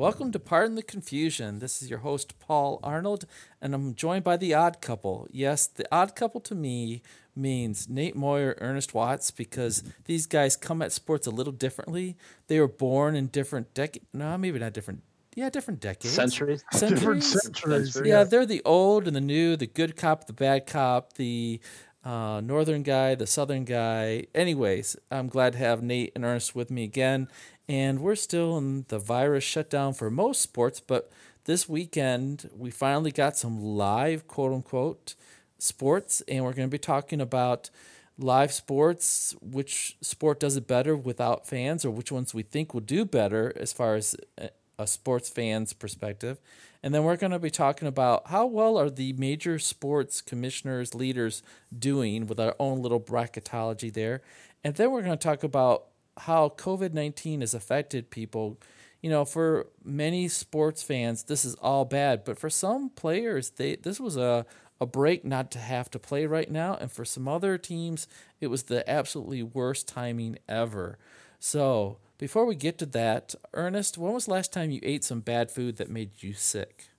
Welcome 0.00 0.32
to 0.32 0.38
Pardon 0.38 0.76
the 0.76 0.82
Confusion. 0.82 1.58
This 1.58 1.82
is 1.82 1.90
your 1.90 1.98
host, 1.98 2.38
Paul 2.38 2.80
Arnold, 2.82 3.26
and 3.60 3.74
I'm 3.74 3.94
joined 3.94 4.24
by 4.24 4.38
the 4.38 4.54
odd 4.54 4.80
couple. 4.80 5.28
Yes, 5.30 5.66
the 5.66 5.86
odd 5.92 6.16
couple 6.16 6.40
to 6.40 6.54
me 6.54 7.02
means 7.36 7.86
Nate 7.86 8.16
Moyer, 8.16 8.56
Ernest 8.62 8.94
Watts, 8.94 9.30
because 9.30 9.84
these 10.06 10.24
guys 10.24 10.56
come 10.56 10.80
at 10.80 10.92
sports 10.92 11.26
a 11.26 11.30
little 11.30 11.52
differently. 11.52 12.16
They 12.46 12.58
were 12.60 12.66
born 12.66 13.14
in 13.14 13.26
different 13.26 13.74
decades. 13.74 14.06
No, 14.14 14.38
maybe 14.38 14.58
not 14.58 14.72
different. 14.72 15.02
Yeah, 15.34 15.50
different 15.50 15.80
decades. 15.80 16.14
Centuries. 16.14 16.64
Different 16.72 17.22
Centuries. 17.22 17.92
centuries. 17.92 18.02
Yeah, 18.02 18.24
they're 18.24 18.46
the 18.46 18.62
old 18.64 19.06
and 19.06 19.14
the 19.14 19.20
new, 19.20 19.54
the 19.54 19.66
good 19.66 19.96
cop, 19.96 20.26
the 20.26 20.32
bad 20.32 20.66
cop, 20.66 21.12
the 21.12 21.60
uh, 22.04 22.40
northern 22.42 22.82
guy, 22.82 23.14
the 23.14 23.26
southern 23.26 23.64
guy. 23.64 24.26
Anyways, 24.34 24.96
I'm 25.10 25.28
glad 25.28 25.52
to 25.52 25.58
have 25.58 25.82
Nate 25.82 26.12
and 26.14 26.24
Ernest 26.24 26.54
with 26.54 26.70
me 26.70 26.84
again. 26.84 27.28
And 27.68 28.00
we're 28.00 28.16
still 28.16 28.58
in 28.58 28.84
the 28.88 28.98
virus 28.98 29.44
shutdown 29.44 29.94
for 29.94 30.10
most 30.10 30.42
sports, 30.42 30.80
but 30.80 31.10
this 31.44 31.68
weekend 31.68 32.50
we 32.56 32.70
finally 32.70 33.12
got 33.12 33.36
some 33.36 33.62
live, 33.62 34.26
quote 34.26 34.52
unquote, 34.52 35.14
sports, 35.58 36.22
and 36.28 36.44
we're 36.44 36.52
going 36.52 36.68
to 36.68 36.72
be 36.72 36.78
talking 36.78 37.20
about 37.20 37.70
live 38.18 38.52
sports, 38.52 39.34
which 39.40 39.96
sport 40.00 40.40
does 40.40 40.56
it 40.56 40.66
better 40.66 40.96
without 40.96 41.46
fans, 41.46 41.84
or 41.84 41.90
which 41.90 42.12
ones 42.12 42.34
we 42.34 42.42
think 42.42 42.74
will 42.74 42.80
do 42.80 43.04
better 43.04 43.52
as 43.56 43.72
far 43.72 43.94
as 43.94 44.16
a- 44.38 44.50
sports 44.86 45.28
fan's 45.28 45.74
perspective. 45.74 46.40
And 46.82 46.94
then 46.94 47.04
we're 47.04 47.16
going 47.16 47.32
to 47.32 47.38
be 47.38 47.50
talking 47.50 47.86
about 47.86 48.28
how 48.28 48.46
well 48.46 48.78
are 48.78 48.88
the 48.88 49.12
major 49.12 49.58
sports 49.58 50.22
commissioners, 50.22 50.94
leaders 50.94 51.42
doing 51.78 52.26
with 52.26 52.40
our 52.40 52.56
own 52.58 52.80
little 52.80 53.00
bracketology 53.00 53.92
there. 53.92 54.22
And 54.64 54.74
then 54.74 54.90
we're 54.90 55.02
going 55.02 55.18
to 55.18 55.22
talk 55.22 55.42
about 55.42 55.88
how 56.20 56.50
COVID 56.50 56.92
19 56.92 57.40
has 57.40 57.54
affected 57.54 58.10
people. 58.10 58.58
You 59.00 59.10
know, 59.10 59.24
for 59.24 59.68
many 59.82 60.28
sports 60.28 60.82
fans, 60.82 61.24
this 61.24 61.44
is 61.44 61.54
all 61.56 61.84
bad, 61.84 62.24
but 62.24 62.38
for 62.38 62.50
some 62.50 62.90
players, 62.90 63.50
they 63.50 63.76
this 63.76 63.98
was 63.98 64.16
a, 64.16 64.44
a 64.80 64.86
break 64.86 65.24
not 65.24 65.50
to 65.52 65.58
have 65.58 65.90
to 65.92 65.98
play 65.98 66.26
right 66.26 66.50
now. 66.50 66.76
And 66.80 66.92
for 66.92 67.04
some 67.04 67.26
other 67.26 67.56
teams, 67.56 68.06
it 68.40 68.48
was 68.48 68.64
the 68.64 68.88
absolutely 68.88 69.42
worst 69.42 69.88
timing 69.88 70.38
ever. 70.48 70.98
So, 71.38 71.98
before 72.18 72.44
we 72.44 72.54
get 72.54 72.76
to 72.78 72.86
that, 72.86 73.34
Ernest, 73.54 73.96
when 73.96 74.12
was 74.12 74.28
last 74.28 74.52
time 74.52 74.70
you 74.70 74.80
ate 74.82 75.04
some 75.04 75.20
bad 75.20 75.50
food 75.50 75.76
that 75.78 75.88
made 75.88 76.22
you 76.22 76.34
sick? 76.34 76.90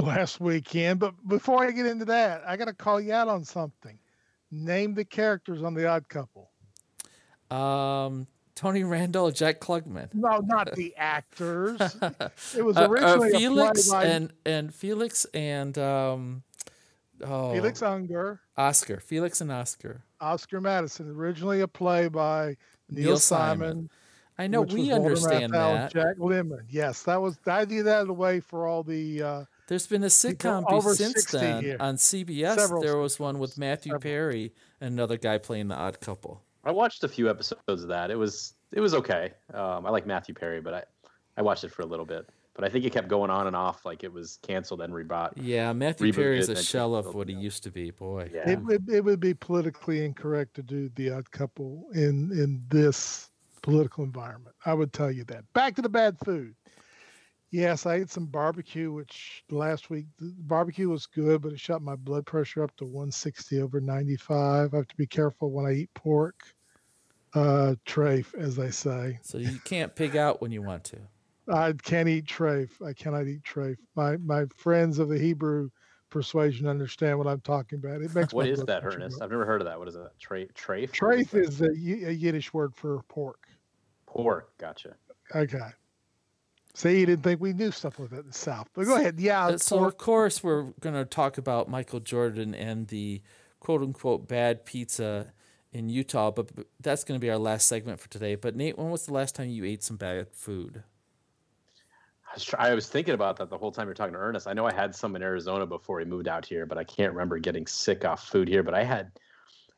last 0.00 0.40
weekend. 0.40 1.00
But 1.00 1.14
before 1.26 1.64
I 1.64 1.70
get 1.70 1.86
into 1.86 2.04
that, 2.06 2.42
I 2.46 2.56
got 2.56 2.66
to 2.66 2.74
call 2.74 3.00
you 3.00 3.12
out 3.12 3.28
on 3.28 3.44
something. 3.44 3.98
Name 4.50 4.94
the 4.94 5.04
characters 5.04 5.62
on 5.62 5.74
The 5.74 5.88
Odd 5.88 6.08
Couple. 6.08 6.50
Um, 7.54 8.26
Tony 8.54 8.84
Randall, 8.84 9.30
Jack 9.32 9.60
Klugman. 9.60 10.12
No, 10.14 10.38
not 10.38 10.74
the 10.74 10.94
actors. 10.96 11.78
It 12.56 12.62
was 12.64 12.76
Uh, 12.76 12.82
uh, 12.82 12.88
originally 12.88 13.28
a 13.32 13.38
Felix 13.38 13.88
play 13.88 13.96
by 13.98 14.04
and 14.06 14.32
and 14.46 14.74
Felix 14.74 15.24
and 15.34 15.76
um, 15.78 16.42
oh, 17.22 17.52
Felix 17.52 17.82
Unger, 17.82 18.40
Oscar, 18.56 19.00
Felix 19.00 19.40
and 19.40 19.50
Oscar. 19.50 20.02
Oscar 20.20 20.60
Madison. 20.60 21.10
Originally 21.10 21.60
a 21.62 21.68
play 21.68 22.08
by 22.08 22.56
Neil, 22.88 23.04
Neil 23.06 23.18
Simon. 23.18 23.68
Simon. 23.68 23.90
I 24.36 24.46
know 24.48 24.62
we 24.62 24.92
understand 24.92 25.52
that. 25.52 25.92
Jack 25.92 26.16
Lemmon. 26.18 26.64
Yes, 26.68 27.02
that 27.04 27.20
was 27.20 27.38
I 27.46 27.64
did 27.64 27.86
that 27.86 28.08
away 28.08 28.40
for 28.40 28.66
all 28.66 28.82
the 28.82 29.22
uh, 29.22 29.44
There's 29.68 29.86
been 29.86 30.02
a 30.04 30.08
sitcom 30.08 30.64
since 30.94 31.24
then 31.26 31.62
here. 31.62 31.76
on 31.80 31.96
CBS. 31.96 32.56
Several 32.56 32.82
there 32.82 32.96
was 32.98 33.18
one 33.18 33.38
with. 33.38 33.58
Matthew 33.58 33.90
Several. 33.90 34.00
Perry 34.02 34.52
and 34.80 34.92
another 34.94 35.16
guy 35.16 35.38
playing 35.38 35.68
the 35.68 35.76
Odd 35.76 36.00
Couple. 36.00 36.43
I 36.64 36.70
watched 36.72 37.04
a 37.04 37.08
few 37.08 37.28
episodes 37.30 37.82
of 37.82 37.88
that. 37.88 38.10
It 38.10 38.16
was 38.16 38.54
it 38.72 38.80
was 38.80 38.94
okay. 38.94 39.32
Um, 39.52 39.86
I 39.86 39.90
like 39.90 40.06
Matthew 40.06 40.34
Perry, 40.34 40.60
but 40.60 40.74
I 40.74 40.82
I 41.36 41.42
watched 41.42 41.64
it 41.64 41.70
for 41.70 41.82
a 41.82 41.86
little 41.86 42.06
bit. 42.06 42.28
But 42.54 42.64
I 42.64 42.68
think 42.68 42.84
it 42.84 42.92
kept 42.92 43.08
going 43.08 43.30
on 43.32 43.48
and 43.48 43.56
off, 43.56 43.84
like 43.84 44.04
it 44.04 44.12
was 44.12 44.38
canceled 44.42 44.80
and 44.80 44.92
rebought. 44.94 45.32
Yeah, 45.34 45.72
Matthew 45.72 46.12
Perry 46.12 46.38
is 46.38 46.48
a 46.48 46.62
shell 46.62 46.94
of 46.94 47.12
what 47.12 47.28
he 47.28 47.34
used 47.34 47.64
to 47.64 47.70
be. 47.72 47.90
Boy, 47.90 48.30
Yeah. 48.32 48.48
it 48.48 48.60
would 48.60 48.88
it 48.88 49.04
would 49.04 49.18
be 49.20 49.34
politically 49.34 50.04
incorrect 50.04 50.54
to 50.54 50.62
do 50.62 50.88
the 50.94 51.10
odd 51.10 51.30
couple 51.32 51.86
in 51.94 52.30
in 52.30 52.62
this 52.68 53.30
political 53.62 54.04
environment. 54.04 54.54
I 54.64 54.74
would 54.74 54.92
tell 54.92 55.10
you 55.10 55.24
that. 55.24 55.52
Back 55.52 55.74
to 55.76 55.82
the 55.82 55.88
bad 55.88 56.16
food. 56.24 56.54
Yes, 57.54 57.86
I 57.86 57.94
ate 57.94 58.10
some 58.10 58.26
barbecue, 58.26 58.90
which 58.90 59.44
last 59.48 59.88
week 59.88 60.06
the 60.18 60.34
barbecue 60.40 60.88
was 60.88 61.06
good, 61.06 61.40
but 61.40 61.52
it 61.52 61.60
shot 61.60 61.82
my 61.82 61.94
blood 61.94 62.26
pressure 62.26 62.64
up 62.64 62.74
to 62.78 62.84
160 62.84 63.60
over 63.60 63.80
95. 63.80 64.74
I 64.74 64.76
have 64.76 64.88
to 64.88 64.96
be 64.96 65.06
careful 65.06 65.52
when 65.52 65.64
I 65.64 65.72
eat 65.74 65.94
pork. 65.94 66.34
Uh, 67.32 67.76
trafe, 67.86 68.34
as 68.34 68.56
they 68.56 68.70
say. 68.72 69.20
so 69.22 69.38
you 69.38 69.58
can't 69.64 69.94
pig 69.94 70.16
out 70.16 70.40
when 70.42 70.50
you 70.50 70.62
want 70.62 70.82
to. 70.84 70.98
I 71.48 71.72
can't 71.74 72.08
eat 72.08 72.26
trafe. 72.26 72.70
I 72.84 72.92
cannot 72.92 73.28
eat 73.28 73.44
trafe. 73.44 73.76
My 73.94 74.16
my 74.16 74.46
friends 74.56 74.98
of 74.98 75.08
the 75.08 75.18
Hebrew 75.18 75.68
persuasion 76.10 76.66
understand 76.66 77.18
what 77.18 77.28
I'm 77.28 77.40
talking 77.40 77.78
about. 77.78 78.02
It 78.02 78.12
makes 78.16 78.32
What 78.32 78.46
my 78.46 78.50
is 78.50 78.56
blood 78.58 78.66
that, 78.68 78.84
Ernest? 78.84 79.16
up. 79.18 79.22
I've 79.24 79.30
never 79.30 79.44
heard 79.44 79.60
of 79.60 79.66
that. 79.66 79.78
What 79.78 79.86
is 79.86 79.94
that? 79.94 80.10
Tra- 80.18 80.46
trafe? 80.54 80.88
What 80.88 80.92
Trafe 80.92 81.30
that? 81.30 81.38
is 81.44 81.60
a, 81.60 81.76
Yi- 81.76 82.04
a 82.04 82.10
Yiddish 82.10 82.52
word 82.52 82.74
for 82.74 83.00
pork. 83.08 83.46
pork. 84.06 84.56
Gotcha. 84.58 84.94
Okay. 85.34 85.58
See, 86.74 87.00
you 87.00 87.06
didn't 87.06 87.22
think 87.22 87.40
we 87.40 87.52
knew 87.52 87.70
stuff 87.70 88.00
like 88.00 88.10
that 88.10 88.20
in 88.20 88.26
the 88.26 88.32
South. 88.32 88.68
But 88.74 88.86
go 88.86 88.96
ahead. 88.96 89.20
Yeah, 89.20 89.46
Uh, 89.46 89.58
so 89.58 89.84
of 89.84 89.96
course 89.96 90.42
we're 90.42 90.72
going 90.80 90.96
to 90.96 91.04
talk 91.04 91.38
about 91.38 91.68
Michael 91.68 92.00
Jordan 92.00 92.54
and 92.54 92.88
the 92.88 93.22
quote 93.60 93.80
unquote 93.80 94.26
bad 94.26 94.64
pizza 94.64 95.32
in 95.72 95.88
Utah, 95.88 96.30
but 96.30 96.54
but 96.54 96.66
that's 96.80 97.04
going 97.04 97.18
to 97.18 97.24
be 97.24 97.30
our 97.30 97.38
last 97.38 97.66
segment 97.66 98.00
for 98.00 98.08
today. 98.08 98.34
But 98.34 98.56
Nate, 98.56 98.76
when 98.76 98.90
was 98.90 99.06
the 99.06 99.12
last 99.12 99.34
time 99.34 99.48
you 99.50 99.64
ate 99.64 99.82
some 99.84 99.96
bad 99.96 100.28
food? 100.32 100.82
I 102.30 102.34
was, 102.34 102.44
try- 102.44 102.68
I 102.70 102.74
was 102.74 102.88
thinking 102.88 103.14
about 103.14 103.36
that 103.36 103.50
the 103.50 103.58
whole 103.58 103.70
time 103.70 103.86
you're 103.86 103.94
talking 103.94 104.14
to 104.14 104.18
Ernest. 104.18 104.48
I 104.48 104.52
know 104.52 104.66
I 104.66 104.72
had 104.72 104.94
some 104.94 105.14
in 105.14 105.22
Arizona 105.22 105.66
before 105.66 106.00
he 106.00 106.04
moved 106.04 106.26
out 106.26 106.44
here, 106.44 106.66
but 106.66 106.78
I 106.78 106.82
can't 106.84 107.12
remember 107.12 107.38
getting 107.38 107.66
sick 107.66 108.04
off 108.04 108.26
food 108.28 108.48
here. 108.48 108.64
But 108.64 108.74
I 108.74 108.82
had, 108.82 109.12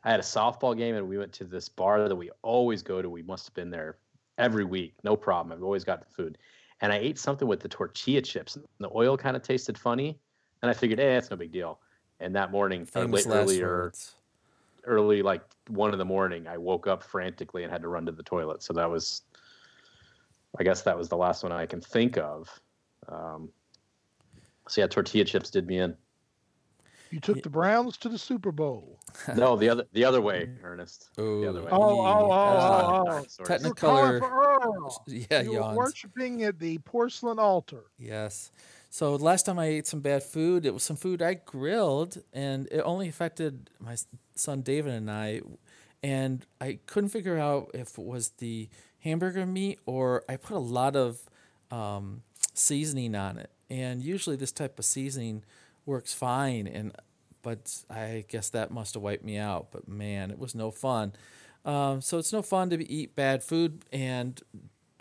I 0.05 0.11
had 0.11 0.21
a 0.21 0.23
softball 0.23 0.77
game, 0.77 0.95
and 0.95 1.07
we 1.07 1.19
went 1.19 1.35
to 1.35 1.45
this 1.45 1.69
bar 1.69 2.09
that 2.09 2.17
we 2.17 2.31
always 2.41 2.83
go 2.83 3.03
to. 3.03 3.11
We 3.11 3.23
must 3.23 3.47
have 3.49 3.55
been 3.55 3.71
there 3.71 3.99
every 4.39 4.65
week, 4.65 4.95
no 5.05 5.17
problem. 5.17 5.53
I've 5.53 5.63
always 5.65 5.85
got 5.85 6.11
food, 6.11 6.39
and 6.81 6.93
I 6.93 6.97
ate 6.97 7.19
something 7.19 7.49
with 7.49 7.61
the 7.61 7.69
tortilla 7.69 8.23
chips. 8.23 8.57
And 8.57 8.65
the 8.79 8.91
oil 8.95 9.17
kind 9.17 9.37
of 9.37 9.43
tasted 9.43 9.79
funny, 9.79 10.19
and 10.63 10.71
I 10.71 10.75
figured, 10.75 11.01
eh, 11.01 11.17
it's 11.17 11.31
no 11.31 11.37
big 11.37 11.53
deal. 11.53 11.81
And 12.21 12.35
that 12.37 12.51
morning, 12.51 12.89
or 12.95 13.07
late 13.07 13.27
earlier, 13.27 13.77
words. 13.83 14.15
early 14.85 15.23
like 15.23 15.43
one 15.69 15.93
in 15.93 15.99
the 15.99 16.05
morning, 16.05 16.47
I 16.47 16.57
woke 16.57 16.87
up 16.87 17.03
frantically 17.03 17.63
and 17.63 17.73
had 17.73 17.83
to 17.83 17.89
run 17.89 18.07
to 18.07 18.13
the 18.13 18.23
toilet. 18.23 18.63
So 18.63 18.73
that 18.75 18.91
was, 18.91 19.23
I 20.59 20.65
guess 20.65 20.83
that 20.83 20.97
was 20.97 21.09
the 21.09 21.17
last 21.17 21.43
one 21.43 21.53
I 21.53 21.67
can 21.67 21.81
think 21.81 22.17
of. 22.17 22.49
Um, 23.09 23.51
so 24.69 24.81
yeah, 24.81 24.87
tortilla 24.87 25.25
chips 25.25 25.51
did 25.51 25.67
me 25.67 25.79
in. 25.79 25.97
You 27.11 27.21
took 27.21 27.43
the 27.43 27.51
Browns 27.51 27.97
to 27.99 28.09
the 28.09 28.19
Super 28.19 28.53
Bowl. 28.53 28.99
No, 29.35 29.57
the 29.57 29.69
other 29.71 29.87
the 29.93 30.05
other 30.05 30.21
way, 30.21 30.49
Ernest. 30.63 31.09
Oh, 31.17 31.41
the 31.41 31.49
other 31.49 31.63
way. 31.63 31.69
Oh, 31.73 32.01
oh, 32.01 32.05
oh, 32.05 32.31
oh, 32.31 33.05
oh. 33.09 33.25
Sorry. 33.29 33.59
You 33.61 33.69
were 33.69 33.75
Technicolor- 33.75 34.21
calling. 34.21 35.27
Yeah, 35.31 35.41
you 35.41 35.53
were 35.53 35.75
worshiping 35.75 36.43
at 36.45 36.59
the 36.59 36.79
porcelain 36.79 37.39
altar. 37.39 37.85
Yes. 37.99 38.51
So 38.91 39.15
last 39.17 39.47
time 39.47 39.59
I 39.59 39.67
ate 39.67 39.87
some 39.87 40.01
bad 40.01 40.23
food, 40.23 40.67
it 40.67 40.75
was 40.75 40.83
some 40.83 40.97
food 40.97 41.23
I 41.23 41.35
grilled, 41.35 42.23
and 42.33 42.67
it 42.71 42.81
only 42.81 43.09
affected 43.09 43.71
my 43.81 43.97
son 44.35 44.63
David 44.63 44.93
and 44.95 45.11
I. 45.11 45.41
And 46.03 46.47
I 46.61 46.79
couldn't 46.87 47.09
figure 47.11 47.39
out 47.39 47.71
if 47.75 47.99
it 47.99 48.05
was 48.05 48.31
the 48.39 48.69
hamburger 49.01 49.47
meat 49.47 49.79
or 49.87 50.25
I 50.29 50.37
put 50.37 50.57
a 50.57 50.61
lot 50.61 50.95
of 50.95 51.21
um, 51.71 52.23
seasoning 52.55 53.15
on 53.15 53.39
it. 53.39 53.51
And 53.71 54.03
usually 54.03 54.37
this 54.37 54.53
type 54.53 54.79
of 54.79 54.85
seasoning 54.85 55.43
works 55.87 56.13
fine, 56.13 56.67
and 56.67 56.93
but 57.43 57.85
I 57.89 58.25
guess 58.29 58.51
that 58.51 58.71
must 58.71 58.95
have 58.95 59.03
wiped 59.03 59.25
me 59.25 59.39
out. 59.39 59.69
But 59.71 59.89
man, 59.89 60.31
it 60.31 60.39
was 60.39 60.55
no 60.55 60.71
fun. 60.71 61.13
Um, 61.65 62.01
so 62.01 62.19
it's 62.19 62.33
no 62.33 62.43
fun 62.43 62.71
to 62.71 62.91
eat 62.91 63.17
bad 63.17 63.43
food, 63.43 63.85
and 63.93 64.41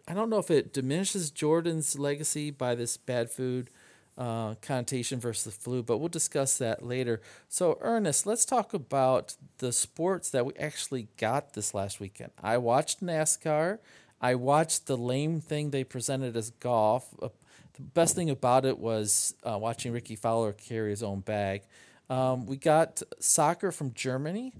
I 0.07 0.13
don't 0.13 0.29
know 0.29 0.37
if 0.39 0.51
it 0.51 0.73
diminishes 0.73 1.31
Jordan's 1.31 1.97
legacy 1.97 2.51
by 2.51 2.75
this 2.75 2.97
bad 2.97 3.31
food 3.31 3.69
uh, 4.17 4.55
connotation 4.61 5.19
versus 5.19 5.43
the 5.43 5.51
flu, 5.51 5.83
but 5.83 5.97
we'll 5.97 6.09
discuss 6.09 6.57
that 6.57 6.83
later. 6.83 7.21
So, 7.49 7.77
Ernest, 7.81 8.25
let's 8.25 8.45
talk 8.45 8.73
about 8.73 9.35
the 9.57 9.71
sports 9.73 10.29
that 10.29 10.45
we 10.45 10.53
actually 10.55 11.07
got 11.17 11.53
this 11.53 11.73
last 11.73 11.99
weekend. 11.99 12.31
I 12.41 12.57
watched 12.57 13.03
NASCAR. 13.03 13.79
I 14.21 14.35
watched 14.35 14.85
the 14.85 14.97
lame 14.97 15.41
thing 15.41 15.71
they 15.71 15.83
presented 15.83 16.37
as 16.37 16.51
golf. 16.51 17.13
The 17.75 17.81
best 17.81 18.15
thing 18.15 18.29
about 18.29 18.65
it 18.65 18.79
was 18.79 19.33
uh, 19.43 19.57
watching 19.57 19.91
Rickie 19.91 20.15
Fowler 20.15 20.53
carry 20.53 20.91
his 20.91 21.03
own 21.03 21.19
bag. 21.19 21.63
Um, 22.09 22.45
we 22.45 22.57
got 22.57 23.01
soccer 23.19 23.71
from 23.71 23.93
Germany. 23.93 24.53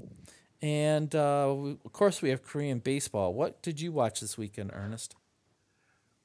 And 0.62 1.14
uh, 1.14 1.54
we, 1.56 1.72
of 1.72 1.94
course, 1.94 2.22
we 2.22 2.30
have 2.30 2.42
Korean 2.42 2.80
baseball. 2.80 3.34
What 3.34 3.62
did 3.62 3.80
you 3.80 3.92
watch 3.92 4.22
this 4.22 4.38
weekend, 4.38 4.72
Ernest? 4.74 5.16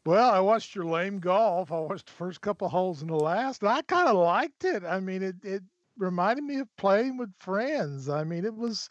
Well, 0.06 0.30
I 0.30 0.40
watched 0.40 0.74
your 0.74 0.86
lame 0.86 1.18
golf. 1.18 1.70
I 1.70 1.78
watched 1.78 2.06
the 2.06 2.12
first 2.12 2.40
couple 2.40 2.68
holes 2.68 3.02
in 3.02 3.08
the 3.08 3.16
last, 3.16 3.60
and 3.60 3.70
I 3.70 3.82
kind 3.82 4.08
of 4.08 4.16
liked 4.16 4.64
it. 4.64 4.82
I 4.82 4.98
mean, 4.98 5.22
it 5.22 5.36
it 5.42 5.62
reminded 5.98 6.44
me 6.44 6.60
of 6.60 6.74
playing 6.78 7.18
with 7.18 7.30
friends. 7.38 8.08
I 8.08 8.24
mean, 8.24 8.46
it 8.46 8.54
was, 8.54 8.88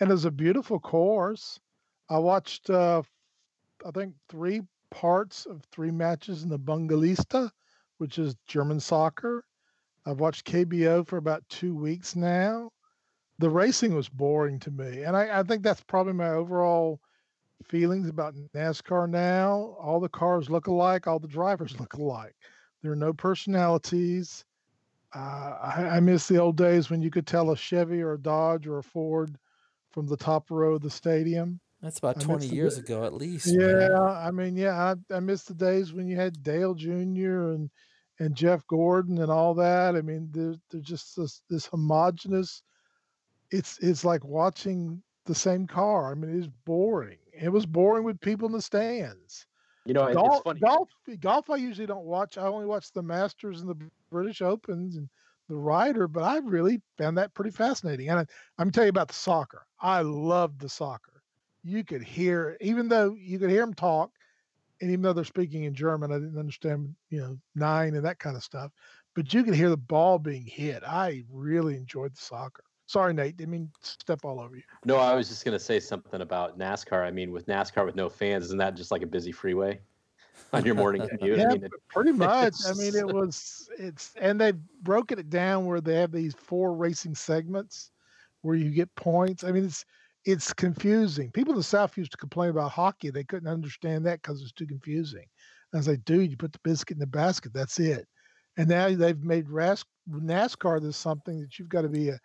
and 0.00 0.10
it 0.10 0.12
was 0.12 0.26
a 0.26 0.30
beautiful 0.30 0.78
course. 0.78 1.58
I 2.10 2.18
watched, 2.18 2.68
uh, 2.68 3.02
I 3.86 3.90
think 3.92 4.14
three 4.28 4.60
parts 4.90 5.46
of 5.46 5.62
three 5.70 5.90
matches 5.90 6.42
in 6.42 6.48
the 6.48 6.58
Bungalista, 6.58 7.50
which 7.98 8.18
is 8.18 8.36
German 8.46 8.80
soccer. 8.80 9.44
I've 10.06 10.20
watched 10.20 10.46
KBO 10.46 11.06
for 11.06 11.16
about 11.16 11.48
two 11.48 11.74
weeks 11.74 12.16
now. 12.16 12.70
The 13.38 13.50
racing 13.50 13.94
was 13.94 14.08
boring 14.08 14.58
to 14.60 14.70
me. 14.70 15.02
And 15.02 15.16
I, 15.16 15.40
I 15.40 15.42
think 15.42 15.62
that's 15.62 15.82
probably 15.82 16.14
my 16.14 16.30
overall 16.30 17.00
feelings 17.64 18.08
about 18.08 18.34
NASCAR 18.54 19.08
now. 19.08 19.76
All 19.80 20.00
the 20.00 20.08
cars 20.08 20.50
look 20.50 20.66
alike, 20.66 21.06
all 21.06 21.18
the 21.18 21.28
drivers 21.28 21.76
look 21.80 21.94
alike. 21.94 22.34
There 22.82 22.92
are 22.92 22.96
no 22.96 23.12
personalities. 23.12 24.44
Uh, 25.14 25.56
I, 25.60 25.88
I, 25.96 26.00
miss 26.00 26.28
the 26.28 26.38
old 26.38 26.56
days 26.56 26.88
when 26.88 27.02
you 27.02 27.10
could 27.10 27.26
tell 27.26 27.50
a 27.50 27.56
Chevy 27.56 28.00
or 28.00 28.12
a 28.12 28.18
Dodge 28.18 28.68
or 28.68 28.78
a 28.78 28.82
Ford 28.82 29.36
from 29.90 30.06
the 30.06 30.16
top 30.16 30.50
row 30.50 30.74
of 30.74 30.82
the 30.82 30.90
stadium. 30.90 31.58
That's 31.82 31.98
about 31.98 32.20
20 32.20 32.46
years 32.46 32.76
the, 32.76 32.82
ago, 32.82 33.04
at 33.04 33.14
least. 33.14 33.46
Yeah, 33.46 33.88
man. 33.88 33.92
I 33.94 34.30
mean, 34.30 34.56
yeah, 34.56 34.94
I, 35.10 35.14
I 35.14 35.20
miss 35.20 35.44
the 35.44 35.54
days 35.54 35.92
when 35.92 36.06
you 36.06 36.16
had 36.16 36.42
Dale 36.42 36.74
Jr. 36.74 37.52
and 37.52 37.70
and 38.18 38.36
Jeff 38.36 38.66
Gordon 38.66 39.18
and 39.18 39.32
all 39.32 39.54
that. 39.54 39.96
I 39.96 40.02
mean, 40.02 40.28
they're, 40.30 40.54
they're 40.70 40.82
just 40.82 41.16
this 41.16 41.42
this 41.48 41.66
homogenous. 41.66 42.62
It's 43.50 43.78
it's 43.78 44.04
like 44.04 44.24
watching 44.24 45.02
the 45.24 45.34
same 45.34 45.66
car. 45.66 46.12
I 46.12 46.14
mean, 46.14 46.36
it's 46.38 46.48
boring. 46.66 47.18
It 47.32 47.48
was 47.48 47.64
boring 47.64 48.04
with 48.04 48.20
people 48.20 48.46
in 48.46 48.52
the 48.52 48.60
stands. 48.60 49.46
You 49.86 49.94
know, 49.94 50.12
golf, 50.12 50.34
it's 50.34 50.42
funny. 50.44 50.60
Golf, 50.60 50.88
golf. 51.20 51.50
I 51.50 51.56
usually 51.56 51.86
don't 51.86 52.04
watch. 52.04 52.36
I 52.36 52.42
only 52.42 52.66
watch 52.66 52.92
the 52.92 53.02
Masters 53.02 53.62
and 53.62 53.70
the 53.70 53.90
British 54.10 54.42
Opens 54.42 54.96
and 54.96 55.08
the 55.48 55.56
Ryder. 55.56 56.06
But 56.06 56.24
I 56.24 56.38
really 56.38 56.82
found 56.98 57.16
that 57.16 57.32
pretty 57.32 57.50
fascinating. 57.50 58.10
And 58.10 58.20
I, 58.20 58.26
I'm 58.58 58.70
tell 58.70 58.84
you 58.84 58.90
about 58.90 59.08
the 59.08 59.14
soccer. 59.14 59.66
I 59.80 60.02
loved 60.02 60.60
the 60.60 60.68
soccer 60.68 61.19
you 61.62 61.84
could 61.84 62.02
hear, 62.02 62.56
even 62.60 62.88
though 62.88 63.14
you 63.18 63.38
could 63.38 63.50
hear 63.50 63.60
them 63.60 63.74
talk, 63.74 64.10
and 64.80 64.90
even 64.90 65.02
though 65.02 65.12
they're 65.12 65.24
speaking 65.24 65.64
in 65.64 65.74
German, 65.74 66.10
I 66.10 66.18
didn't 66.18 66.38
understand, 66.38 66.94
you 67.10 67.20
know, 67.20 67.38
nine 67.54 67.94
and 67.94 68.04
that 68.04 68.18
kind 68.18 68.36
of 68.36 68.42
stuff. 68.42 68.72
But 69.14 69.34
you 69.34 69.42
could 69.42 69.54
hear 69.54 69.68
the 69.68 69.76
ball 69.76 70.18
being 70.18 70.46
hit. 70.46 70.82
I 70.86 71.24
really 71.30 71.76
enjoyed 71.76 72.14
the 72.14 72.20
soccer. 72.20 72.64
Sorry, 72.86 73.12
Nate. 73.12 73.36
Didn't 73.36 73.52
mean 73.52 73.70
step 73.82 74.24
all 74.24 74.40
over 74.40 74.56
you. 74.56 74.62
No, 74.84 74.96
I 74.96 75.14
was 75.14 75.28
just 75.28 75.44
going 75.44 75.56
to 75.56 75.62
say 75.62 75.78
something 75.78 76.22
about 76.22 76.58
NASCAR. 76.58 77.04
I 77.04 77.10
mean, 77.10 77.30
with 77.30 77.46
NASCAR 77.46 77.84
with 77.84 77.94
no 77.94 78.08
fans, 78.08 78.46
isn't 78.46 78.58
that 78.58 78.74
just 78.74 78.90
like 78.90 79.02
a 79.02 79.06
busy 79.06 79.32
freeway 79.32 79.80
on 80.52 80.64
your 80.64 80.74
morning 80.74 81.06
commute? 81.18 81.38
yeah, 81.38 81.50
I 81.50 81.52
mean, 81.52 81.64
it, 81.64 81.72
pretty 81.88 82.12
much. 82.12 82.54
I 82.66 82.72
mean, 82.74 82.96
it 82.96 83.06
was. 83.06 83.68
It's 83.78 84.12
and 84.20 84.40
they've 84.40 84.58
broken 84.82 85.18
it 85.18 85.30
down 85.30 85.66
where 85.66 85.80
they 85.80 85.96
have 85.96 86.10
these 86.10 86.34
four 86.34 86.74
racing 86.74 87.14
segments 87.14 87.90
where 88.42 88.56
you 88.56 88.70
get 88.70 88.92
points. 88.94 89.44
I 89.44 89.52
mean, 89.52 89.66
it's 89.66 89.84
it's 90.24 90.52
confusing. 90.52 91.30
People 91.30 91.52
in 91.52 91.58
the 91.58 91.64
South 91.64 91.96
used 91.96 92.12
to 92.12 92.18
complain 92.18 92.50
about 92.50 92.72
hockey. 92.72 93.10
They 93.10 93.24
couldn't 93.24 93.48
understand 93.48 94.04
that 94.06 94.22
because 94.22 94.42
it's 94.42 94.52
too 94.52 94.66
confusing. 94.66 95.24
And 95.72 95.74
I 95.74 95.76
was 95.78 95.88
like, 95.88 96.04
dude, 96.04 96.30
you 96.30 96.36
put 96.36 96.52
the 96.52 96.58
biscuit 96.62 96.96
in 96.96 97.00
the 97.00 97.06
basket. 97.06 97.52
That's 97.54 97.78
it. 97.78 98.06
And 98.56 98.68
now 98.68 98.94
they've 98.94 99.22
made 99.22 99.48
RAS- 99.48 99.84
NASCAR 100.10 100.82
this 100.82 100.96
something 100.96 101.40
that 101.40 101.58
you've 101.58 101.68
got 101.68 101.82
to 101.82 101.88
be 101.88 102.10
a 102.10 102.18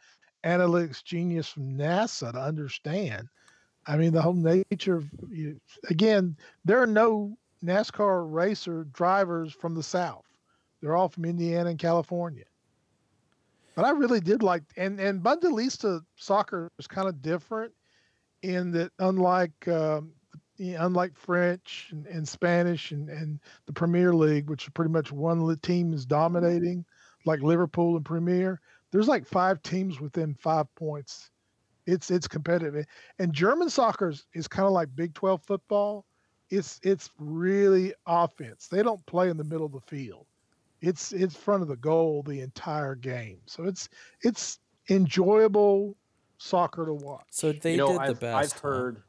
analytics 0.43 1.03
genius 1.03 1.47
from 1.47 1.77
NASA 1.77 2.31
to 2.31 2.39
understand. 2.39 3.27
I 3.87 3.97
mean, 3.97 4.13
the 4.13 4.21
whole 4.21 4.33
nature 4.33 4.97
of 4.97 5.09
you, 5.29 5.59
again, 5.89 6.35
there 6.65 6.81
are 6.81 6.87
no 6.87 7.37
NASCAR 7.63 8.31
racer 8.31 8.85
drivers 8.85 9.53
from 9.53 9.75
the 9.75 9.83
South. 9.83 10.25
They're 10.81 10.95
all 10.95 11.09
from 11.09 11.25
Indiana 11.25 11.69
and 11.69 11.79
California. 11.79 12.45
But 13.75 13.85
I 13.85 13.91
really 13.91 14.19
did 14.19 14.41
like, 14.41 14.63
and 14.77 14.99
and 14.99 15.21
Bundelista 15.21 16.01
soccer 16.15 16.71
is 16.79 16.87
kind 16.87 17.07
of 17.07 17.21
different 17.21 17.73
in 18.45 18.71
that 18.71 18.91
unlike 18.99 19.67
um, 19.67 20.13
unlike 20.59 21.17
French 21.17 21.89
and, 21.91 22.05
and 22.07 22.27
Spanish 22.27 22.91
and, 22.91 23.09
and 23.09 23.39
the 23.65 23.73
Premier 23.73 24.13
League, 24.13 24.49
which 24.49 24.63
is 24.63 24.69
pretty 24.69 24.91
much 24.91 25.11
one 25.11 25.57
team 25.57 25.93
is 25.93 26.05
dominating, 26.05 26.85
like 27.25 27.41
Liverpool 27.41 27.95
and 27.95 28.05
Premier, 28.05 28.61
there's 28.91 29.07
like 29.07 29.25
five 29.25 29.61
teams 29.61 29.99
within 29.99 30.35
five 30.35 30.73
points. 30.75 31.31
It's 31.85 32.09
it's 32.09 32.27
competitive, 32.27 32.85
and 33.19 33.33
German 33.33 33.69
soccer 33.69 34.09
is, 34.09 34.25
is 34.33 34.47
kind 34.47 34.65
of 34.65 34.71
like 34.71 34.95
Big 34.95 35.13
Twelve 35.13 35.43
football. 35.43 36.05
It's 36.49 36.79
it's 36.83 37.11
really 37.19 37.93
offense. 38.07 38.67
They 38.67 38.81
don't 38.81 39.05
play 39.05 39.29
in 39.29 39.37
the 39.37 39.43
middle 39.43 39.65
of 39.65 39.71
the 39.71 39.81
field. 39.81 40.25
It's 40.81 41.11
it's 41.11 41.35
front 41.35 41.61
of 41.61 41.67
the 41.67 41.75
goal 41.75 42.23
the 42.23 42.41
entire 42.41 42.95
game. 42.95 43.39
So 43.45 43.65
it's 43.65 43.89
it's 44.21 44.59
enjoyable 44.89 45.95
soccer 46.45 46.85
to 46.85 46.93
watch. 46.93 47.25
So 47.31 47.51
they 47.51 47.71
you 47.71 47.77
know, 47.77 47.93
did 47.93 48.01
I've, 48.01 48.07
the 48.07 48.15
best. 48.15 48.55
I've 48.55 48.61
heard. 48.61 49.03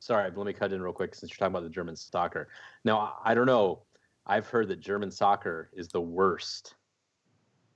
Sorry, 0.00 0.30
let 0.34 0.46
me 0.46 0.52
cut 0.52 0.72
in 0.72 0.82
real 0.82 0.92
quick 0.92 1.14
since 1.14 1.32
you're 1.32 1.38
talking 1.38 1.52
about 1.52 1.62
the 1.62 1.70
German 1.70 1.96
soccer. 1.96 2.48
Now 2.84 3.16
I 3.24 3.34
don't 3.34 3.46
know. 3.46 3.82
I've 4.26 4.46
heard 4.46 4.68
that 4.68 4.80
German 4.80 5.10
soccer 5.10 5.70
is 5.72 5.88
the 5.88 6.00
worst. 6.00 6.74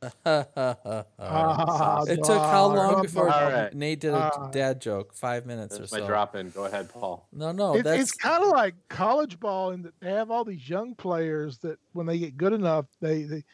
ah, 0.02 0.12
it 2.06 2.22
took 2.22 2.38
how 2.38 2.66
long 2.66 3.02
before 3.02 3.26
right. 3.26 3.74
Nate 3.74 4.00
did 4.00 4.12
a 4.12 4.16
uh, 4.16 4.50
dad 4.50 4.80
joke? 4.80 5.12
Five 5.12 5.44
minutes 5.44 5.78
or 5.78 5.86
so. 5.86 5.98
My 5.98 6.06
drop 6.06 6.36
in. 6.36 6.50
Go 6.50 6.66
ahead, 6.66 6.88
Paul. 6.88 7.26
No, 7.32 7.50
no, 7.50 7.74
it, 7.74 7.82
that's... 7.82 8.02
it's 8.02 8.12
kind 8.12 8.44
of 8.44 8.50
like 8.50 8.74
college 8.88 9.40
ball 9.40 9.72
in 9.72 9.82
that 9.82 9.98
they 10.00 10.10
have 10.10 10.30
all 10.30 10.44
these 10.44 10.68
young 10.68 10.94
players 10.94 11.58
that 11.58 11.78
when 11.92 12.06
they 12.06 12.18
get 12.18 12.36
good 12.36 12.52
enough, 12.52 12.86
they 13.00 13.24
they 13.24 13.44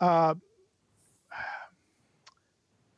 uh, 0.00 0.34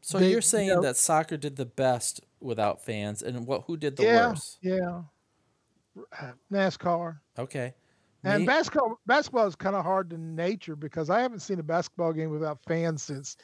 so 0.06 0.20
they, 0.20 0.31
you're 0.31 0.41
saying 0.41 0.69
you 0.69 0.75
know, 0.76 0.82
that 0.82 0.97
soccer 0.97 1.37
did 1.37 1.56
the 1.56 1.67
best 1.67 2.20
without 2.38 2.81
fans, 2.81 3.23
and 3.23 3.44
what? 3.44 3.64
Who 3.67 3.76
did 3.76 3.97
the 3.97 4.05
yeah, 4.05 4.29
worst? 4.29 4.58
Yeah, 4.62 5.03
uh, 6.20 6.31
NASCAR. 6.53 7.19
Okay. 7.37 7.75
And 8.23 8.43
Me? 8.43 8.47
basketball, 8.47 9.00
basketball 9.06 9.49
is 9.49 9.56
kind 9.56 9.75
of 9.75 9.85
hard 9.85 10.11
to 10.11 10.19
nature 10.19 10.76
because 10.76 11.11
I 11.11 11.20
haven't 11.23 11.41
seen 11.41 11.58
a 11.58 11.64
basketball 11.64 12.12
game 12.12 12.31
without 12.31 12.61
fans 12.69 13.03
since 13.03 13.37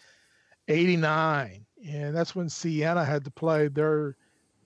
'89, 0.69 1.67
and 1.85 2.17
that's 2.17 2.37
when 2.37 2.49
Siena 2.49 3.05
had 3.05 3.25
to 3.25 3.31
play 3.33 3.67
their 3.67 4.17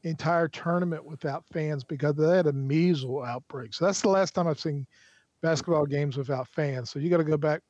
entire 0.03 0.49
tournament 0.49 1.03
without 1.03 1.47
fans 1.51 1.83
because 1.83 2.15
they 2.17 2.37
had 2.37 2.47
a 2.47 2.53
measles 2.53 3.27
outbreak. 3.27 3.73
So 3.73 3.87
that's 3.87 4.03
the 4.03 4.11
last 4.11 4.35
time 4.35 4.47
I've 4.47 4.61
seen 4.61 4.87
basketball 5.41 5.87
games 5.87 6.19
without 6.19 6.47
fans. 6.49 6.91
So 6.91 6.99
you 6.99 7.09
got 7.09 7.17
to 7.17 7.25
go 7.25 7.39
back 7.39 7.63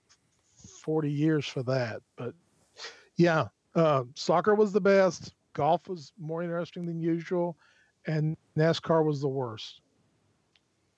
40 0.82 1.12
years 1.12 1.46
for 1.46 1.62
that. 1.62 2.02
But 2.17 2.34
yeah, 3.17 3.46
uh, 3.76 4.05
soccer 4.14 4.55
was 4.55 4.73
the 4.73 4.81
best. 4.81 5.34
Golf 5.52 5.88
was 5.88 6.12
more 6.19 6.43
interesting 6.43 6.87
than 6.87 7.00
usual, 7.00 7.56
and 8.06 8.37
NASCAR 8.56 9.04
was 9.04 9.21
the 9.21 9.28
worst. 9.28 9.80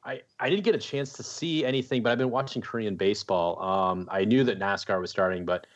I, 0.04 0.22
I 0.40 0.48
didn't 0.48 0.64
get 0.64 0.74
a 0.74 0.78
chance 0.78 1.12
to 1.14 1.22
see 1.22 1.64
anything, 1.64 2.02
but 2.02 2.12
I've 2.12 2.18
been 2.18 2.30
watching 2.30 2.62
Korean 2.62 2.96
baseball. 2.96 3.60
Um, 3.60 4.08
I 4.10 4.24
knew 4.24 4.44
that 4.44 4.58
NASCAR 4.58 5.00
was 5.00 5.10
starting, 5.10 5.44
but 5.44 5.66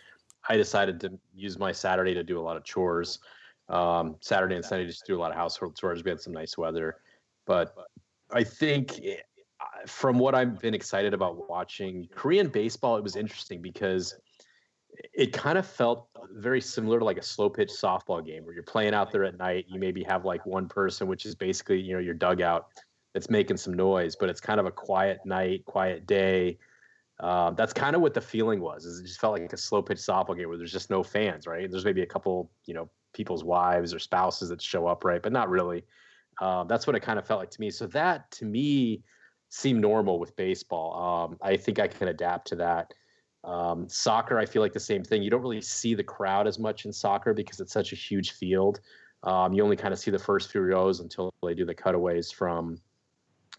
I 0.48 0.56
decided 0.56 1.00
to 1.00 1.18
use 1.34 1.58
my 1.58 1.72
Saturday 1.72 2.14
to 2.14 2.22
do 2.22 2.40
a 2.40 2.42
lot 2.42 2.56
of 2.56 2.64
chores. 2.64 3.18
Um, 3.68 4.16
Saturday 4.20 4.56
and 4.56 4.64
Sunday 4.64 4.86
just 4.86 5.06
do 5.06 5.16
a 5.16 5.20
lot 5.20 5.30
of 5.30 5.36
household 5.36 5.76
chores. 5.76 6.02
We 6.02 6.10
had 6.10 6.20
some 6.20 6.32
nice 6.32 6.56
weather, 6.56 6.96
but 7.46 7.74
I 8.32 8.44
think 8.44 9.00
eh, 9.04 9.16
from 9.86 10.18
what 10.18 10.34
I've 10.34 10.60
been 10.60 10.74
excited 10.74 11.14
about 11.14 11.48
watching 11.48 12.08
Korean 12.14 12.48
baseball, 12.48 12.96
it 12.96 13.02
was 13.02 13.16
interesting 13.16 13.60
because 13.60 14.16
it 15.12 15.32
kind 15.32 15.58
of 15.58 15.66
felt 15.66 16.08
very 16.32 16.60
similar 16.60 16.98
to 16.98 17.04
like 17.04 17.18
a 17.18 17.22
slow 17.22 17.50
pitch 17.50 17.70
softball 17.70 18.24
game 18.24 18.44
where 18.44 18.54
you're 18.54 18.62
playing 18.62 18.94
out 18.94 19.10
there 19.10 19.24
at 19.24 19.38
night. 19.38 19.66
You 19.68 19.78
maybe 19.78 20.02
have 20.04 20.24
like 20.24 20.44
one 20.46 20.68
person, 20.68 21.06
which 21.06 21.26
is 21.26 21.34
basically, 21.34 21.80
you 21.80 21.92
know, 21.94 21.98
your 21.98 22.14
dugout 22.14 22.68
that's 23.12 23.28
making 23.28 23.56
some 23.56 23.74
noise, 23.74 24.16
but 24.16 24.28
it's 24.28 24.40
kind 24.40 24.58
of 24.58 24.66
a 24.66 24.70
quiet 24.70 25.20
night, 25.24 25.64
quiet 25.66 26.06
day. 26.06 26.58
Uh, 27.20 27.50
that's 27.50 27.72
kind 27.72 27.94
of 27.94 28.02
what 28.02 28.14
the 28.14 28.20
feeling 28.20 28.60
was. 28.60 28.84
Is 28.84 29.00
it 29.00 29.06
just 29.06 29.20
felt 29.20 29.38
like 29.38 29.52
a 29.52 29.56
slow 29.56 29.82
pitch 29.82 29.98
softball 29.98 30.36
game 30.36 30.48
where 30.48 30.56
there's 30.56 30.72
just 30.72 30.90
no 30.90 31.02
fans, 31.02 31.46
right? 31.46 31.70
There's 31.70 31.84
maybe 31.84 32.02
a 32.02 32.06
couple, 32.06 32.50
you 32.66 32.74
know, 32.74 32.90
people's 33.12 33.44
wives 33.44 33.92
or 33.92 33.98
spouses 33.98 34.48
that 34.48 34.62
show 34.62 34.86
up, 34.86 35.04
right? 35.04 35.22
But 35.22 35.32
not 35.32 35.50
really. 35.50 35.84
Uh, 36.40 36.64
that's 36.64 36.86
what 36.86 36.96
it 36.96 37.00
kind 37.00 37.18
of 37.18 37.26
felt 37.26 37.40
like 37.40 37.50
to 37.50 37.60
me. 37.60 37.70
So 37.70 37.86
that 37.88 38.30
to 38.32 38.44
me 38.44 39.02
seemed 39.50 39.80
normal 39.80 40.18
with 40.18 40.34
baseball. 40.34 41.30
Um, 41.30 41.38
I 41.42 41.56
think 41.56 41.78
I 41.78 41.86
can 41.86 42.08
adapt 42.08 42.48
to 42.48 42.56
that. 42.56 42.94
Um, 43.44 43.88
soccer, 43.88 44.38
I 44.38 44.46
feel 44.46 44.62
like 44.62 44.72
the 44.72 44.80
same 44.80 45.02
thing. 45.02 45.22
You 45.22 45.30
don't 45.30 45.42
really 45.42 45.60
see 45.60 45.94
the 45.94 46.04
crowd 46.04 46.46
as 46.46 46.58
much 46.58 46.84
in 46.84 46.92
soccer 46.92 47.34
because 47.34 47.60
it's 47.60 47.72
such 47.72 47.92
a 47.92 47.96
huge 47.96 48.32
field. 48.32 48.80
Um, 49.24 49.52
you 49.52 49.62
only 49.62 49.76
kind 49.76 49.92
of 49.92 49.98
see 49.98 50.10
the 50.10 50.18
first 50.18 50.50
few 50.50 50.60
rows 50.60 51.00
until 51.00 51.32
they 51.42 51.54
do 51.54 51.64
the 51.64 51.74
cutaways 51.74 52.30
from, 52.30 52.80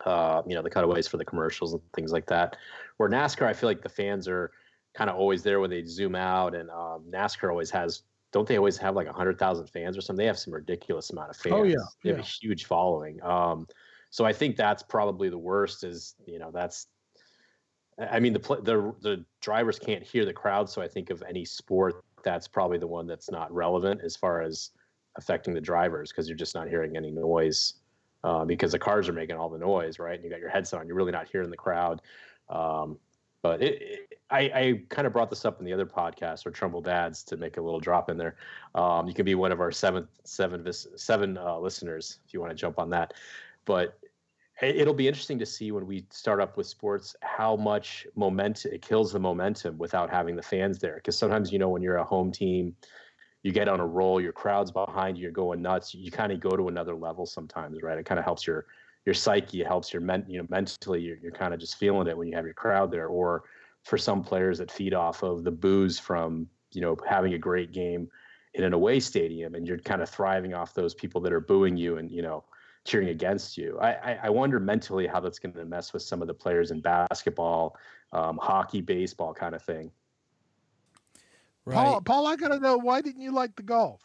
uh, 0.06 0.42
you 0.46 0.56
know, 0.56 0.62
the 0.62 0.70
cutaways 0.70 1.08
for 1.08 1.18
the 1.18 1.26
commercials 1.26 1.74
and 1.74 1.82
things 1.94 2.12
like 2.12 2.26
that. 2.28 2.58
Where 2.98 3.10
NASCAR, 3.10 3.46
I 3.46 3.54
feel 3.54 3.70
like 3.70 3.82
the 3.82 3.90
fans 3.90 4.28
are 4.28 4.52
kind 4.94 5.10
of 5.10 5.16
always 5.16 5.44
there 5.44 5.60
when 5.60 5.70
they 5.70 5.84
zoom 5.84 6.16
out, 6.16 6.56
and 6.56 6.70
um, 6.70 7.06
NASCAR 7.10 7.50
always 7.50 7.72
has. 7.72 8.04
Don't 8.32 8.48
they 8.48 8.58
always 8.58 8.78
have 8.78 8.96
like 8.96 9.08
hundred 9.08 9.38
thousand 9.38 9.68
fans 9.68 9.98
or 9.98 10.02
something? 10.02 10.24
They 10.24 10.28
have 10.28 10.40
some 10.40 10.54
ridiculous 10.54 11.12
amount 11.12 11.30
of 11.30 11.38
fans. 11.38 11.56
Oh 11.56 11.64
yeah, 11.64 11.76
they 12.04 12.10
yeah. 12.10 12.16
have 12.18 12.26
a 12.26 12.28
huge 12.28 12.66
following. 12.66 13.22
Um, 13.22 13.68
so 14.10 14.26
I 14.26 14.34
think 14.34 14.56
that's 14.56 14.82
probably 14.82 15.30
the 15.30 15.38
worst. 15.38 15.84
Is 15.84 16.16
you 16.26 16.40
know 16.40 16.52
that's 16.52 16.88
I 18.00 18.20
mean, 18.20 18.34
the 18.34 18.40
the 18.40 18.94
the 19.02 19.26
drivers 19.42 19.80
can't 19.80 20.04
hear 20.04 20.26
the 20.26 20.34
crowd, 20.34 20.70
so 20.70 20.82
I 20.82 20.88
think 20.88 21.10
of 21.10 21.24
any 21.28 21.46
sport, 21.46 22.04
that's 22.24 22.48
probably 22.48 22.78
the 22.78 22.88
one 22.88 23.08
that's 23.08 23.30
not 23.30 23.54
relevant 23.54 24.02
as 24.04 24.16
far 24.16 24.42
as 24.42 24.72
affecting 25.16 25.54
the 25.54 25.62
drivers 25.62 26.12
because 26.12 26.28
you're 26.28 26.38
just 26.38 26.56
not 26.56 26.68
hearing 26.68 26.98
any 26.98 27.12
noise 27.12 27.76
uh, 28.24 28.46
because 28.46 28.72
the 28.72 28.80
cars 28.80 29.08
are 29.10 29.14
making 29.14 29.36
all 29.36 29.50
the 29.50 29.58
noise, 29.58 30.00
right? 30.00 30.16
And 30.16 30.24
you 30.24 30.30
got 30.30 30.40
your 30.40 30.50
headset 30.50 30.80
on, 30.80 30.88
you're 30.88 30.96
really 30.96 31.12
not 31.12 31.28
hearing 31.28 31.50
the 31.50 31.58
crowd. 31.58 32.02
Um, 32.50 32.98
but 33.42 33.62
it, 33.62 33.82
it, 33.82 34.20
I, 34.30 34.40
I 34.40 34.82
kind 34.90 35.06
of 35.06 35.14
brought 35.14 35.30
this 35.30 35.44
up 35.46 35.60
in 35.60 35.66
the 35.66 35.74
other 35.74 35.86
podcast 35.86 36.46
or 36.46 36.52
Trumbull 36.52 36.82
Dads 36.82 37.24
to 37.26 37.38
make 37.38 37.58
a 37.58 37.62
little 37.62 37.80
drop 37.80 38.10
in 38.10 38.18
there. 38.18 38.38
Um, 38.74 39.08
you 39.08 39.14
can 39.14 39.26
be 39.26 39.36
one 39.36 39.52
of 39.52 39.60
our 39.60 39.72
seven, 39.72 40.08
seven, 40.24 40.66
seven 40.72 41.38
uh, 41.38 41.60
listeners 41.60 42.20
if 42.26 42.34
you 42.34 42.40
want 42.40 42.52
to 42.52 42.56
jump 42.56 42.80
on 42.80 42.90
that. 42.92 43.14
But 43.66 44.00
it'll 44.64 44.94
be 44.94 45.08
interesting 45.08 45.40
to 45.40 45.46
see 45.46 45.72
when 45.72 45.86
we 45.86 46.06
start 46.10 46.40
up 46.40 46.58
with 46.58 46.68
sports 46.68 47.16
how 47.22 47.56
much 47.56 48.08
momentum 48.16 48.74
it 48.74 48.82
kills 48.82 49.12
the 49.12 49.20
momentum 49.20 49.78
without 49.78 50.10
having 50.10 50.36
the 50.36 50.42
fans 50.42 50.80
there. 50.80 50.96
Because 50.96 51.18
sometimes 51.18 51.52
you 51.52 51.60
know 51.60 51.70
when 51.70 51.82
you're 51.82 51.98
a 51.98 52.04
home 52.04 52.32
team, 52.32 52.76
you 53.44 53.52
get 53.52 53.68
on 53.68 53.80
a 53.80 53.86
roll, 53.86 54.22
your 54.22 54.32
crowd's 54.32 54.72
behind 54.72 55.18
you, 55.18 55.24
you're 55.24 55.32
going 55.32 55.62
nuts. 55.62 55.94
You 55.94 56.12
kind 56.12 56.32
of 56.32 56.40
go 56.40 56.56
to 56.56 56.68
another 56.68 56.96
level 56.96 57.26
sometimes, 57.26 57.82
right? 57.82 57.98
It 57.98 58.06
kind 58.06 58.20
of 58.20 58.26
helps 58.26 58.48
your 58.48 58.66
your 59.06 59.14
psyche, 59.14 59.62
it 59.62 59.68
helps 59.68 59.92
your 59.92 60.02
men, 60.02 60.24
you 60.30 60.38
know, 60.38 60.48
mentally. 60.50 61.02
You're, 61.02 61.18
you're 61.18 61.32
kind 61.32 61.54
of 61.54 61.60
just 61.60 61.76
feeling 61.76 62.08
it 62.08 62.18
when 62.18 62.28
you 62.28 62.36
have 62.36 62.46
your 62.46 62.54
crowd 62.54 62.90
there. 62.90 63.08
Or 63.08 63.44
for 63.84 63.98
some 63.98 64.24
players 64.24 64.58
that 64.60 64.72
feed 64.72 64.94
off 64.94 65.24
of 65.24 65.44
the 65.44 65.52
booze 65.52 66.00
from 66.00 66.48
you 66.72 66.82
know 66.82 66.98
having 67.08 67.34
a 67.34 67.38
great 67.38 67.72
game 67.72 68.10
in 68.54 68.64
an 68.64 68.74
away 68.74 69.00
stadium, 69.00 69.56
and 69.56 69.68
you're 69.68 69.80
kind 69.80 70.02
of 70.02 70.10
thriving 70.10 70.54
off 70.54 70.74
those 70.74 70.94
people 70.94 71.20
that 71.22 71.34
are 71.34 71.42
booing 71.42 71.76
you 71.76 71.98
and 71.98 72.12
you 72.12 72.22
know 72.22 72.44
cheering 72.86 73.10
against 73.10 73.58
you. 73.58 73.80
I, 73.80 74.20
I 74.24 74.30
wonder 74.30 74.60
mentally 74.60 75.08
how 75.08 75.20
that's 75.20 75.40
going 75.40 75.54
to 75.54 75.66
mess 75.66 75.94
with 75.94 76.02
some 76.02 76.22
of 76.22 76.28
the 76.28 76.34
players 76.34 76.72
in 76.72 76.82
basketball, 76.82 77.78
um, 78.12 78.38
hockey, 78.42 78.82
baseball 78.82 79.34
kind 79.34 79.56
of 79.56 79.62
thing. 79.62 79.92
Right. 81.66 81.76
Paul, 81.76 82.02
Paul, 82.02 82.28
I 82.28 82.36
got 82.36 82.50
to 82.50 82.60
know 82.60 82.78
why 82.78 83.02
didn't 83.02 83.22
you 83.22 83.32
like 83.32 83.56
the 83.56 83.64
golf? 83.64 84.02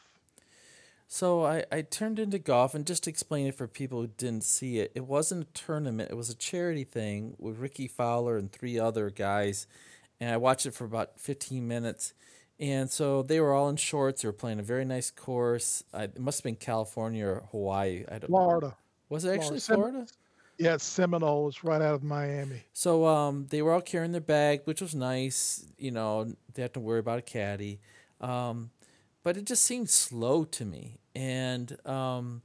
So 1.08 1.44
I, 1.44 1.64
I 1.73 1.82
turned 1.82 2.18
into 2.18 2.38
golf 2.38 2.75
and 2.75 2.87
just 2.87 3.04
to 3.04 3.11
explain 3.11 3.47
it 3.47 3.54
for 3.54 3.66
people 3.66 4.02
who 4.02 4.08
didn't 4.08 4.44
see 4.44 4.78
it, 4.78 4.92
it 4.94 5.06
wasn't 5.06 5.49
a 5.49 5.52
tournament. 5.52 6.11
It 6.11 6.16
was 6.16 6.28
a 6.28 6.37
charity 6.37 6.85
thing 6.85 7.35
with 7.38 7.58
Rickie 7.58 7.88
Fowler 7.88 8.37
and 8.37 8.52
three 8.52 8.78
other 8.78 9.08
guys. 9.11 9.66
And 10.20 10.30
I 10.30 10.37
watched 10.37 10.66
it 10.66 10.75
for 10.75 10.85
about 10.85 11.18
15 11.18 11.66
minutes. 11.66 12.12
And 12.60 12.90
so 12.90 13.22
they 13.22 13.40
were 13.40 13.52
all 13.52 13.68
in 13.68 13.76
shorts. 13.76 14.22
They 14.22 14.28
were 14.28 14.32
playing 14.32 14.58
a 14.58 14.64
very 14.64 14.84
nice 14.84 15.10
course. 15.10 15.84
I, 15.94 16.04
it 16.04 16.18
must 16.18 16.38
have 16.38 16.44
been 16.44 16.56
California 16.56 17.24
or 17.24 17.42
Hawaii. 17.52 18.04
I 18.08 18.18
don't 18.18 18.26
Florida. 18.26 18.66
Know. 18.68 18.74
Was 19.08 19.24
it 19.24 19.34
actually 19.34 19.60
Florida? 19.60 19.90
Florida? 19.92 20.12
Yeah, 20.58 20.76
Seminole 20.76 21.48
is 21.48 21.62
right 21.62 21.80
out 21.80 21.94
of 21.94 22.02
Miami. 22.02 22.64
So 22.72 23.06
um, 23.06 23.46
they 23.48 23.62
were 23.62 23.72
all 23.72 23.80
carrying 23.80 24.10
their 24.10 24.20
bag, 24.20 24.62
which 24.64 24.80
was 24.80 24.92
nice. 24.92 25.64
You 25.78 25.92
know, 25.92 26.34
they 26.54 26.62
had 26.62 26.74
to 26.74 26.80
worry 26.80 26.98
about 26.98 27.20
a 27.20 27.22
caddy. 27.22 27.78
Um, 28.20 28.70
but 29.22 29.36
it 29.36 29.44
just 29.44 29.64
seemed 29.64 29.88
slow 29.88 30.44
to 30.44 30.64
me, 30.64 30.98
and 31.14 31.76
um, 31.86 32.42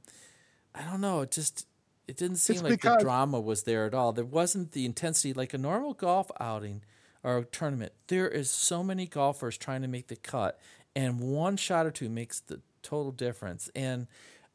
I 0.74 0.82
don't 0.82 1.00
know. 1.00 1.22
It 1.22 1.32
just 1.32 1.66
it 2.06 2.16
didn't 2.16 2.36
seem 2.36 2.56
it's 2.56 2.62
like 2.62 2.82
the 2.82 2.96
drama 3.00 3.40
was 3.40 3.64
there 3.64 3.84
at 3.86 3.94
all. 3.94 4.12
There 4.12 4.24
wasn't 4.24 4.72
the 4.72 4.84
intensity 4.84 5.32
like 5.32 5.54
a 5.54 5.58
normal 5.58 5.94
golf 5.94 6.30
outing 6.38 6.82
or 7.24 7.42
tournament. 7.44 7.92
There 8.08 8.28
is 8.28 8.50
so 8.50 8.84
many 8.84 9.06
golfers 9.06 9.56
trying 9.56 9.82
to 9.82 9.88
make 9.88 10.08
the 10.08 10.16
cut, 10.16 10.60
and 10.94 11.18
one 11.18 11.56
shot 11.56 11.86
or 11.86 11.90
two 11.90 12.08
makes 12.08 12.38
the 12.38 12.60
total 12.82 13.10
difference. 13.10 13.70
And 13.74 14.06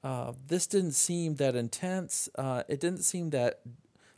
uh, 0.04 0.34
this 0.48 0.68
didn't 0.68 0.94
seem 0.94 1.36
that 1.36 1.56
intense. 1.56 2.30
Uh, 2.36 2.64
it 2.70 2.80
didn't 2.80 3.04
seem 3.04 3.32
that 3.32 3.60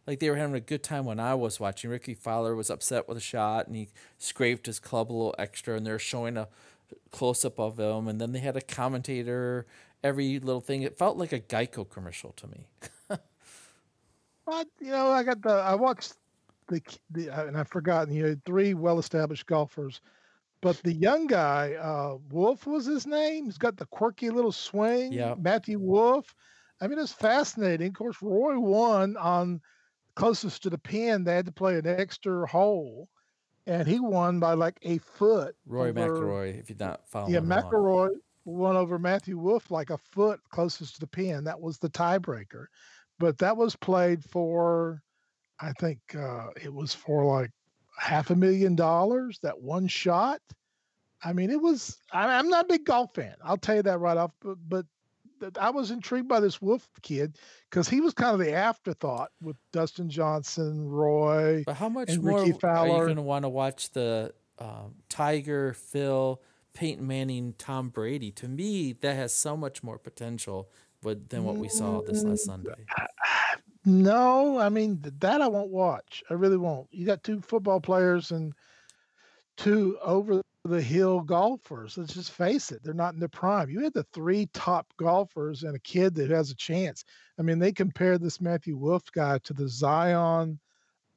like 0.05 0.19
they 0.19 0.29
were 0.29 0.35
having 0.35 0.55
a 0.55 0.59
good 0.59 0.83
time 0.83 1.05
when 1.05 1.19
I 1.19 1.33
was 1.33 1.59
watching. 1.59 1.89
Rickie 1.89 2.13
Fowler 2.13 2.55
was 2.55 2.69
upset 2.69 3.07
with 3.07 3.17
a 3.17 3.21
shot 3.21 3.67
and 3.67 3.75
he 3.75 3.89
scraped 4.17 4.65
his 4.65 4.79
club 4.79 5.11
a 5.11 5.13
little 5.13 5.35
extra, 5.39 5.75
and 5.75 5.85
they're 5.85 5.97
showing 5.97 6.37
a 6.37 6.47
close 7.11 7.45
up 7.45 7.59
of 7.59 7.79
him. 7.79 8.07
And 8.07 8.19
then 8.19 8.31
they 8.31 8.39
had 8.39 8.57
a 8.57 8.61
commentator 8.61 9.65
every 10.03 10.39
little 10.39 10.61
thing. 10.61 10.81
It 10.81 10.97
felt 10.97 11.17
like 11.17 11.31
a 11.31 11.39
Geico 11.39 11.89
commercial 11.89 12.31
to 12.33 12.47
me. 12.47 12.67
but 13.07 14.67
you 14.79 14.91
know, 14.91 15.11
I 15.11 15.23
got 15.23 15.41
the 15.41 15.51
I 15.51 15.75
watched 15.75 16.13
the, 16.67 16.81
the 17.11 17.27
and 17.29 17.57
I've 17.57 17.67
forgotten. 17.67 18.13
You 18.13 18.23
know, 18.23 18.35
three 18.45 18.73
well 18.73 18.99
established 18.99 19.45
golfers 19.45 20.01
but 20.61 20.77
the 20.83 20.93
young 20.93 21.25
guy, 21.25 21.73
uh, 21.73 22.17
Wolff 22.29 22.67
was 22.67 22.85
his 22.85 23.07
name. 23.07 23.45
He's 23.45 23.57
got 23.57 23.77
the 23.77 23.87
quirky 23.87 24.29
little 24.29 24.51
swing. 24.51 25.11
Yeah. 25.11 25.33
Matthew 25.37 25.79
Wolff. 25.79 26.35
I 26.79 26.87
mean, 26.87 26.99
it's 26.99 27.11
fascinating. 27.11 27.87
Of 27.87 27.93
course, 27.95 28.17
Roy 28.21 28.59
won 28.59 29.17
on 29.17 29.61
closest 30.15 30.63
to 30.63 30.69
the 30.69 30.77
pin. 30.77 31.23
They 31.23 31.35
had 31.35 31.47
to 31.47 31.51
play 31.51 31.77
an 31.77 31.87
extra 31.87 32.47
hole, 32.47 33.09
and 33.65 33.87
he 33.87 33.99
won 33.99 34.39
by 34.39 34.53
like 34.53 34.77
a 34.83 34.99
foot. 34.99 35.55
Roy 35.65 35.89
over, 35.89 35.99
McIlroy, 35.99 36.59
if 36.59 36.69
you're 36.69 36.77
not 36.79 37.07
following. 37.07 37.33
Yeah, 37.33 37.39
McIlroy 37.39 38.09
won 38.45 38.75
over 38.75 38.99
Matthew 38.99 39.37
Wolff 39.37 39.71
like 39.71 39.89
a 39.89 39.97
foot 39.97 40.39
closest 40.49 40.95
to 40.95 40.99
the 41.01 41.07
pin. 41.07 41.43
That 41.43 41.59
was 41.59 41.79
the 41.79 41.89
tiebreaker, 41.89 42.65
but 43.19 43.39
that 43.39 43.57
was 43.57 43.75
played 43.75 44.23
for, 44.23 45.01
I 45.61 45.73
think 45.79 45.99
uh, 46.17 46.47
it 46.61 46.73
was 46.73 46.93
for 46.93 47.23
like 47.25 47.51
half 47.97 48.31
a 48.31 48.35
million 48.35 48.75
dollars 48.75 49.39
that 49.43 49.61
one 49.61 49.87
shot. 49.87 50.41
I 51.23 51.33
mean, 51.33 51.51
it 51.51 51.61
was. 51.61 51.97
I, 52.11 52.39
am 52.39 52.49
not 52.49 52.65
a 52.65 52.67
big 52.67 52.85
golf 52.85 53.13
fan. 53.13 53.35
I'll 53.43 53.57
tell 53.57 53.75
you 53.75 53.83
that 53.83 53.99
right 53.99 54.17
off. 54.17 54.31
But, 54.41 54.57
but 54.67 54.85
I 55.59 55.69
was 55.69 55.91
intrigued 55.91 56.27
by 56.27 56.39
this 56.39 56.61
Wolff 56.61 56.87
kid 57.03 57.37
because 57.69 57.87
he 57.87 58.01
was 58.01 58.13
kind 58.13 58.33
of 58.33 58.39
the 58.39 58.53
afterthought 58.53 59.29
with 59.41 59.55
Dustin 59.71 60.09
Johnson, 60.09 60.87
Roy. 60.87 61.63
But 61.65 61.75
how 61.75 61.89
much 61.89 62.17
more 62.17 62.39
Rickie 62.39 62.57
Fowler. 62.59 62.89
are 62.89 62.97
you 62.97 63.05
going 63.05 63.15
to 63.17 63.21
want 63.21 63.45
to 63.45 63.49
watch 63.49 63.91
the 63.91 64.33
um, 64.57 64.95
Tiger, 65.09 65.73
Phil, 65.73 66.41
Peyton 66.73 67.05
Manning, 67.05 67.53
Tom 67.57 67.89
Brady? 67.89 68.31
To 68.31 68.47
me, 68.47 68.93
that 68.93 69.15
has 69.15 69.33
so 69.33 69.55
much 69.55 69.83
more 69.83 69.99
potential 69.99 70.69
but 71.03 71.29
than 71.29 71.43
what 71.43 71.55
we 71.55 71.67
saw 71.67 72.01
this 72.01 72.23
last 72.23 72.43
mm, 72.43 72.45
Sunday. 72.45 72.85
No, 73.85 74.59
I 74.59 74.69
mean 74.69 74.99
that 75.19 75.41
I 75.41 75.47
won't 75.47 75.71
watch. 75.71 76.23
I 76.29 76.35
really 76.35 76.57
won't. 76.57 76.87
You 76.91 77.05
got 77.05 77.23
two 77.23 77.41
football 77.41 77.79
players 77.79 78.31
and 78.31 78.53
two 79.57 79.97
over 80.03 80.41
the 80.63 80.81
hill 80.81 81.21
golfers. 81.21 81.97
Let's 81.97 82.13
just 82.13 82.31
face 82.31 82.71
it, 82.71 82.83
they're 82.83 82.93
not 82.93 83.13
in 83.13 83.19
their 83.19 83.29
prime. 83.29 83.69
You 83.69 83.81
had 83.81 83.93
the 83.93 84.05
three 84.13 84.47
top 84.53 84.87
golfers 84.97 85.63
and 85.63 85.75
a 85.75 85.79
kid 85.79 86.15
that 86.15 86.29
has 86.29 86.51
a 86.51 86.55
chance. 86.55 87.03
I 87.39 87.41
mean, 87.41 87.57
they 87.57 87.71
compared 87.71 88.21
this 88.21 88.39
Matthew 88.39 88.77
Wolff 88.77 89.11
guy 89.11 89.39
to 89.39 89.53
the 89.53 89.67
Zion 89.67 90.59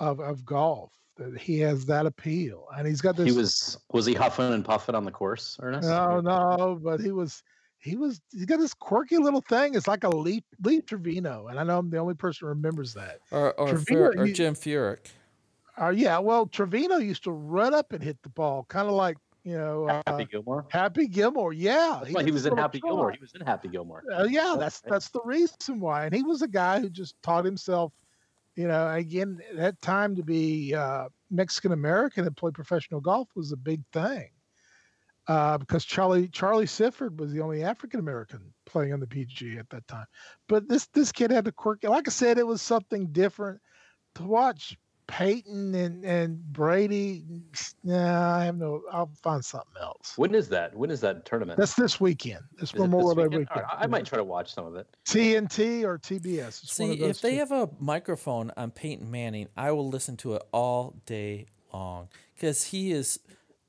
of 0.00 0.21
of 0.21 0.44
golf. 0.44 0.92
That 1.16 1.38
he 1.38 1.61
has 1.61 1.87
that 1.87 2.06
appeal, 2.06 2.66
and 2.76 2.88
he's 2.88 3.00
got 3.00 3.16
this. 3.16 3.30
He 3.30 3.37
was 3.37 3.78
was 3.92 4.04
he 4.04 4.14
huffing 4.14 4.52
and 4.52 4.64
puffing 4.64 4.97
on 4.97 5.04
the 5.04 5.12
course, 5.12 5.56
Ernest? 5.62 5.88
No, 5.88 6.21
no, 6.21 6.80
but 6.83 6.99
he 6.99 7.12
was 7.12 7.40
he 7.84 7.96
was 7.96 8.20
he 8.32 8.46
got 8.46 8.58
this 8.58 8.74
quirky 8.74 9.18
little 9.18 9.42
thing. 9.42 9.74
It's 9.74 9.86
like 9.86 10.04
a 10.04 10.08
Lee 10.08 10.42
Lee 10.62 10.80
Trevino, 10.80 11.48
and 11.48 11.60
I 11.60 11.64
know 11.64 11.78
I'm 11.78 11.90
the 11.90 11.98
only 11.98 12.14
person 12.14 12.46
who 12.46 12.48
remembers 12.48 12.94
that. 12.94 13.20
Or 13.30 13.52
or, 13.60 13.68
Trevino, 13.68 14.12
Fur, 14.12 14.22
or 14.22 14.28
Jim 14.28 14.54
Furyk. 14.54 15.10
Uh, 15.80 15.90
yeah, 15.90 16.18
well, 16.18 16.46
Trevino 16.46 16.96
used 16.96 17.24
to 17.24 17.32
run 17.32 17.74
up 17.74 17.92
and 17.92 18.02
hit 18.02 18.16
the 18.22 18.30
ball, 18.30 18.64
kind 18.68 18.88
of 18.88 18.94
like 18.94 19.18
you 19.44 19.56
know 19.56 19.86
uh, 19.88 20.02
Happy 20.06 20.24
Gilmore. 20.24 20.66
Happy 20.70 21.06
Gilmore, 21.06 21.52
yeah. 21.52 21.96
That's 21.98 22.08
he, 22.08 22.14
why 22.14 22.24
he 22.24 22.30
was 22.30 22.46
in 22.46 22.56
Happy 22.56 22.80
try. 22.80 22.88
Gilmore. 22.88 23.10
He 23.12 23.20
was 23.20 23.32
in 23.34 23.42
Happy 23.42 23.68
Gilmore. 23.68 24.02
Uh, 24.12 24.24
yeah, 24.24 24.56
that's 24.58 24.80
that's 24.80 25.10
the 25.10 25.20
reason 25.22 25.78
why. 25.78 26.06
And 26.06 26.14
he 26.14 26.22
was 26.22 26.40
a 26.40 26.48
guy 26.48 26.80
who 26.80 26.88
just 26.88 27.14
taught 27.22 27.44
himself. 27.44 27.92
You 28.56 28.68
know, 28.68 28.88
again, 28.88 29.40
that 29.56 29.82
time 29.82 30.14
to 30.14 30.22
be 30.22 30.74
uh, 30.74 31.08
Mexican 31.30 31.72
American 31.72 32.24
and 32.24 32.36
play 32.36 32.52
professional 32.52 33.00
golf 33.00 33.28
was 33.34 33.52
a 33.52 33.56
big 33.56 33.82
thing 33.92 34.30
uh, 35.26 35.58
because 35.58 35.84
Charlie 35.84 36.28
Charlie 36.28 36.66
Sifford 36.66 37.18
was 37.18 37.32
the 37.32 37.40
only 37.40 37.62
African 37.62 38.00
American 38.00 38.40
playing 38.66 38.92
on 38.92 39.00
the 39.00 39.06
PG 39.06 39.58
at 39.58 39.68
that 39.70 39.86
time. 39.88 40.06
But 40.48 40.68
this 40.68 40.86
this 40.86 41.12
kid 41.12 41.30
had 41.30 41.46
a 41.46 41.52
quirk. 41.52 41.82
Like 41.84 42.08
I 42.08 42.10
said, 42.10 42.38
it 42.38 42.46
was 42.46 42.62
something 42.62 43.06
different 43.08 43.60
to 44.16 44.22
watch. 44.24 44.76
Peyton 45.06 45.74
and, 45.74 46.02
and 46.02 46.42
Brady. 46.52 47.24
Nah, 47.82 48.36
I 48.38 48.44
have 48.46 48.56
no. 48.56 48.80
I'll 48.90 49.10
find 49.22 49.44
something 49.44 49.74
else. 49.78 50.14
When 50.16 50.34
is 50.34 50.48
that? 50.48 50.74
When 50.74 50.90
is 50.90 51.02
that 51.02 51.26
tournament? 51.26 51.58
That's 51.58 51.74
this 51.74 52.00
weekend. 52.00 52.40
This 52.58 52.70
is 52.70 52.78
Memorial 52.78 53.14
Day 53.14 53.22
weekend. 53.24 53.38
weekend. 53.40 53.66
I, 53.70 53.84
I 53.84 53.86
might 53.86 54.06
try 54.06 54.16
to 54.16 54.24
watch 54.24 54.54
some 54.54 54.64
of 54.64 54.76
it. 54.76 54.86
TNT 55.06 55.84
or 55.84 55.98
TBS. 55.98 56.62
It's 56.62 56.72
See, 56.72 56.92
if 56.92 57.20
they 57.20 57.32
two. 57.32 57.36
have 57.36 57.52
a 57.52 57.68
microphone 57.78 58.50
on 58.56 58.70
Peyton 58.70 59.10
Manning, 59.10 59.48
I 59.58 59.72
will 59.72 59.88
listen 59.88 60.16
to 60.18 60.36
it 60.36 60.42
all 60.52 60.94
day 61.04 61.48
long 61.70 62.08
because 62.34 62.64
he 62.64 62.92
is 62.92 63.20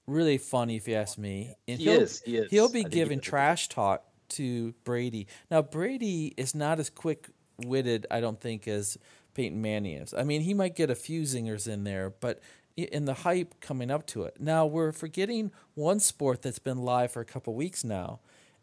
really 0.07 0.37
funny 0.37 0.75
if 0.75 0.87
you 0.87 0.95
ask 0.95 1.17
me. 1.17 1.55
And 1.67 1.79
he 1.79 1.89
is. 1.89 2.21
He 2.25 2.37
is. 2.37 2.51
He'll 2.51 2.71
be 2.71 2.83
giving 2.83 3.19
trash 3.19 3.69
talk 3.69 4.03
to 4.29 4.73
Brady. 4.83 5.27
Now 5.51 5.61
Brady 5.61 6.33
is 6.37 6.55
not 6.55 6.79
as 6.79 6.89
quick 6.89 7.29
witted, 7.63 8.07
I 8.11 8.19
don't 8.19 8.39
think, 8.39 8.67
as 8.67 8.97
Peyton 9.33 9.61
Manning 9.61 9.97
is. 9.97 10.13
I 10.13 10.23
mean, 10.23 10.41
he 10.41 10.53
might 10.53 10.75
get 10.75 10.89
a 10.89 10.95
few 10.95 11.23
zingers 11.23 11.67
in 11.67 11.83
there, 11.83 12.13
but 12.19 12.41
in 12.75 13.05
the 13.05 13.13
hype 13.13 13.59
coming 13.61 13.89
up 13.89 14.05
to 14.07 14.23
it. 14.23 14.35
Now 14.39 14.65
we're 14.65 14.91
forgetting 14.91 15.51
one 15.75 15.99
sport 15.99 16.41
that's 16.41 16.59
been 16.59 16.79
live 16.79 17.11
for 17.11 17.21
a 17.21 17.25
couple 17.25 17.53
weeks 17.55 17.83
now, 17.83 18.19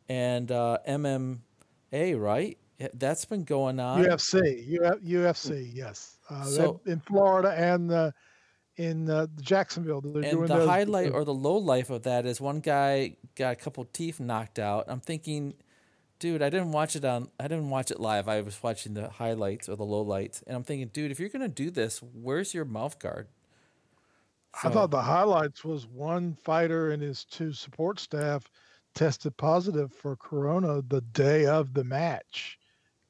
and 0.08 0.50
uh, 0.50 0.78
MMA, 0.86 1.40
right? 2.20 2.58
That's 2.94 3.24
been 3.24 3.44
going 3.44 3.78
on. 3.78 4.02
UFC, 4.02 4.68
UFC, 5.04 5.70
yes. 5.72 6.16
Uh, 6.28 6.44
so, 6.44 6.80
in 6.84 7.00
Florida 7.00 7.54
and 7.56 7.88
the 7.88 8.12
in 8.76 9.10
uh, 9.10 9.26
Jacksonville. 9.40 10.00
They're 10.00 10.22
and 10.22 10.48
the 10.48 10.66
highlight 10.66 11.12
or 11.12 11.24
the 11.24 11.34
low 11.34 11.56
life 11.56 11.90
of 11.90 12.04
that 12.04 12.26
is 12.26 12.40
one 12.40 12.60
guy 12.60 13.16
got 13.34 13.52
a 13.52 13.56
couple 13.56 13.84
teeth 13.84 14.20
knocked 14.20 14.58
out. 14.58 14.84
I'm 14.88 15.00
thinking, 15.00 15.54
dude, 16.18 16.42
I 16.42 16.50
didn't 16.50 16.72
watch 16.72 16.96
it 16.96 17.04
on. 17.04 17.28
I 17.38 17.44
didn't 17.48 17.70
watch 17.70 17.90
it 17.90 18.00
live. 18.00 18.28
I 18.28 18.40
was 18.40 18.62
watching 18.62 18.94
the 18.94 19.08
highlights 19.08 19.68
or 19.68 19.76
the 19.76 19.84
low 19.84 20.02
lights, 20.02 20.42
and 20.46 20.56
I'm 20.56 20.64
thinking, 20.64 20.88
dude, 20.88 21.10
if 21.10 21.20
you're 21.20 21.28
gonna 21.28 21.48
do 21.48 21.70
this, 21.70 22.02
where's 22.14 22.54
your 22.54 22.64
mouth 22.64 22.98
guard? 22.98 23.28
I 24.62 24.68
thought 24.68 24.90
the 24.90 25.00
highlights 25.00 25.64
was 25.64 25.86
one 25.86 26.34
fighter 26.34 26.90
and 26.90 27.02
his 27.02 27.24
two 27.24 27.54
support 27.54 27.98
staff 27.98 28.50
tested 28.94 29.34
positive 29.38 29.90
for 29.94 30.14
corona 30.16 30.82
the 30.82 31.00
day 31.00 31.46
of 31.46 31.72
the 31.72 31.84
match, 31.84 32.58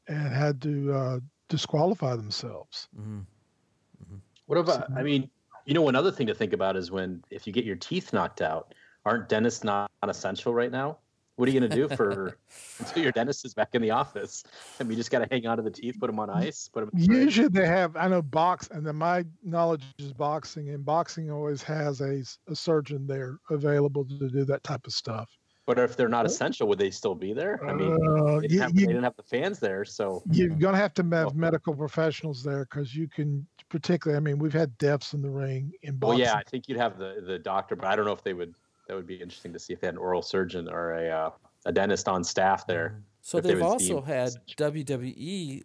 and 0.08 0.32
had 0.32 0.62
to 0.62 0.92
uh, 0.92 1.20
disqualify 1.48 2.14
themselves. 2.16 2.88
Mm-hmm. 2.98 3.18
Mm-hmm. 3.18 4.16
What 4.46 4.58
about? 4.58 4.90
I 4.96 5.02
mean, 5.02 5.28
you 5.64 5.74
know, 5.74 5.88
another 5.88 6.10
thing 6.10 6.26
to 6.26 6.34
think 6.34 6.52
about 6.52 6.76
is 6.76 6.90
when 6.90 7.22
if 7.30 7.46
you 7.46 7.52
get 7.52 7.64
your 7.64 7.76
teeth 7.76 8.12
knocked 8.12 8.42
out, 8.42 8.74
aren't 9.04 9.28
dentists 9.28 9.64
not 9.64 9.90
essential 10.02 10.54
right 10.54 10.70
now? 10.70 10.98
What 11.36 11.48
are 11.48 11.52
you 11.52 11.60
going 11.60 11.70
to 11.70 11.76
do 11.76 11.96
for 11.96 12.36
until 12.78 13.02
your 13.02 13.12
dentist 13.12 13.44
is 13.44 13.54
back 13.54 13.70
in 13.72 13.80
the 13.80 13.90
office? 13.90 14.44
I 14.78 14.84
mean, 14.84 14.92
you 14.92 14.96
just 14.96 15.10
got 15.10 15.20
to 15.20 15.28
hang 15.30 15.46
on 15.46 15.56
to 15.56 15.62
the 15.62 15.70
teeth, 15.70 15.96
put 15.98 16.08
them 16.08 16.18
on 16.18 16.28
ice, 16.28 16.68
put 16.68 16.80
them. 16.80 16.90
Usually 16.94 17.48
they 17.48 17.66
have. 17.66 17.96
I 17.96 18.08
know 18.08 18.20
box, 18.20 18.68
and 18.70 18.86
then 18.86 18.96
my 18.96 19.24
knowledge 19.42 19.82
is 19.98 20.12
boxing, 20.12 20.68
and 20.70 20.84
boxing 20.84 21.30
always 21.30 21.62
has 21.62 22.00
a, 22.00 22.22
a 22.48 22.54
surgeon 22.54 23.06
there 23.06 23.38
available 23.50 24.04
to 24.04 24.28
do 24.28 24.44
that 24.44 24.62
type 24.62 24.86
of 24.86 24.92
stuff. 24.92 25.30
But 25.64 25.78
if 25.78 25.96
they're 25.96 26.08
not 26.08 26.26
essential, 26.26 26.66
would 26.68 26.78
they 26.78 26.90
still 26.90 27.14
be 27.14 27.32
there? 27.32 27.64
I 27.64 27.72
mean, 27.72 27.92
uh, 27.92 28.40
they, 28.40 28.48
didn't 28.48 28.60
have, 28.60 28.74
you, 28.74 28.86
they, 28.86 28.92
didn't 28.92 29.04
have, 29.04 29.16
the 29.16 29.22
fans 29.22 29.60
there, 29.60 29.84
so 29.84 30.22
you're 30.30 30.48
gonna 30.48 30.76
have 30.76 30.92
to 30.94 31.04
have 31.12 31.36
medical 31.36 31.74
professionals 31.74 32.42
there 32.42 32.64
because 32.64 32.94
you 32.94 33.08
can, 33.08 33.46
particularly. 33.72 34.18
I 34.18 34.20
mean, 34.20 34.38
we've 34.38 34.52
had 34.52 34.76
deaths 34.76 35.14
in 35.14 35.22
the 35.22 35.30
ring 35.30 35.72
in 35.82 35.96
boxing. 35.96 36.20
Well, 36.20 36.28
yeah, 36.28 36.34
I 36.34 36.42
think 36.48 36.68
you'd 36.68 36.78
have 36.78 36.98
the 36.98 37.24
the 37.26 37.38
doctor, 37.38 37.74
but 37.74 37.86
I 37.86 37.96
don't 37.96 38.04
know 38.04 38.12
if 38.12 38.22
they 38.22 38.34
would. 38.34 38.54
That 38.86 38.94
would 38.94 39.06
be 39.06 39.14
interesting 39.14 39.52
to 39.54 39.58
see 39.58 39.72
if 39.72 39.80
they 39.80 39.86
had 39.86 39.94
an 39.94 39.98
oral 39.98 40.22
surgeon 40.22 40.68
or 40.68 40.92
a 40.92 41.08
uh, 41.08 41.30
a 41.64 41.72
dentist 41.72 42.06
on 42.06 42.22
staff 42.22 42.66
there. 42.66 42.90
Mm-hmm. 42.90 43.00
So 43.22 43.40
they've 43.40 43.62
also 43.62 44.02
had 44.02 44.32
WWE 44.56 45.62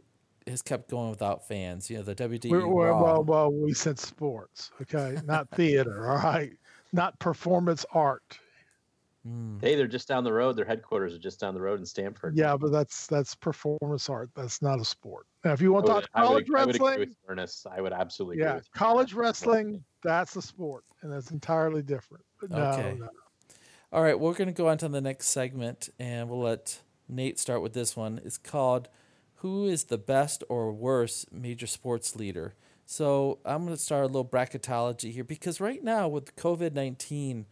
has 0.48 0.62
kept 0.62 0.90
going 0.90 1.10
without 1.10 1.48
fans. 1.48 1.90
You 1.90 1.98
know, 1.98 2.04
the 2.04 2.16
WWE. 2.16 2.50
We're, 2.50 2.68
we're, 2.68 2.94
well, 2.94 3.24
well, 3.24 3.52
we 3.52 3.74
said 3.74 4.00
sports, 4.00 4.72
okay, 4.82 5.18
not 5.26 5.50
theater. 5.52 6.10
All 6.10 6.18
right, 6.18 6.54
not 6.94 7.20
performance 7.20 7.86
art. 7.94 8.40
Mm. 9.28 9.62
Hey, 9.62 9.76
they're 9.76 9.88
just 9.88 10.08
down 10.08 10.24
the 10.24 10.32
road. 10.32 10.56
Their 10.56 10.66
headquarters 10.66 11.14
are 11.14 11.20
just 11.20 11.40
down 11.40 11.54
the 11.54 11.62
road 11.62 11.80
in 11.80 11.86
Stamford. 11.86 12.38
Yeah, 12.38 12.56
but 12.56 12.72
that's 12.72 13.08
that's 13.08 13.36
performance 13.36 14.10
art. 14.10 14.30
That's 14.36 14.62
not 14.62 14.80
a 14.80 14.86
sport. 14.86 15.26
Now, 15.44 15.54
if 15.54 15.62
you 15.62 15.74
want 15.74 15.86
to 15.88 15.94
talk 15.94 16.12
college 16.14 16.46
I 16.50 16.66
would, 16.66 16.68
wrestling, 16.68 16.94
I 16.94 16.98
would 17.00 17.16
Ernest. 17.28 17.68
I 17.70 17.82
would 17.82 17.94
absolutely. 17.94 18.40
Yeah, 18.40 18.60
college 18.74 19.14
wrestling. 19.14 19.84
That's 20.04 20.36
a 20.36 20.42
sport, 20.42 20.86
and 21.02 21.12
that's 21.12 21.32
entirely 21.32 21.82
different. 21.82 22.24
But 22.40 22.52
no, 22.52 22.58
okay. 22.58 22.96
no. 22.98 23.10
All 23.92 24.04
right, 24.04 24.20
we're 24.20 24.34
going 24.34 24.50
to 24.50 24.54
go 24.54 24.68
on 24.68 24.78
to 24.80 24.88
the 24.90 25.02
next 25.02 25.28
segment, 25.28 25.90
and 25.98 26.30
we'll 26.30 26.42
let 26.42 26.80
Nate 27.10 27.40
start 27.40 27.62
with 27.62 27.74
this 27.74 27.96
one. 27.96 28.22
It's 28.24 28.38
called 28.38 28.88
"Who 29.36 29.66
is 29.66 29.86
the 29.86 29.98
best 29.98 30.44
or 30.48 30.72
worst 30.72 31.34
major 31.34 31.68
sports 31.68 32.16
leader?" 32.16 32.54
So 32.86 33.40
I'm 33.44 33.66
going 33.66 33.76
to 33.76 33.82
start 33.82 34.04
a 34.04 34.08
little 34.08 34.26
bracketology 34.26 35.12
here 35.12 35.26
because 35.26 35.60
right 35.60 35.84
now 35.84 36.08
with 36.08 36.36
COVID 36.38 36.74
nineteen, 36.74 37.46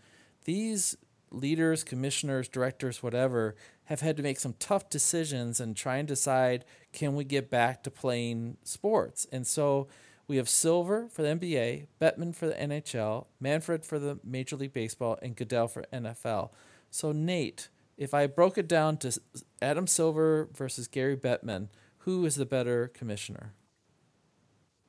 these 0.45 0.95
leaders, 1.35 1.83
commissioners, 1.83 2.47
directors, 2.47 3.03
whatever, 3.03 3.55
have 3.85 4.01
had 4.01 4.17
to 4.17 4.23
make 4.23 4.39
some 4.39 4.55
tough 4.59 4.89
decisions 4.89 5.59
and 5.59 5.75
try 5.75 5.97
and 5.97 6.07
decide 6.07 6.65
can 6.91 7.15
we 7.15 7.23
get 7.23 7.49
back 7.49 7.83
to 7.83 7.91
playing 7.91 8.57
sports. 8.63 9.27
And 9.31 9.45
so 9.45 9.87
we 10.27 10.37
have 10.37 10.49
Silver 10.49 11.07
for 11.09 11.21
the 11.21 11.29
NBA, 11.29 11.87
Bettman 12.01 12.35
for 12.35 12.47
the 12.47 12.53
NHL, 12.53 13.25
Manfred 13.39 13.85
for 13.85 13.99
the 13.99 14.19
Major 14.23 14.55
League 14.55 14.73
Baseball, 14.73 15.19
and 15.21 15.35
Goodell 15.35 15.67
for 15.67 15.83
NFL. 15.93 16.49
So 16.89 17.11
Nate, 17.11 17.69
if 17.97 18.13
I 18.13 18.27
broke 18.27 18.57
it 18.57 18.67
down 18.67 18.97
to 18.97 19.19
Adam 19.61 19.87
Silver 19.87 20.49
versus 20.53 20.87
Gary 20.87 21.15
Bettman, 21.15 21.67
who 21.99 22.25
is 22.25 22.35
the 22.35 22.45
better 22.45 22.87
commissioner? 22.87 23.53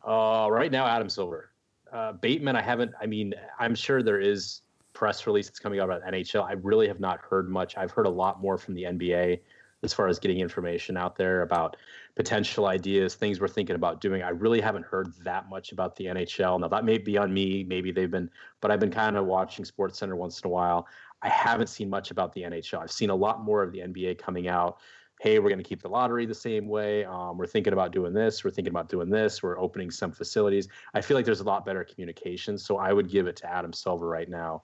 Uh, 0.07 0.49
right 0.51 0.71
now, 0.71 0.87
Adam 0.87 1.09
Silver. 1.09 1.51
Uh, 1.93 2.13
Bateman, 2.13 2.57
I 2.57 2.63
haven't. 2.63 2.93
I 3.01 3.07
mean, 3.07 3.35
I'm 3.59 3.75
sure 3.75 4.03
there 4.03 4.21
is 4.21 4.63
press 4.97 5.27
release 5.27 5.47
that's 5.47 5.59
coming 5.59 5.79
out 5.79 5.91
about 5.91 6.03
NHL. 6.11 6.49
I 6.49 6.53
really 6.53 6.89
have 6.89 7.01
not 7.01 7.21
heard 7.21 7.51
much. 7.51 7.77
I've 7.77 7.91
heard 7.91 8.07
a 8.07 8.11
lot 8.11 8.41
more 8.41 8.57
from 8.57 8.73
the 8.73 8.85
NBA 8.85 9.41
as 9.83 9.93
far 9.93 10.09
as 10.09 10.19
getting 10.19 10.39
information 10.39 10.97
out 10.97 11.17
there 11.17 11.43
about 11.43 11.77
potential 12.15 12.65
ideas, 12.65 13.15
things 13.15 13.39
we're 13.39 13.47
thinking 13.47 13.77
about 13.77 14.01
doing. 14.01 14.23
I 14.23 14.31
really 14.31 14.59
haven't 14.59 14.87
heard 14.87 15.13
that 15.23 15.51
much 15.51 15.73
about 15.73 15.97
the 15.97 16.07
NHL. 16.07 16.59
Now 16.59 16.69
that 16.69 16.87
may 16.87 16.97
be 16.97 17.19
on 17.19 17.33
me, 17.33 17.63
maybe 17.63 17.93
they've 17.93 18.11
been, 18.11 18.31
but 18.63 18.71
I've 18.71 18.81
been 18.81 18.91
kind 18.91 19.19
of 19.19 19.27
watching 19.27 19.67
Sports 19.67 19.99
Center 19.99 20.17
once 20.17 20.41
in 20.41 20.49
a 20.49 20.51
while. 20.51 20.89
I 21.21 21.29
haven't 21.29 21.69
seen 21.69 21.91
much 21.91 22.11
about 22.11 22.33
the 22.33 22.45
NHL. 22.45 22.81
I've 22.81 22.91
seen 22.91 23.11
a 23.11 23.15
lot 23.15 23.45
more 23.45 23.63
of 23.63 23.73
the 23.73 23.81
NBA 23.81 24.17
coming 24.17 24.49
out. 24.49 24.79
Hey, 25.21 25.39
we're 25.39 25.51
going 25.51 25.63
to 25.63 25.69
keep 25.69 25.83
the 25.83 25.91
lottery 25.91 26.25
the 26.25 26.35
same 26.35 26.69
way. 26.69 27.05
Um, 27.05 27.37
we're 27.37 27.47
thinking 27.47 27.75
about 27.75 27.93
doing 27.93 28.15
this. 28.15 28.45
We're 28.45 28.51
thinking 28.51 28.73
about 28.73 28.89
doing 28.89 29.11
this. 29.11 29.43
We're 29.43 29.59
opening 29.59 29.91
some 29.91 30.11
facilities. 30.11 30.69
I 30.95 31.03
feel 31.03 31.19
like 31.19 31.27
there's 31.27 31.41
a 31.41 31.45
lot 31.45 31.67
better 31.67 31.85
communication. 31.85 32.57
So 32.57 32.79
I 32.79 32.95
would 32.95 33.11
give 33.11 33.27
it 33.27 33.37
to 33.37 33.51
Adam 33.51 33.75
Silver 33.75 34.09
right 34.09 34.29
now 34.29 34.63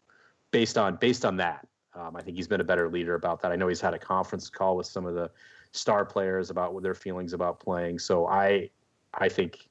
based 0.52 0.78
on 0.78 0.96
based 0.96 1.24
on 1.24 1.36
that. 1.38 1.66
Um, 1.94 2.16
I 2.16 2.22
think 2.22 2.36
he's 2.36 2.48
been 2.48 2.60
a 2.60 2.64
better 2.64 2.88
leader 2.88 3.16
about 3.16 3.42
that. 3.42 3.50
I 3.50 3.56
know 3.56 3.68
he's 3.68 3.80
had 3.80 3.92
a 3.92 3.98
conference 3.98 4.48
call 4.48 4.76
with 4.76 4.86
some 4.86 5.04
of 5.04 5.14
the 5.14 5.30
star 5.72 6.04
players 6.04 6.50
about 6.50 6.72
what 6.72 6.82
their 6.82 6.94
feelings 6.94 7.32
about 7.32 7.58
playing. 7.58 7.98
So 7.98 8.26
I 8.28 8.70
I 9.14 9.28
think 9.28 9.68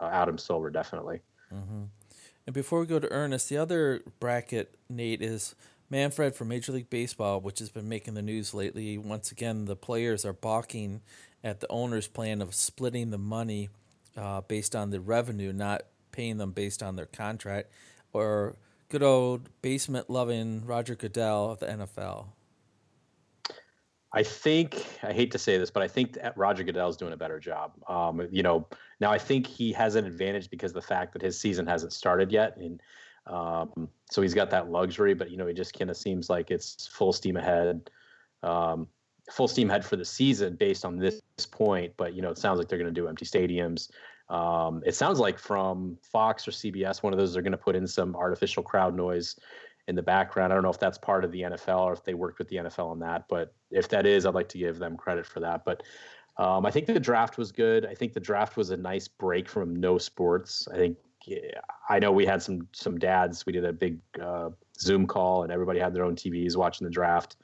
uh, 0.00 0.06
Adam 0.06 0.36
Silver 0.36 0.70
definitely. 0.70 1.20
Mm-hmm. 1.52 1.84
And 2.46 2.54
before 2.54 2.80
we 2.80 2.86
go 2.86 2.98
to 2.98 3.10
Ernest, 3.10 3.48
the 3.48 3.56
other 3.56 4.02
bracket 4.20 4.74
Nate 4.88 5.22
is 5.22 5.54
Manfred 5.90 6.34
for 6.34 6.44
Major 6.44 6.72
League 6.72 6.90
Baseball, 6.90 7.40
which 7.40 7.58
has 7.58 7.70
been 7.70 7.88
making 7.88 8.14
the 8.14 8.22
news 8.22 8.54
lately. 8.54 8.98
Once 8.98 9.32
again, 9.32 9.64
the 9.64 9.76
players 9.76 10.24
are 10.24 10.32
balking 10.32 11.00
at 11.42 11.60
the 11.60 11.70
owner's 11.70 12.08
plan 12.08 12.42
of 12.42 12.54
splitting 12.54 13.10
the 13.10 13.18
money 13.18 13.68
uh, 14.16 14.40
based 14.42 14.74
on 14.74 14.90
the 14.90 15.00
revenue, 15.00 15.52
not 15.52 15.82
paying 16.12 16.38
them 16.38 16.52
based 16.52 16.82
on 16.82 16.96
their 16.96 17.06
contract 17.06 17.70
or 18.12 18.56
good 18.88 19.02
old 19.02 19.48
basement 19.62 20.08
loving 20.08 20.64
Roger 20.64 20.94
Goodell 20.94 21.50
of 21.50 21.58
the 21.58 21.66
NFL? 21.66 22.26
I 24.12 24.22
think 24.22 24.86
I 25.02 25.12
hate 25.12 25.30
to 25.32 25.38
say 25.38 25.58
this, 25.58 25.70
but 25.70 25.82
I 25.82 25.88
think 25.88 26.16
Roger 26.34 26.64
Goodell 26.64 26.88
is 26.88 26.96
doing 26.96 27.12
a 27.12 27.16
better 27.16 27.38
job. 27.38 27.72
Um, 27.88 28.26
you 28.30 28.42
know, 28.42 28.66
now 29.00 29.10
I 29.10 29.18
think 29.18 29.46
he 29.46 29.72
has 29.72 29.96
an 29.96 30.06
advantage 30.06 30.48
because 30.48 30.72
the 30.72 30.80
fact 30.80 31.12
that 31.12 31.22
his 31.22 31.38
season 31.38 31.66
hasn't 31.66 31.92
started 31.92 32.32
yet, 32.32 32.56
and 32.56 32.80
um, 33.26 33.88
so 34.10 34.22
he's 34.22 34.32
got 34.32 34.48
that 34.50 34.70
luxury. 34.70 35.12
But 35.12 35.30
you 35.30 35.36
know, 35.36 35.46
it 35.46 35.54
just 35.54 35.78
kind 35.78 35.90
of 35.90 35.96
seems 35.96 36.30
like 36.30 36.50
it's 36.50 36.86
full 36.86 37.12
steam 37.12 37.36
ahead, 37.36 37.90
um, 38.42 38.88
full 39.30 39.46
steam 39.46 39.68
ahead 39.68 39.84
for 39.84 39.96
the 39.96 40.06
season 40.06 40.56
based 40.56 40.86
on 40.86 40.98
this 40.98 41.20
point. 41.50 41.92
But 41.98 42.14
you 42.14 42.22
know, 42.22 42.30
it 42.30 42.38
sounds 42.38 42.58
like 42.58 42.68
they're 42.68 42.78
going 42.78 42.92
to 42.92 43.00
do 43.00 43.08
empty 43.08 43.26
stadiums. 43.26 43.90
Um, 44.30 44.82
it 44.84 44.94
sounds 44.94 45.18
like 45.18 45.38
from 45.38 45.96
Fox 46.02 46.46
or 46.46 46.50
CBS, 46.50 47.02
one 47.02 47.12
of 47.12 47.18
those 47.18 47.36
are 47.36 47.42
going 47.42 47.52
to 47.52 47.58
put 47.58 47.76
in 47.76 47.86
some 47.86 48.14
artificial 48.14 48.62
crowd 48.62 48.94
noise 48.94 49.36
in 49.86 49.96
the 49.96 50.02
background. 50.02 50.52
I 50.52 50.56
don't 50.56 50.62
know 50.62 50.70
if 50.70 50.78
that's 50.78 50.98
part 50.98 51.24
of 51.24 51.32
the 51.32 51.42
NFL 51.42 51.80
or 51.80 51.92
if 51.94 52.04
they 52.04 52.14
worked 52.14 52.38
with 52.38 52.48
the 52.48 52.56
NFL 52.56 52.90
on 52.90 52.98
that, 53.00 53.26
but 53.28 53.54
if 53.70 53.88
that 53.88 54.06
is, 54.06 54.26
I'd 54.26 54.34
like 54.34 54.48
to 54.50 54.58
give 54.58 54.78
them 54.78 54.96
credit 54.96 55.26
for 55.26 55.40
that. 55.40 55.64
But 55.64 55.82
um, 56.36 56.66
I 56.66 56.70
think 56.70 56.86
the 56.86 57.00
draft 57.00 57.38
was 57.38 57.50
good. 57.50 57.86
I 57.86 57.94
think 57.94 58.12
the 58.12 58.20
draft 58.20 58.56
was 58.56 58.70
a 58.70 58.76
nice 58.76 59.08
break 59.08 59.48
from 59.48 59.74
no 59.74 59.98
sports. 59.98 60.68
I 60.72 60.76
think 60.76 60.98
yeah, 61.26 61.60
I 61.88 61.98
know 61.98 62.12
we 62.12 62.24
had 62.24 62.42
some 62.42 62.68
some 62.72 62.98
dads. 62.98 63.44
We 63.44 63.52
did 63.52 63.64
a 63.64 63.72
big 63.72 63.98
uh, 64.22 64.50
Zoom 64.78 65.06
call, 65.06 65.42
and 65.42 65.52
everybody 65.52 65.80
had 65.80 65.94
their 65.94 66.04
own 66.04 66.14
TVs 66.14 66.56
watching 66.56 66.86
the 66.86 66.90
draft, 66.90 67.36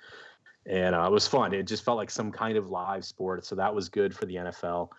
and 0.67 0.95
uh, 0.95 1.05
it 1.07 1.13
was 1.13 1.27
fun. 1.27 1.53
It 1.53 1.67
just 1.67 1.85
felt 1.85 1.97
like 1.97 2.11
some 2.11 2.31
kind 2.31 2.57
of 2.57 2.71
live 2.71 3.05
sport, 3.05 3.45
so 3.45 3.57
that 3.57 3.75
was 3.75 3.89
good 3.89 4.15
for 4.15 4.27
the 4.27 4.37
NFL. 4.37 4.91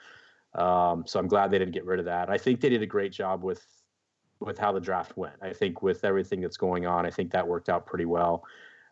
Um, 0.55 1.03
so 1.05 1.19
I'm 1.19 1.27
glad 1.27 1.51
they 1.51 1.59
didn't 1.59 1.73
get 1.73 1.85
rid 1.85 1.99
of 1.99 2.05
that. 2.05 2.29
I 2.29 2.37
think 2.37 2.61
they 2.61 2.69
did 2.69 2.81
a 2.81 2.87
great 2.87 3.11
job 3.11 3.43
with 3.43 3.65
with 4.39 4.57
how 4.57 4.71
the 4.71 4.79
draft 4.79 5.15
went. 5.15 5.35
I 5.41 5.53
think 5.53 5.81
with 5.81 6.03
everything 6.03 6.41
that's 6.41 6.57
going 6.57 6.85
on, 6.85 7.05
I 7.05 7.09
think 7.09 7.31
that 7.31 7.47
worked 7.47 7.69
out 7.69 7.85
pretty 7.85 8.05
well. 8.05 8.43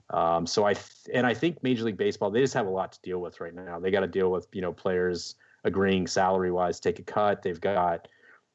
Um, 0.09 0.45
so 0.45 0.65
I 0.65 0.73
th- 0.73 1.09
and 1.13 1.25
I 1.25 1.33
think 1.33 1.61
Major 1.63 1.85
League 1.85 1.97
Baseball 1.97 2.29
they 2.29 2.41
just 2.41 2.53
have 2.53 2.67
a 2.67 2.71
lot 2.71 2.91
to 2.93 3.01
deal 3.01 3.19
with 3.19 3.39
right 3.39 3.53
now. 3.53 3.79
They 3.79 3.91
got 3.91 4.01
to 4.01 4.07
deal 4.07 4.31
with 4.31 4.47
you 4.51 4.61
know 4.61 4.73
players 4.73 5.35
agreeing 5.63 6.07
salary 6.07 6.51
wise 6.51 6.79
take 6.79 6.99
a 6.99 7.03
cut. 7.03 7.41
They've 7.41 7.59
got 7.59 8.07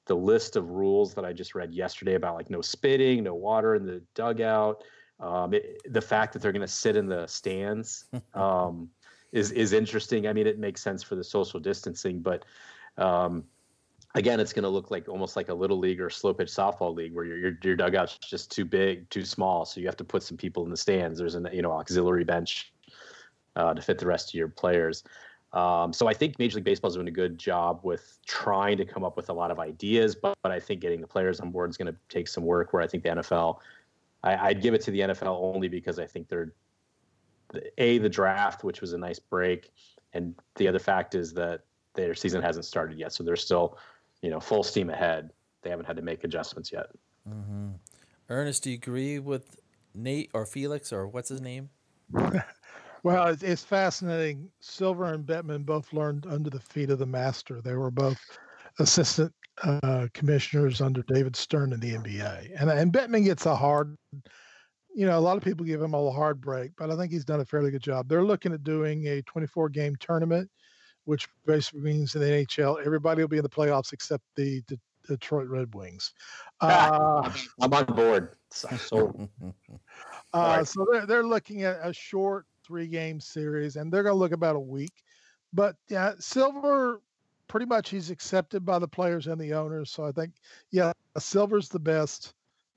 the 0.07 0.17
list 0.17 0.57
of 0.57 0.71
rules 0.71 1.15
that 1.15 1.25
I 1.25 1.33
just 1.33 1.55
read 1.55 1.73
yesterday 1.73 2.15
about 2.15 2.35
like 2.35 2.51
no 2.51 2.61
spitting, 2.61 3.25
no 3.25 3.35
water 3.35 3.75
in 3.75 3.87
the 3.87 4.03
dugout. 4.15 4.83
Um, 5.21 5.55
it, 5.55 5.81
the 5.91 6.01
fact 6.01 6.33
that 6.33 6.43
they're 6.43 6.53
going 6.53 6.61
to 6.61 6.69
sit 6.69 6.97
in 6.97 7.07
the 7.07 7.27
stands 7.27 8.05
um, 8.35 8.91
is 9.33 9.51
is 9.53 9.73
interesting. 9.73 10.27
I 10.27 10.33
mean, 10.33 10.47
it 10.47 10.59
makes 10.59 10.83
sense 10.83 11.03
for 11.03 11.15
the 11.15 11.25
social 11.25 11.61
distancing, 11.61 12.21
but 12.21 12.45
um, 12.99 13.45
again, 14.15 14.41
it's 14.41 14.53
going 14.53 14.65
to 14.65 14.69
look 14.69 14.91
like 14.91 15.09
almost 15.09 15.37
like 15.37 15.49
a 15.49 15.55
little 15.55 15.79
league 15.79 16.01
or 16.01 16.11
slow 16.11 16.35
pitch 16.35 16.49
softball 16.49 16.95
league 16.95 17.15
where 17.15 17.25
your, 17.25 17.39
your 17.39 17.59
your 17.63 17.77
dugout's 17.77 18.19
just 18.19 18.51
too 18.51 18.65
big, 18.65 19.09
too 19.11 19.25
small, 19.25 19.65
so 19.65 19.81
you 19.81 19.87
have 19.87 19.97
to 19.97 20.05
put 20.05 20.23
some 20.23 20.37
people 20.37 20.65
in 20.65 20.71
the 20.71 20.77
stands. 20.77 21.19
There's 21.19 21.35
an 21.35 21.49
you 21.53 21.63
know 21.63 21.73
auxiliary 21.73 22.25
bench 22.25 22.73
uh, 23.57 23.75
to 23.75 23.83
fit 23.83 23.99
the 23.99 24.07
rest 24.07 24.31
of 24.31 24.35
your 24.35 24.49
players. 24.49 25.05
Um, 25.53 25.93
so 25.95 26.07
I 26.07 26.13
think 26.13 26.39
Major 26.39 26.57
League 26.57 26.65
Baseball 26.65 26.91
is 26.91 26.95
doing 26.95 27.09
a 27.09 27.13
good 27.13 27.39
job 27.39 27.81
with 27.83 28.19
trying 28.27 28.77
to 28.77 28.85
come 28.85 29.03
up 29.03 29.17
with 29.17 29.31
a 29.31 29.33
lot 29.33 29.51
of 29.51 29.59
ideas, 29.59 30.15
but, 30.15 30.37
but 30.43 30.53
I 30.53 30.61
think 30.61 30.81
getting 30.81 31.01
the 31.01 31.07
players 31.07 31.41
on 31.41 31.51
board 31.51 31.71
is 31.71 31.79
going 31.79 31.91
to 31.91 31.99
take 32.11 32.29
some 32.29 32.45
work. 32.45 32.73
Where 32.73 32.83
I 32.83 32.87
think 32.87 33.03
the 33.03 33.11
NFL, 33.11 33.59
I, 34.23 34.49
would 34.49 34.61
give 34.61 34.75
it 34.75 34.83
to 34.83 34.91
the 34.91 35.01
NFL 35.01 35.39
only 35.41 35.69
because 35.69 35.99
I 35.99 36.07
think 36.07 36.29
they're 36.29 36.53
a 37.79 37.97
the 37.97 38.11
draft, 38.11 38.63
which 38.63 38.83
was 38.83 38.93
a 38.93 38.99
nice 38.99 39.19
break, 39.19 39.71
and 40.13 40.35
the 40.57 40.69
other 40.69 40.79
fact 40.79 41.15
is 41.15 41.33
that 41.35 41.63
their 42.07 42.15
season 42.15 42.43
hasn't 42.43 42.65
started 42.65 42.99
yet, 42.99 43.13
so 43.13 43.25
they're 43.25 43.37
still, 43.37 43.79
you 44.23 44.31
know, 44.31 44.41
full 44.41 44.63
steam 44.63 44.91
ahead. 44.91 45.31
They 45.63 45.71
haven't 45.71 45.87
had 45.87 45.97
to 45.97 46.03
make 46.03 46.25
adjustments 46.25 46.73
yet. 46.73 46.87
Mm-hmm. 47.29 47.71
Ernest, 48.29 48.63
do 48.63 48.71
you 48.71 48.77
agree 48.77 49.19
with 49.19 49.59
Nate 49.95 50.31
or 50.33 50.47
Felix 50.47 50.93
or 50.93 51.09
what's 51.09 51.29
his 51.29 51.41
name? 51.41 51.71
well, 53.03 53.27
it's, 53.29 53.43
it's 53.43 53.65
fascinating. 53.65 54.49
Silver 54.61 55.13
and 55.13 55.27
Bettman 55.27 55.65
both 55.65 55.93
learned 55.93 56.27
under 56.27 56.51
the 56.51 56.61
feet 56.61 56.91
of 56.91 56.99
the 56.99 57.07
master. 57.07 57.61
They 57.61 57.75
were 57.75 57.91
both 57.91 58.19
assistant 58.79 59.33
uh, 59.63 60.07
commissioners 60.15 60.81
under 60.81 61.03
David 61.03 61.35
Stern 61.35 61.73
in 61.73 61.81
the 61.81 61.95
NBA, 61.95 62.61
and 62.61 62.71
and 62.71 62.93
Bettman 62.93 63.25
gets 63.25 63.47
a 63.47 63.57
hard. 63.57 63.97
You 64.95 65.07
know, 65.07 65.19
a 65.19 65.21
lot 65.21 65.37
of 65.37 65.45
people 65.45 65.67
give 65.67 65.83
him 65.83 65.95
a 65.95 66.11
hard 66.11 66.41
break, 66.41 66.73
but 66.77 66.91
I 66.91 66.97
think 66.97 67.13
he's 67.13 67.25
done 67.25 67.41
a 67.41 67.45
fairly 67.45 67.71
good 67.71 67.83
job. 67.83 68.09
They're 68.09 68.25
looking 68.25 68.53
at 68.53 68.65
doing 68.65 69.07
a 69.07 69.23
24 69.23 69.69
game 69.69 69.95
tournament, 70.01 70.51
which 71.09 71.27
basically 71.47 71.81
means 71.81 72.15
in 72.15 72.21
the 72.21 72.27
NHL 72.27 72.85
everybody 72.85 73.23
will 73.23 73.29
be 73.29 73.39
in 73.39 73.43
the 73.43 73.49
playoffs 73.49 73.95
except 73.95 74.23
the, 74.37 74.63
the 74.69 74.79
Detroit 75.07 75.49
Red 75.49 75.75
Wings. 75.75 76.13
Uh, 76.61 77.33
I'm 77.63 77.73
on 77.73 77.87
board. 77.87 78.37
So, 78.51 79.27
uh, 80.35 80.65
so 80.65 80.87
they're 80.93 81.07
they're 81.07 81.27
looking 81.27 81.63
at 81.63 81.79
a 81.83 81.95
short 81.95 82.45
three 82.63 82.89
game 82.89 83.21
series, 83.21 83.77
and 83.77 83.91
they're 83.91 84.03
going 84.03 84.15
to 84.15 84.19
look 84.19 84.33
about 84.33 84.55
a 84.55 84.61
week. 84.61 84.93
But 85.55 85.77
yeah, 85.89 86.13
Silver, 86.19 87.01
pretty 87.47 87.65
much 87.65 87.89
he's 87.89 88.11
accepted 88.11 88.67
by 88.67 88.79
the 88.79 88.87
players 88.87 89.29
and 89.29 89.41
the 89.41 89.55
owners. 89.55 89.91
So 89.91 90.05
I 90.05 90.13
think 90.13 90.35
yeah, 90.73 90.93
Silver's 91.19 91.71
the 91.71 91.79
best 91.79 92.35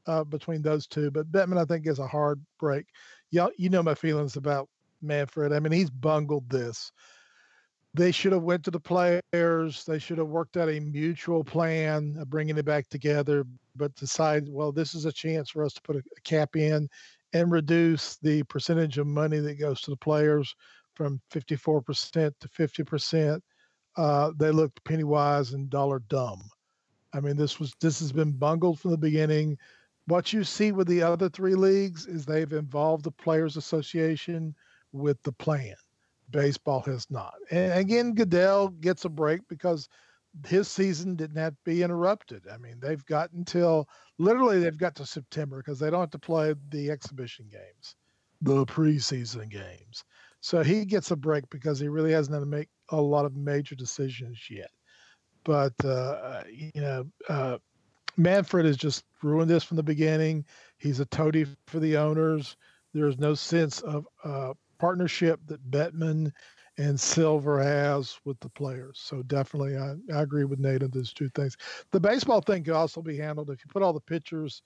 uh, 0.07 0.23
between 0.23 0.61
those 0.61 0.87
two. 0.87 1.11
But 1.11 1.29
Bettman, 1.33 1.57
I 1.57 1.65
think, 1.65 1.85
is 1.85 1.99
a 1.99 2.07
hard 2.07 2.39
break. 2.61 2.85
Yeah, 3.29 3.47
you 3.57 3.67
know 3.67 3.83
my 3.83 3.95
feelings 3.95 4.37
about 4.37 4.69
Manfred. 5.01 5.51
I 5.51 5.59
mean, 5.59 5.73
he's 5.73 5.89
bungled 5.89 6.49
this 6.49 6.93
they 7.93 8.11
should 8.11 8.31
have 8.31 8.43
went 8.43 8.63
to 8.63 8.71
the 8.71 8.79
players 8.79 9.83
they 9.85 9.99
should 9.99 10.17
have 10.17 10.27
worked 10.27 10.57
out 10.57 10.69
a 10.69 10.79
mutual 10.79 11.43
plan 11.43 12.15
of 12.19 12.29
bringing 12.29 12.57
it 12.57 12.65
back 12.65 12.87
together 12.89 13.45
but 13.75 13.93
decide 13.95 14.45
well 14.47 14.71
this 14.71 14.95
is 14.95 15.05
a 15.05 15.11
chance 15.11 15.49
for 15.49 15.63
us 15.63 15.73
to 15.73 15.81
put 15.81 15.95
a, 15.95 16.03
cap 16.23 16.55
in 16.55 16.87
and 17.33 17.51
reduce 17.51 18.17
the 18.17 18.43
percentage 18.43 18.97
of 18.97 19.07
money 19.07 19.39
that 19.39 19.59
goes 19.59 19.81
to 19.81 19.91
the 19.91 19.97
players 19.97 20.55
from 20.93 21.21
54% 21.31 22.33
to 22.39 22.47
50% 22.49 23.41
uh, 23.97 24.31
they 24.37 24.51
looked 24.51 24.83
penny 24.83 25.03
wise 25.03 25.53
and 25.53 25.69
dollar 25.69 25.99
dumb. 26.07 26.41
I 27.13 27.19
mean 27.19 27.35
this 27.35 27.59
was 27.59 27.73
this 27.81 27.99
has 27.99 28.11
been 28.11 28.31
bungled 28.31 28.79
from 28.79 28.91
the 28.91 28.97
beginning. 28.97 29.57
What 30.05 30.31
you 30.31 30.43
see 30.43 30.71
with 30.71 30.87
the 30.87 31.03
other 31.03 31.29
three 31.29 31.55
leagues 31.55 32.07
is 32.07 32.25
they've 32.25 32.53
involved 32.53 33.03
the 33.03 33.11
players 33.11 33.57
association 33.57 34.55
with 34.93 35.21
the 35.23 35.33
plan 35.33 35.75
baseball 36.31 36.81
has 36.81 37.09
not. 37.09 37.33
And 37.51 37.73
again, 37.73 38.13
Goodell 38.13 38.69
gets 38.69 39.05
a 39.05 39.09
break 39.09 39.41
because 39.47 39.87
his 40.45 40.67
season 40.69 41.15
didn't 41.15 41.37
have 41.37 41.53
to 41.53 41.59
be 41.65 41.83
interrupted. 41.83 42.43
I 42.51 42.57
mean, 42.57 42.79
they've 42.79 43.05
got 43.05 43.31
until 43.33 43.87
literally 44.17 44.59
they've 44.59 44.77
got 44.77 44.95
to 44.95 45.05
September 45.05 45.57
because 45.57 45.79
they 45.79 45.89
don't 45.89 45.99
have 45.99 46.11
to 46.11 46.19
play 46.19 46.55
the 46.69 46.89
exhibition 46.89 47.47
games, 47.51 47.95
the 48.41 48.65
preseason 48.65 49.49
games. 49.49 50.03
So 50.39 50.63
he 50.63 50.85
gets 50.85 51.11
a 51.11 51.15
break 51.15 51.49
because 51.49 51.79
he 51.79 51.87
really 51.87 52.13
hasn't 52.13 52.33
had 52.33 52.39
to 52.39 52.45
make 52.45 52.69
a 52.89 53.01
lot 53.01 53.25
of 53.25 53.35
major 53.35 53.75
decisions 53.75 54.39
yet. 54.49 54.71
But 55.43 55.73
uh, 55.83 56.43
you 56.49 56.81
know, 56.81 57.05
uh, 57.29 57.57
Manfred 58.17 58.65
has 58.65 58.77
just 58.77 59.03
ruined 59.21 59.49
this 59.49 59.63
from 59.63 59.77
the 59.77 59.83
beginning. 59.83 60.45
He's 60.77 60.99
a 60.99 61.05
toady 61.05 61.45
for 61.67 61.79
the 61.79 61.97
owners. 61.97 62.55
There's 62.93 63.19
no 63.19 63.33
sense 63.33 63.81
of 63.81 64.05
uh, 64.23 64.53
partnership 64.81 65.39
that 65.45 65.69
Bettman 65.69 66.31
and 66.79 66.99
Silver 66.99 67.61
has 67.61 68.17
with 68.25 68.39
the 68.39 68.49
players. 68.49 68.99
So 69.03 69.21
definitely, 69.21 69.77
I, 69.77 69.93
I 70.11 70.23
agree 70.23 70.43
with 70.45 70.57
Nate 70.57 70.81
on 70.81 70.89
those 70.91 71.13
two 71.13 71.29
things. 71.35 71.55
The 71.91 71.99
baseball 71.99 72.41
thing 72.41 72.63
could 72.63 72.73
also 72.73 72.99
be 73.03 73.17
handled 73.17 73.51
if 73.51 73.59
you 73.63 73.69
put 73.71 73.83
all 73.83 73.93
the 73.93 73.99
pitchers 74.01 74.63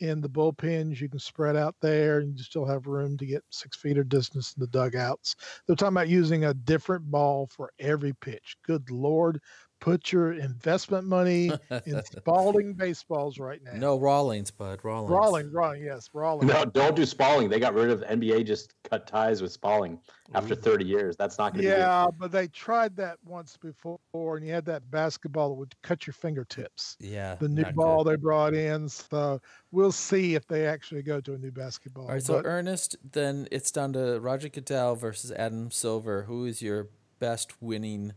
in 0.00 0.20
the 0.20 0.28
bullpens. 0.28 1.00
You 1.00 1.08
can 1.08 1.18
spread 1.18 1.56
out 1.56 1.76
there, 1.80 2.18
and 2.18 2.36
you 2.36 2.44
still 2.44 2.66
have 2.66 2.86
room 2.86 3.16
to 3.16 3.24
get 3.24 3.42
six 3.48 3.78
feet 3.78 3.96
of 3.96 4.10
distance 4.10 4.54
in 4.54 4.60
the 4.60 4.66
dugouts. 4.66 5.34
They're 5.66 5.76
talking 5.76 5.96
about 5.96 6.08
using 6.08 6.44
a 6.44 6.52
different 6.52 7.10
ball 7.10 7.48
for 7.50 7.72
every 7.78 8.12
pitch. 8.20 8.56
Good 8.66 8.90
lord, 8.90 9.40
put 9.84 10.10
your 10.10 10.32
investment 10.32 11.04
money 11.06 11.50
in 11.84 12.02
Spalding 12.04 12.72
baseballs 12.72 13.38
right 13.38 13.62
now. 13.62 13.74
No 13.74 13.98
Rawlings, 13.98 14.50
bud. 14.50 14.80
Rawlings. 14.82 15.10
Rawlings, 15.10 15.52
Rawlings, 15.52 15.84
yes, 15.84 16.08
Rawlings. 16.14 16.50
No, 16.50 16.64
don't 16.64 16.96
do 16.96 17.04
Spalding. 17.04 17.50
They 17.50 17.60
got 17.60 17.74
rid 17.74 17.90
of 17.90 18.00
NBA. 18.00 18.46
Just 18.46 18.72
cut 18.84 19.06
ties 19.06 19.42
with 19.42 19.52
Spalding 19.52 19.98
after 20.34 20.54
30 20.54 20.86
years. 20.86 21.18
That's 21.18 21.36
not 21.36 21.52
going 21.52 21.66
to. 21.66 21.70
Yeah, 21.70 22.06
but 22.18 22.32
they 22.32 22.48
tried 22.48 22.96
that 22.96 23.18
once 23.26 23.58
before, 23.58 23.98
and 24.14 24.46
you 24.46 24.54
had 24.54 24.64
that 24.64 24.90
basketball 24.90 25.50
that 25.50 25.56
would 25.56 25.74
cut 25.82 26.06
your 26.06 26.14
fingertips. 26.14 26.96
Yeah. 26.98 27.34
The 27.34 27.48
new 27.48 27.64
ball 27.74 28.04
good. 28.04 28.12
they 28.12 28.16
brought 28.16 28.54
in. 28.54 28.88
So 28.88 29.38
we'll 29.70 29.92
see 29.92 30.34
if 30.34 30.46
they 30.46 30.66
actually 30.66 31.02
go 31.02 31.20
to 31.20 31.34
a 31.34 31.38
new 31.38 31.52
basketball. 31.52 32.04
All 32.06 32.12
right. 32.12 32.22
So 32.22 32.36
but, 32.36 32.46
Ernest, 32.46 32.96
then 33.12 33.48
it's 33.52 33.70
down 33.70 33.92
to 33.92 34.18
Roger 34.18 34.48
Goodell 34.48 34.96
versus 34.96 35.30
Adam 35.30 35.70
Silver. 35.70 36.22
Who 36.22 36.46
is 36.46 36.62
your 36.62 36.88
best 37.18 37.60
winning? 37.60 38.14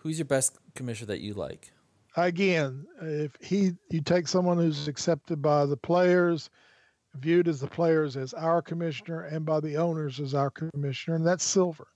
Who's 0.00 0.18
your 0.18 0.26
best 0.26 0.56
commissioner 0.74 1.08
that 1.08 1.20
you 1.20 1.34
like? 1.34 1.72
Again, 2.16 2.86
if 3.02 3.36
he 3.40 3.72
you 3.90 4.00
take 4.00 4.26
someone 4.26 4.56
who's 4.56 4.88
accepted 4.88 5.40
by 5.42 5.66
the 5.66 5.76
players, 5.76 6.50
viewed 7.14 7.48
as 7.48 7.60
the 7.60 7.68
players 7.68 8.16
as 8.16 8.32
our 8.34 8.62
commissioner, 8.62 9.22
and 9.22 9.44
by 9.44 9.60
the 9.60 9.76
owners 9.76 10.18
as 10.18 10.34
our 10.34 10.50
commissioner, 10.50 11.16
and 11.16 11.26
that's 11.26 11.44
Silver. 11.44 11.86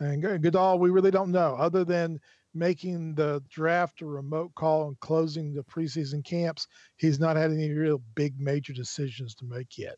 And 0.00 0.22
Goodell, 0.42 0.78
we 0.78 0.90
really 0.90 1.10
don't 1.10 1.30
know, 1.30 1.54
other 1.56 1.84
than 1.84 2.20
making 2.54 3.14
the 3.14 3.42
draft 3.50 4.00
a 4.00 4.06
remote 4.06 4.54
call 4.54 4.88
and 4.88 4.98
closing 5.00 5.52
the 5.52 5.62
preseason 5.64 6.24
camps. 6.24 6.66
He's 6.96 7.20
not 7.20 7.36
had 7.36 7.52
any 7.52 7.70
real 7.70 8.02
big 8.14 8.40
major 8.40 8.72
decisions 8.72 9.34
to 9.36 9.44
make 9.44 9.76
yet. 9.76 9.96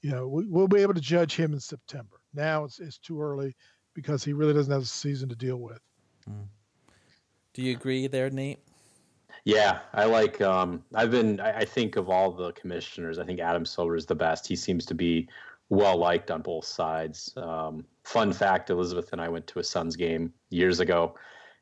You 0.00 0.10
know, 0.10 0.26
we, 0.26 0.46
will 0.46 0.68
be 0.68 0.80
able 0.80 0.94
to 0.94 1.00
judge 1.00 1.36
him 1.36 1.52
in 1.52 1.60
September. 1.60 2.16
Now 2.32 2.64
it's, 2.64 2.80
it's 2.80 2.98
too 2.98 3.20
early 3.20 3.54
because 3.94 4.24
he 4.24 4.32
really 4.32 4.54
doesn't 4.54 4.72
have 4.72 4.82
a 4.82 4.86
season 4.86 5.28
to 5.28 5.36
deal 5.36 5.58
with. 5.58 5.80
Mm. 6.28 6.46
Do 7.58 7.64
you 7.64 7.72
agree 7.72 8.06
there, 8.06 8.30
Nate? 8.30 8.60
Yeah, 9.42 9.80
I 9.92 10.04
like. 10.04 10.40
Um, 10.40 10.84
I've 10.94 11.10
been. 11.10 11.40
I, 11.40 11.58
I 11.58 11.64
think 11.64 11.96
of 11.96 12.08
all 12.08 12.30
the 12.30 12.52
commissioners, 12.52 13.18
I 13.18 13.24
think 13.24 13.40
Adam 13.40 13.66
Silver 13.66 13.96
is 13.96 14.06
the 14.06 14.14
best. 14.14 14.46
He 14.46 14.54
seems 14.54 14.86
to 14.86 14.94
be 14.94 15.28
well 15.68 15.96
liked 15.96 16.30
on 16.30 16.40
both 16.40 16.66
sides. 16.66 17.32
Um, 17.36 17.84
fun 18.04 18.32
fact: 18.32 18.70
Elizabeth 18.70 19.12
and 19.12 19.20
I 19.20 19.28
went 19.28 19.48
to 19.48 19.58
a 19.58 19.64
Suns 19.64 19.96
game 19.96 20.32
years 20.50 20.78
ago, 20.78 21.16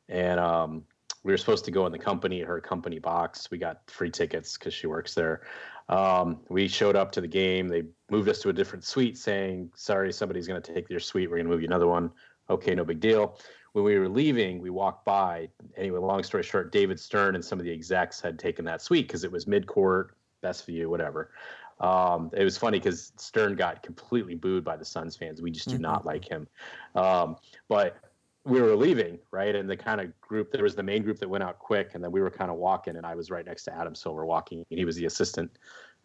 and 0.07 0.39
um, 0.39 0.83
we 1.23 1.33
were 1.33 1.37
supposed 1.37 1.65
to 1.65 1.71
go 1.71 1.87
in 1.87 1.91
the 1.91 1.97
company, 1.97 2.41
her 2.41 2.61
company 2.61 2.99
box. 2.99 3.49
We 3.49 3.57
got 3.57 3.81
free 3.89 4.11
tickets 4.11 4.55
because 4.55 4.75
she 4.75 4.85
works 4.85 5.15
there. 5.15 5.47
Um, 5.89 6.41
we 6.47 6.67
showed 6.67 6.95
up 6.95 7.11
to 7.13 7.21
the 7.21 7.27
game. 7.27 7.67
They 7.69 7.85
moved 8.11 8.29
us 8.29 8.37
to 8.41 8.49
a 8.49 8.53
different 8.53 8.85
suite, 8.85 9.17
saying, 9.17 9.71
"Sorry, 9.73 10.13
somebody's 10.13 10.47
going 10.47 10.61
to 10.61 10.73
take 10.75 10.91
your 10.91 10.99
suite. 10.99 11.27
We're 11.27 11.37
going 11.37 11.47
to 11.47 11.51
move 11.51 11.61
you 11.61 11.67
another 11.67 11.87
one." 11.87 12.11
Okay, 12.51 12.75
no 12.75 12.85
big 12.85 12.99
deal 12.99 13.39
when 13.77 13.85
we 13.85 13.99
were 13.99 14.09
leaving, 14.09 14.59
we 14.59 14.71
walked 14.71 15.05
by. 15.05 15.49
Anyway, 15.77 15.99
long 15.99 16.23
story 16.23 16.43
short, 16.43 16.71
David 16.71 16.99
Stern 16.99 17.35
and 17.35 17.43
some 17.43 17.59
of 17.59 17.65
the 17.65 17.71
execs 17.71 18.19
had 18.19 18.39
taken 18.39 18.65
that 18.65 18.81
suite 18.81 19.07
because 19.07 19.23
it 19.23 19.31
was 19.31 19.47
mid 19.47 19.67
court, 19.67 20.15
best 20.41 20.65
view, 20.65 20.89
whatever. 20.89 21.31
Um, 21.79 22.31
it 22.35 22.43
was 22.43 22.57
funny 22.57 22.79
because 22.79 23.13
Stern 23.17 23.55
got 23.55 23.83
completely 23.83 24.35
booed 24.35 24.63
by 24.63 24.77
the 24.77 24.85
Suns 24.85 25.15
fans. 25.15 25.41
We 25.41 25.51
just 25.51 25.67
do 25.67 25.75
mm-hmm. 25.75 25.83
not 25.83 26.05
like 26.05 26.27
him. 26.27 26.47
Um, 26.95 27.37
but 27.67 27.97
we 28.43 28.61
were 28.61 28.75
leaving, 28.75 29.19
right? 29.31 29.53
And 29.53 29.69
the 29.69 29.77
kind 29.77 30.01
of 30.01 30.19
group, 30.21 30.51
there 30.51 30.63
was 30.63 30.73
the 30.73 30.83
main 30.83 31.03
group 31.03 31.19
that 31.19 31.29
went 31.29 31.43
out 31.43 31.59
quick, 31.59 31.91
and 31.93 32.03
then 32.03 32.11
we 32.11 32.21
were 32.21 32.31
kind 32.31 32.49
of 32.49 32.57
walking, 32.57 32.95
and 32.95 33.05
I 33.05 33.13
was 33.13 33.29
right 33.29 33.45
next 33.45 33.63
to 33.65 33.75
Adam 33.75 33.93
Silver 33.93 34.25
walking, 34.25 34.65
and 34.69 34.79
he 34.79 34.85
was 34.85 34.95
the 34.95 35.05
assistant 35.05 35.51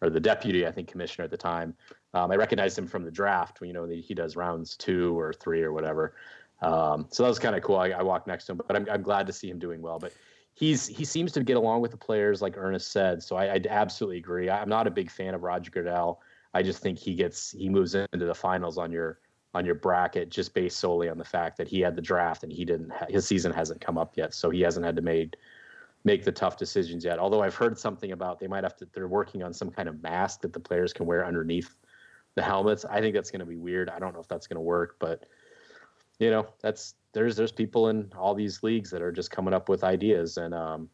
or 0.01 0.09
the 0.09 0.19
deputy, 0.19 0.67
I 0.67 0.71
think, 0.71 0.89
commissioner 0.89 1.23
at 1.23 1.31
the 1.31 1.37
time. 1.37 1.73
Um, 2.13 2.31
I 2.31 2.35
recognized 2.35 2.77
him 2.77 2.85
from 2.85 3.05
the 3.05 3.11
draft. 3.11 3.59
You 3.61 3.71
know, 3.71 3.85
he 3.85 4.13
does 4.13 4.35
rounds 4.35 4.75
two 4.75 5.17
or 5.17 5.33
three 5.33 5.63
or 5.63 5.71
whatever. 5.71 6.15
Um, 6.63 7.07
so 7.09 7.23
that 7.23 7.29
was 7.29 7.39
kind 7.39 7.55
of 7.55 7.61
cool. 7.61 7.77
I, 7.77 7.89
I, 7.89 8.01
walked 8.01 8.25
next 8.25 8.45
to 8.45 8.53
him, 8.53 8.61
but 8.65 8.75
I'm, 8.75 8.87
I'm 8.89 9.01
glad 9.01 9.27
to 9.27 9.33
see 9.33 9.49
him 9.49 9.59
doing 9.59 9.81
well. 9.81 9.99
But 9.99 10.13
he's 10.53 10.87
he 10.87 11.03
seems 11.03 11.31
to 11.33 11.43
get 11.43 11.57
along 11.57 11.81
with 11.81 11.91
the 11.91 11.97
players, 11.97 12.41
like 12.41 12.57
Ernest 12.57 12.91
said. 12.91 13.21
So 13.21 13.35
I, 13.35 13.55
I 13.55 13.61
absolutely 13.69 14.17
agree. 14.17 14.49
I'm 14.49 14.69
not 14.69 14.87
a 14.87 14.91
big 14.91 15.11
fan 15.11 15.33
of 15.33 15.43
Roger 15.43 15.71
Goodell. 15.71 16.21
I 16.53 16.63
just 16.63 16.81
think 16.81 16.97
he 16.97 17.15
gets 17.15 17.51
he 17.51 17.67
moves 17.67 17.95
into 17.95 18.25
the 18.25 18.33
finals 18.33 18.77
on 18.77 18.91
your 18.91 19.19
on 19.53 19.65
your 19.65 19.75
bracket 19.75 20.29
just 20.29 20.53
based 20.53 20.79
solely 20.79 21.09
on 21.09 21.17
the 21.17 21.23
fact 21.23 21.57
that 21.57 21.67
he 21.67 21.79
had 21.79 21.95
the 21.95 22.01
draft 22.01 22.43
and 22.43 22.51
he 22.51 22.65
didn't. 22.65 22.91
Ha- 22.91 23.07
his 23.09 23.27
season 23.27 23.51
hasn't 23.51 23.81
come 23.81 23.97
up 23.97 24.15
yet, 24.15 24.33
so 24.33 24.49
he 24.49 24.61
hasn't 24.61 24.85
had 24.85 24.95
to 24.95 25.01
made 25.01 25.35
make 26.05 26.23
the 26.23 26.31
tough 26.31 26.57
decisions 26.57 27.03
yet. 27.03 27.19
Although 27.19 27.41
I've 27.41 27.55
heard 27.55 27.77
something 27.77 28.11
about 28.11 28.39
they 28.39 28.47
might 28.47 28.63
have 28.63 28.75
to. 28.77 28.87
They're 28.93 29.07
working 29.07 29.43
on 29.43 29.53
some 29.53 29.69
kind 29.69 29.89
of 29.89 30.01
mask 30.01 30.41
that 30.41 30.53
the 30.53 30.59
players 30.59 30.93
can 30.93 31.05
wear 31.05 31.25
underneath 31.25 31.75
the 32.35 32.41
helmets. 32.41 32.85
I 32.85 32.99
think 32.99 33.15
that's 33.15 33.31
going 33.31 33.41
to 33.41 33.45
be 33.45 33.57
weird. 33.57 33.89
I 33.89 33.99
don't 33.99 34.13
know 34.13 34.19
if 34.19 34.27
that's 34.27 34.47
going 34.47 34.57
to 34.57 34.61
work, 34.61 34.95
but 34.99 35.25
you 36.19 36.29
know 36.29 36.47
that's 36.61 36.95
there's 37.13 37.35
there's 37.35 37.51
people 37.51 37.89
in 37.89 38.11
all 38.17 38.33
these 38.33 38.63
leagues 38.63 38.89
that 38.91 39.01
are 39.01 39.11
just 39.11 39.31
coming 39.31 39.53
up 39.53 39.69
with 39.69 39.83
ideas 39.83 40.37
and 40.37 40.53
um, 40.53 40.89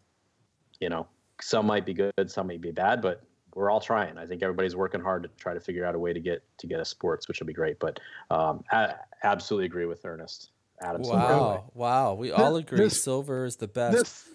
you 0.79 0.89
know 0.89 1.07
some 1.41 1.65
might 1.65 1.85
be 1.85 1.93
good 1.93 2.11
some 2.27 2.47
might 2.47 2.61
be 2.61 2.71
bad 2.71 3.01
but 3.01 3.23
we're 3.55 3.69
all 3.69 3.79
trying 3.79 4.17
i 4.17 4.25
think 4.25 4.43
everybody's 4.43 4.75
working 4.75 5.01
hard 5.01 5.23
to 5.23 5.29
try 5.37 5.53
to 5.53 5.59
figure 5.59 5.85
out 5.85 5.95
a 5.95 5.99
way 5.99 6.13
to 6.13 6.19
get 6.19 6.43
to 6.57 6.67
get 6.67 6.79
a 6.79 6.85
sports 6.85 7.27
which 7.27 7.39
will 7.39 7.47
be 7.47 7.53
great 7.53 7.79
but 7.79 7.99
um, 8.29 8.63
I 8.71 8.93
absolutely 9.23 9.65
agree 9.65 9.85
with 9.85 10.03
ernest 10.05 10.51
Adam 10.81 11.01
wow, 11.01 11.71
wow. 11.73 12.13
We 12.13 12.31
all 12.31 12.55
agree 12.55 12.79
This- 12.79 13.03
Silver 13.03 13.45
is 13.45 13.57
the 13.57 13.67
best. 13.67 13.97
This 13.97 14.29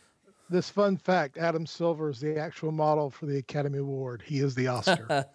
this 0.50 0.68
fun 0.70 0.96
fact: 0.96 1.38
Adam 1.38 1.66
Silver 1.66 2.10
is 2.10 2.20
the 2.20 2.36
actual 2.38 2.72
model 2.72 3.10
for 3.10 3.26
the 3.26 3.38
Academy 3.38 3.78
Award. 3.78 4.22
He 4.24 4.38
is 4.40 4.54
the 4.54 4.66
Oscar. 4.68 5.26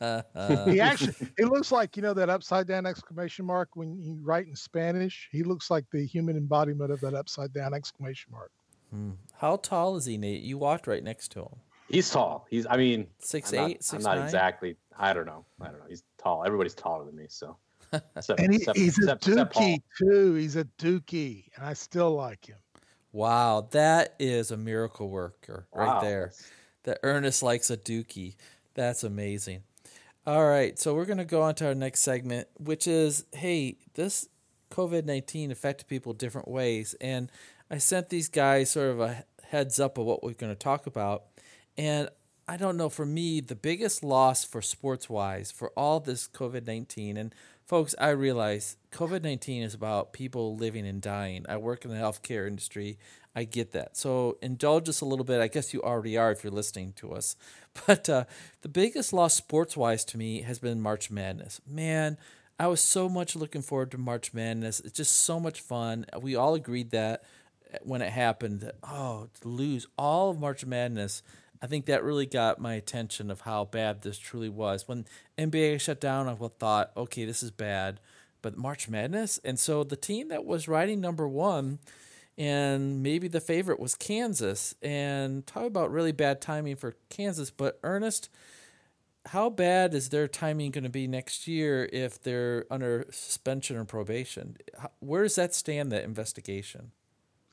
he 0.70 0.80
actually 0.82 1.16
it 1.38 1.46
looks 1.46 1.72
like 1.72 1.96
you 1.98 2.04
know 2.04 2.14
that 2.14 2.30
upside 2.30 2.68
down 2.68 2.86
exclamation 2.86 3.46
mark 3.46 3.70
when 3.76 3.98
you 4.00 4.18
write 4.22 4.48
in 4.48 4.56
Spanish. 4.56 5.28
He 5.32 5.44
looks 5.44 5.70
like 5.72 5.86
the 5.92 6.06
human 6.06 6.38
embodiment 6.38 6.92
of 6.92 7.00
that 7.02 7.14
upside 7.14 7.54
down 7.54 7.74
exclamation 7.74 8.32
mark. 8.32 8.52
Hmm. 8.92 9.12
How 9.38 9.58
tall 9.58 9.96
is 9.98 10.06
he, 10.06 10.18
Nate? 10.18 10.42
You 10.42 10.58
walked 10.58 10.88
right 10.88 11.04
next 11.04 11.30
to 11.34 11.42
him. 11.42 11.56
He's 11.90 12.10
tall. 12.10 12.46
He's. 12.50 12.66
I 12.70 12.78
mean, 12.78 13.08
Six 13.20 13.52
I'm 13.54 13.60
not, 13.72 13.84
six 13.84 13.94
I'm 13.94 14.02
not 14.04 14.16
nine? 14.18 14.26
exactly. 14.26 14.76
I 14.98 15.14
don't 15.14 15.26
know. 15.26 15.46
I 15.62 15.66
don't 15.66 15.80
know. 15.80 15.86
He's 15.90 16.04
tall. 16.22 16.44
Everybody's 16.46 16.76
taller 16.76 17.06
than 17.06 17.16
me. 17.16 17.26
So. 17.30 17.58
Except, 18.16 18.40
And 18.40 18.52
he, 18.54 18.58
except- 18.60 18.78
he's 18.78 19.00
a 19.00 19.02
except- 19.14 19.28
except 19.28 19.56
dookie 19.56 19.82
too. 19.98 20.34
He's 20.36 20.56
a 20.56 20.66
dookie, 20.78 21.46
and 21.56 21.66
I 21.66 21.74
still 21.74 22.12
like 22.14 22.46
him. 22.46 22.58
Wow, 23.12 23.68
that 23.72 24.16
is 24.20 24.52
a 24.52 24.58
miracle 24.58 25.10
worker 25.10 25.68
right 25.74 25.88
Wow. 25.88 26.02
there. 26.02 26.34
That 26.84 27.00
Ernest 27.04 27.44
likes 27.44 27.70
a 27.70 27.78
dookie. 27.78 28.36
That's 28.76 29.04
amazing. 29.04 29.64
All 30.28 30.46
right, 30.48 30.78
so 30.78 30.94
we're 30.94 31.06
going 31.06 31.18
to 31.18 31.26
go 31.26 31.42
on 31.42 31.56
to 31.56 31.68
our 31.68 31.76
next 31.76 32.02
segment, 32.02 32.48
which 32.58 32.88
is 32.88 33.26
hey, 33.34 33.78
this 33.96 34.28
COVID 34.72 35.06
19 35.06 35.52
affected 35.52 35.88
people 35.88 36.14
different 36.14 36.48
ways. 36.48 36.96
And 37.02 37.32
I 37.72 37.80
sent 37.80 38.10
these 38.10 38.30
guys 38.30 38.72
sort 38.72 38.90
of 38.92 39.00
a 39.00 39.24
heads 39.44 39.80
up 39.80 39.98
of 39.98 40.06
what 40.06 40.24
we're 40.24 40.34
going 40.34 40.54
to 40.54 40.60
talk 40.60 40.86
about. 40.86 41.24
And 41.78 42.10
I 42.50 42.58
don't 42.58 42.78
know, 42.78 42.90
for 42.90 43.06
me, 43.06 43.42
the 43.42 43.54
biggest 43.54 44.04
loss 44.04 44.44
for 44.44 44.60
sports 44.60 45.08
wise 45.08 45.52
for 45.52 45.70
all 45.78 46.00
this 46.00 46.28
COVID 46.28 46.66
19, 46.66 47.16
and 47.16 47.36
folks, 47.68 47.94
I 48.00 48.10
realize 48.10 48.76
COVID 48.92 49.22
19 49.22 49.62
is 49.62 49.76
about 49.76 50.14
people 50.14 50.56
living 50.56 50.88
and 50.88 51.00
dying. 51.00 51.46
I 51.48 51.58
work 51.58 51.86
in 51.86 51.92
the 51.92 51.98
healthcare 51.98 52.48
industry. 52.48 52.98
I 53.36 53.44
get 53.44 53.72
that. 53.74 53.96
So 53.96 54.40
indulge 54.42 54.90
us 54.90 55.02
a 55.02 55.06
little 55.06 55.26
bit. 55.26 55.42
I 55.42 55.48
guess 55.48 55.76
you 55.76 55.84
already 55.84 56.18
are 56.18 56.32
if 56.32 56.44
you're 56.44 56.52
listening 56.52 56.94
to 56.94 57.14
us. 57.14 57.36
But 57.86 58.10
uh, 58.10 58.26
the 58.64 58.68
biggest 58.68 59.14
loss 59.14 59.36
sports 59.36 59.78
wise 59.78 60.04
to 60.06 60.18
me 60.18 60.42
has 60.42 60.58
been 60.58 60.82
March 60.82 61.12
Madness. 61.12 61.62
Man, 61.68 62.18
I 62.58 62.66
was 62.66 62.82
so 62.82 63.08
much 63.08 63.36
looking 63.36 63.62
forward 63.62 63.92
to 63.92 64.00
March 64.00 64.34
Madness. 64.34 64.80
It's 64.80 64.98
just 64.98 65.14
so 65.20 65.40
much 65.40 65.62
fun. 65.62 66.08
We 66.20 66.36
all 66.36 66.56
agreed 66.56 66.90
that 66.92 67.24
when 67.84 68.02
it 68.02 68.12
happened, 68.12 68.62
that, 68.62 68.76
oh, 68.84 69.30
to 69.42 69.48
lose 69.48 69.88
all 69.98 70.32
of 70.32 70.40
March 70.40 70.66
Madness, 70.66 71.22
I 71.62 71.68
think 71.68 71.86
that 71.86 72.04
really 72.04 72.26
got 72.26 72.60
my 72.60 72.76
attention 72.76 73.30
of 73.30 73.42
how 73.42 73.66
bad 73.66 74.02
this 74.02 74.18
truly 74.18 74.50
was. 74.50 74.88
When 74.88 75.06
NBA 75.38 75.82
shut 75.82 76.00
down, 76.00 76.30
I 76.30 76.36
thought, 76.36 76.92
okay, 76.96 77.26
this 77.26 77.44
is 77.44 77.52
bad. 77.52 78.00
But 78.42 78.58
March 78.58 78.88
Madness? 78.88 79.40
And 79.44 79.60
so 79.60 79.84
the 79.84 79.98
team 79.98 80.30
that 80.30 80.46
was 80.46 80.70
riding 80.70 81.02
number 81.02 81.28
one 81.28 81.80
and 82.38 83.04
maybe 83.04 83.28
the 83.28 83.42
favorite 83.42 83.82
was 83.82 83.96
Kansas. 83.96 84.74
And 84.82 85.46
talk 85.46 85.66
about 85.66 85.92
really 85.92 86.14
bad 86.14 86.40
timing 86.40 86.78
for 86.78 86.96
Kansas. 87.10 87.52
But 87.52 87.78
Ernest, 87.84 88.30
how 89.28 89.50
bad 89.50 89.94
is 89.94 90.10
their 90.10 90.30
timing 90.30 90.72
going 90.72 90.86
to 90.86 90.90
be 90.90 91.06
next 91.06 91.48
year 91.48 91.90
if 91.92 92.22
they're 92.22 92.66
under 92.72 93.06
suspension 93.12 93.76
or 93.76 93.84
probation? 93.84 94.56
Where 95.00 95.24
does 95.24 95.36
that 95.36 95.54
stand, 95.54 95.92
that 95.92 96.06
investigation? 96.06 96.92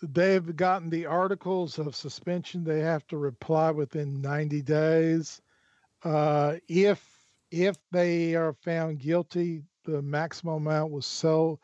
They've 0.03 0.55
gotten 0.57 0.91
the 0.91 1.07
articles 1.07 1.79
of 1.79 1.97
suspension. 1.97 2.65
They 2.65 2.81
have 2.81 3.07
to 3.09 3.17
reply 3.17 3.71
within 3.71 4.21
90 4.21 4.63
days. 4.63 5.41
Uh, 6.05 6.57
if 6.69 7.05
if 7.51 7.77
they 7.93 8.35
are 8.35 8.53
found 8.53 8.99
guilty, 8.99 9.63
the 9.85 10.03
maximum 10.03 10.67
amount 10.67 10.93
was 10.93 11.07
so. 11.07 11.59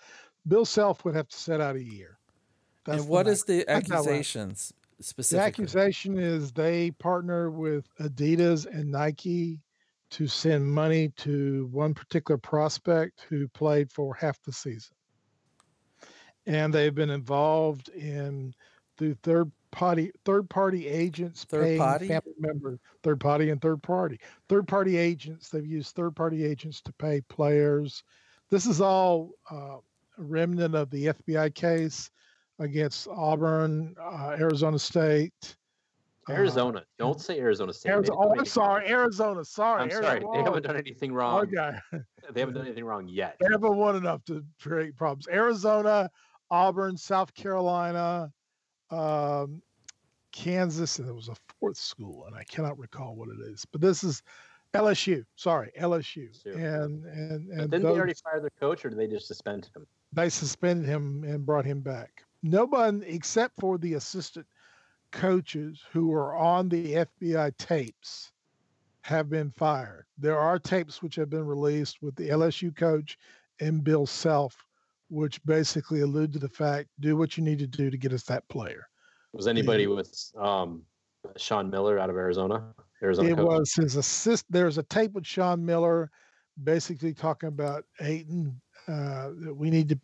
Bill 0.48 0.64
Self 0.64 1.04
would 1.04 1.14
have 1.14 1.28
to 1.28 1.36
set 1.36 1.60
out 1.60 1.76
a 1.76 1.82
year. 1.82 2.18
and 2.86 3.00
the 3.00 3.04
what 3.04 3.26
max- 3.26 3.40
is 3.40 3.44
the 3.44 3.64
that's 3.66 3.90
accusations 3.90 4.72
The 5.30 5.40
accusation 5.40 6.18
is 6.18 6.52
they 6.52 6.92
partner 6.92 7.50
with 7.50 7.86
Adidas 8.00 8.66
and 8.66 8.90
Nike 8.90 9.60
to 10.10 10.26
send 10.28 10.66
money 10.66 11.08
to 11.16 11.68
one 11.72 11.94
particular 11.94 12.38
prospect 12.38 13.26
who 13.28 13.48
played 13.48 13.90
for 13.90 14.14
half 14.14 14.40
the 14.42 14.52
season. 14.52 14.94
And 16.46 16.72
they've 16.74 16.94
been 16.94 17.10
involved 17.10 17.88
in 17.90 18.54
through 18.98 19.14
third 19.22 19.50
party 19.70 20.12
third 20.26 20.48
party 20.50 20.86
agents 20.86 21.44
Third 21.44 21.64
paying 21.64 21.78
party? 21.78 22.06
family 22.08 22.34
members 22.38 22.78
third 23.02 23.18
party 23.18 23.48
and 23.48 23.60
third 23.60 23.82
party 23.82 24.20
third 24.48 24.68
party 24.68 24.98
agents 24.98 25.48
they've 25.48 25.66
used 25.66 25.96
third 25.96 26.14
party 26.14 26.44
agents 26.44 26.82
to 26.82 26.92
pay 26.92 27.22
players 27.22 28.04
this 28.50 28.66
is 28.66 28.82
all 28.82 29.30
uh, 29.50 29.76
a 29.78 29.80
remnant 30.18 30.74
of 30.74 30.90
the 30.90 31.06
fbi 31.06 31.52
case 31.54 32.10
against 32.58 33.08
auburn 33.08 33.96
uh, 33.98 34.36
arizona 34.38 34.78
state 34.78 35.56
uh, 36.28 36.34
Arizona. 36.34 36.84
Don't 36.98 37.20
say 37.20 37.40
Arizona 37.40 37.72
State. 37.72 37.90
Arizona, 37.90 38.18
oh 38.20 38.34
i'm 38.38 38.44
sorry 38.44 38.82
wrong. 38.84 38.92
arizona 38.92 39.44
sorry 39.44 39.80
I'm 39.82 39.90
Arizona, 39.90 40.20
sorry. 40.20 40.38
They 40.38 40.44
haven't 40.44 40.62
done 40.64 40.76
anything 40.76 41.12
wrong. 41.14 41.40
okay 41.46 41.78
They 42.30 42.40
haven't 42.40 42.54
done 42.54 42.66
anything 42.66 42.84
wrong 42.84 43.08
yet. 43.08 43.36
They 43.40 43.48
haven't 43.50 43.74
won 43.74 43.96
enough 43.96 44.22
to 44.26 44.44
create 44.60 44.94
problems. 44.96 45.26
Arizona, 45.28 46.08
Auburn, 46.52 46.98
South 46.98 47.32
Carolina, 47.34 48.30
um, 48.90 49.62
Kansas, 50.32 50.98
and 50.98 51.08
there 51.08 51.14
was 51.14 51.28
a 51.28 51.34
fourth 51.58 51.78
school, 51.78 52.26
and 52.26 52.36
I 52.36 52.44
cannot 52.44 52.78
recall 52.78 53.16
what 53.16 53.30
it 53.30 53.40
is. 53.48 53.64
But 53.64 53.80
this 53.80 54.04
is 54.04 54.22
LSU. 54.74 55.24
Sorry, 55.36 55.72
LSU. 55.80 56.28
Sure. 56.42 56.52
And 56.52 57.04
and 57.06 57.48
But 57.48 57.58
and 57.58 57.70
didn't 57.70 57.82
they 57.84 57.88
already 57.88 58.14
fire 58.14 58.40
their 58.40 58.50
coach, 58.60 58.84
or 58.84 58.90
did 58.90 58.98
they 58.98 59.06
just 59.06 59.26
suspend 59.26 59.70
him? 59.74 59.86
they 60.12 60.28
suspended 60.28 60.86
him 60.86 61.24
and 61.24 61.46
brought 61.46 61.64
him 61.64 61.80
back. 61.80 62.22
No 62.42 62.66
one 62.66 63.02
except 63.06 63.58
for 63.58 63.78
the 63.78 63.94
assistant 63.94 64.46
coaches 65.10 65.82
who 65.90 66.12
are 66.12 66.36
on 66.36 66.68
the 66.68 66.94
FBI 66.94 67.56
tapes 67.56 68.30
have 69.02 69.30
been 69.30 69.50
fired. 69.50 70.04
There 70.18 70.38
are 70.38 70.58
tapes 70.58 71.02
which 71.02 71.16
have 71.16 71.30
been 71.30 71.46
released 71.46 72.02
with 72.02 72.14
the 72.14 72.28
LSU 72.28 72.76
coach 72.76 73.18
and 73.60 73.82
Bill 73.82 74.06
Self, 74.06 74.66
which 75.12 75.44
basically 75.44 76.00
allude 76.00 76.32
to 76.32 76.38
the 76.38 76.48
fact 76.48 76.88
do 77.00 77.16
what 77.18 77.36
you 77.36 77.44
need 77.44 77.58
to 77.58 77.66
do 77.66 77.90
to 77.90 77.98
get 77.98 78.14
us 78.14 78.22
that 78.22 78.48
player. 78.48 78.88
Was 79.34 79.46
anybody 79.46 79.86
with 79.86 80.10
um, 80.38 80.82
Sean 81.36 81.68
Miller 81.68 81.98
out 81.98 82.08
of 82.08 82.16
Arizona? 82.16 82.72
Arizona 83.02 83.28
it 83.28 83.36
coach? 83.36 83.46
was 83.46 83.74
his 83.74 83.96
assist. 83.96 84.46
There's 84.48 84.78
a 84.78 84.82
tape 84.84 85.12
with 85.12 85.26
Sean 85.26 85.64
Miller, 85.64 86.10
basically 86.64 87.12
talking 87.12 87.48
about 87.48 87.84
Ayton. 88.00 88.58
Uh, 88.88 89.28
that 89.44 89.54
we 89.54 89.70
need 89.70 89.88
to 89.90 90.00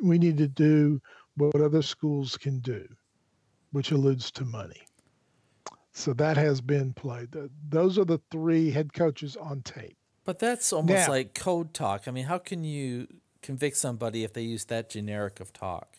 we 0.00 0.18
need 0.18 0.38
to 0.38 0.48
do 0.48 1.00
what 1.36 1.60
other 1.60 1.82
schools 1.82 2.36
can 2.36 2.60
do, 2.60 2.86
which 3.72 3.90
alludes 3.90 4.30
to 4.30 4.44
money. 4.44 4.82
So 5.92 6.12
that 6.14 6.36
has 6.36 6.60
been 6.60 6.92
played. 6.92 7.34
Those 7.68 7.98
are 7.98 8.04
the 8.04 8.20
three 8.30 8.70
head 8.70 8.92
coaches 8.92 9.36
on 9.36 9.62
tape. 9.62 9.96
But 10.24 10.38
that's 10.38 10.72
almost 10.72 11.06
Now- 11.06 11.08
like 11.08 11.34
code 11.34 11.74
talk. 11.74 12.06
I 12.06 12.12
mean, 12.12 12.24
how 12.24 12.38
can 12.38 12.64
you 12.64 13.08
convict 13.44 13.76
somebody 13.76 14.24
if 14.24 14.32
they 14.32 14.42
use 14.42 14.64
that 14.64 14.88
generic 14.88 15.38
of 15.38 15.52
talk? 15.52 15.98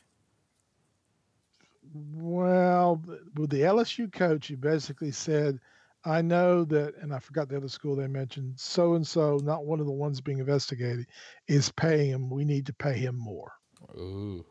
Well, 1.93 3.01
with 3.36 3.51
the 3.51 3.62
LSU 3.62 4.12
coach, 4.12 4.47
he 4.47 4.55
basically 4.55 5.12
said, 5.12 5.60
I 6.03 6.21
know 6.21 6.65
that, 6.65 6.95
and 6.97 7.13
I 7.13 7.19
forgot 7.19 7.47
the 7.47 7.58
other 7.58 7.69
school 7.69 7.95
they 7.95 8.08
mentioned, 8.08 8.53
so 8.58 8.95
and 8.95 9.05
so, 9.05 9.39
not 9.43 9.65
one 9.65 9.79
of 9.79 9.86
the 9.86 9.91
ones 9.91 10.19
being 10.19 10.39
investigated, 10.39 11.08
is 11.47 11.71
paying 11.71 12.10
him. 12.10 12.29
We 12.29 12.45
need 12.45 12.65
to 12.65 12.73
pay 12.73 12.93
him 12.93 13.17
more. 13.17 13.53
Ooh. 13.95 14.43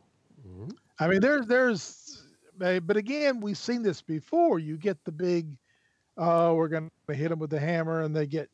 Mm-hmm. 0.46 0.70
I 0.98 1.08
mean, 1.08 1.20
there's, 1.20 1.46
there's, 1.46 2.26
but 2.56 2.96
again, 2.96 3.40
we've 3.40 3.58
seen 3.58 3.82
this 3.82 4.02
before. 4.02 4.58
You 4.58 4.76
get 4.76 5.04
the 5.04 5.12
big, 5.12 5.48
oh, 6.16 6.54
we're 6.54 6.68
going 6.68 6.90
to 7.08 7.14
hit 7.14 7.28
them 7.28 7.40
with 7.40 7.50
the 7.50 7.60
hammer, 7.60 8.02
and 8.02 8.14
they 8.14 8.26
get 8.26 8.48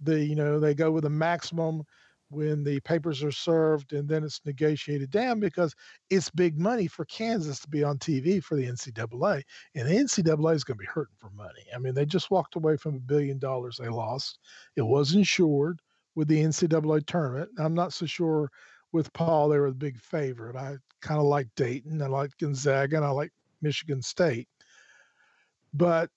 the, 0.00 0.24
you 0.24 0.34
know, 0.34 0.58
they 0.58 0.74
go 0.74 0.90
with 0.90 1.04
a 1.04 1.10
maximum 1.10 1.84
when 2.30 2.64
the 2.64 2.80
papers 2.80 3.22
are 3.22 3.32
served, 3.32 3.92
and 3.92 4.08
then 4.08 4.24
it's 4.24 4.40
negotiated 4.44 5.10
down 5.10 5.40
because 5.40 5.74
it's 6.10 6.30
big 6.30 6.58
money 6.58 6.86
for 6.86 7.04
Kansas 7.04 7.60
to 7.60 7.68
be 7.68 7.84
on 7.84 7.98
TV 7.98 8.42
for 8.42 8.56
the 8.56 8.66
NCAA, 8.66 9.42
and 9.74 9.88
the 9.88 9.94
NCAA 9.94 10.54
is 10.54 10.64
going 10.64 10.76
to 10.76 10.82
be 10.82 10.86
hurting 10.86 11.16
for 11.18 11.30
money. 11.30 11.64
I 11.74 11.78
mean, 11.78 11.94
they 11.94 12.06
just 12.06 12.30
walked 12.30 12.56
away 12.56 12.76
from 12.76 12.96
a 12.96 13.00
billion 13.00 13.38
dollars 13.38 13.78
they 13.78 13.88
lost. 13.88 14.38
It 14.76 14.82
was 14.82 15.14
insured 15.14 15.80
with 16.14 16.28
the 16.28 16.42
NCAA 16.42 17.06
tournament. 17.06 17.50
I'm 17.58 17.74
not 17.74 17.92
so 17.92 18.06
sure 18.06 18.50
with 18.92 19.12
Paul 19.12 19.48
they 19.48 19.58
were 19.58 19.70
the 19.70 19.76
big 19.76 19.98
favorite. 19.98 20.56
I 20.56 20.76
kind 21.02 21.20
of 21.20 21.26
like 21.26 21.48
Dayton, 21.56 22.00
I 22.00 22.06
like 22.06 22.30
Gonzaga, 22.38 22.96
and 22.96 23.04
I 23.04 23.10
like 23.10 23.32
Michigan 23.60 24.02
State, 24.02 24.48
but 25.72 26.10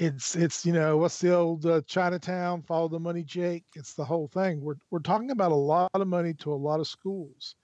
it's 0.00 0.36
it's 0.36 0.64
you 0.64 0.72
know 0.72 0.96
what's 0.96 1.18
the 1.18 1.34
old 1.34 1.66
uh, 1.66 1.80
Chinatown 1.86 2.62
follow 2.62 2.86
the 2.88 3.00
money 3.00 3.22
Jake 3.24 3.64
it's 3.74 3.94
the 3.94 4.04
whole 4.04 4.28
thing 4.28 4.60
we're 4.60 4.76
we're 4.90 5.00
talking 5.00 5.32
about 5.32 5.50
a 5.50 5.56
lot 5.56 5.90
of 5.92 6.06
money 6.06 6.32
to 6.34 6.52
a 6.52 6.54
lot 6.54 6.78
of 6.78 6.86
schools 6.86 7.56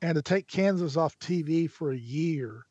and 0.00 0.14
to 0.14 0.22
take 0.22 0.46
Kansas 0.46 0.96
off 0.96 1.18
TV 1.18 1.68
for 1.70 1.90
a 1.92 1.96
year 1.98 2.64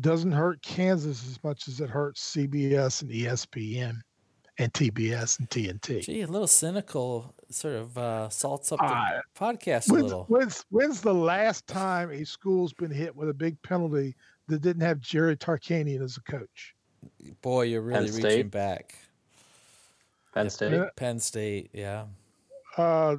doesn't 0.00 0.32
hurt 0.32 0.62
Kansas 0.62 1.26
as 1.26 1.42
much 1.44 1.68
as 1.68 1.80
it 1.80 1.88
hurts 1.90 2.34
CBS 2.34 3.02
and 3.02 3.10
ESPN 3.10 4.00
and 4.58 4.72
TBS 4.72 5.38
and 5.40 5.48
TNT. 5.50 6.02
Gee, 6.02 6.22
a 6.22 6.26
little 6.26 6.46
cynical, 6.48 7.32
sort 7.50 7.74
of 7.74 7.96
uh, 7.98 8.28
salts 8.28 8.70
up 8.72 8.78
the 8.80 8.86
Uh, 8.86 9.20
podcast 9.36 9.88
a 9.88 9.92
When's, 9.92 10.02
little. 10.04 10.24
when's, 10.24 10.64
when's 10.70 11.00
the 11.00 11.14
last 11.14 11.66
time 11.68 12.10
a 12.10 12.24
school's 12.24 12.72
been 12.72 12.90
hit 12.90 13.14
with 13.14 13.28
a 13.28 13.34
big 13.34 13.60
penalty 13.62 14.16
that 14.48 14.62
didn't 14.62 14.82
have 14.82 14.98
Jerry 15.00 15.36
Tarkanian 15.36 16.02
as 16.02 16.16
a 16.16 16.22
coach? 16.22 16.73
Boy, 17.42 17.62
you're 17.62 17.82
really 17.82 18.06
Penn 18.06 18.14
reaching 18.16 18.30
State? 18.30 18.50
back. 18.50 18.98
Penn 20.34 20.50
State. 20.50 20.72
Yeah. 20.72 20.88
Penn 20.96 21.20
State, 21.20 21.70
yeah. 21.72 22.04
Uh, 22.76 23.16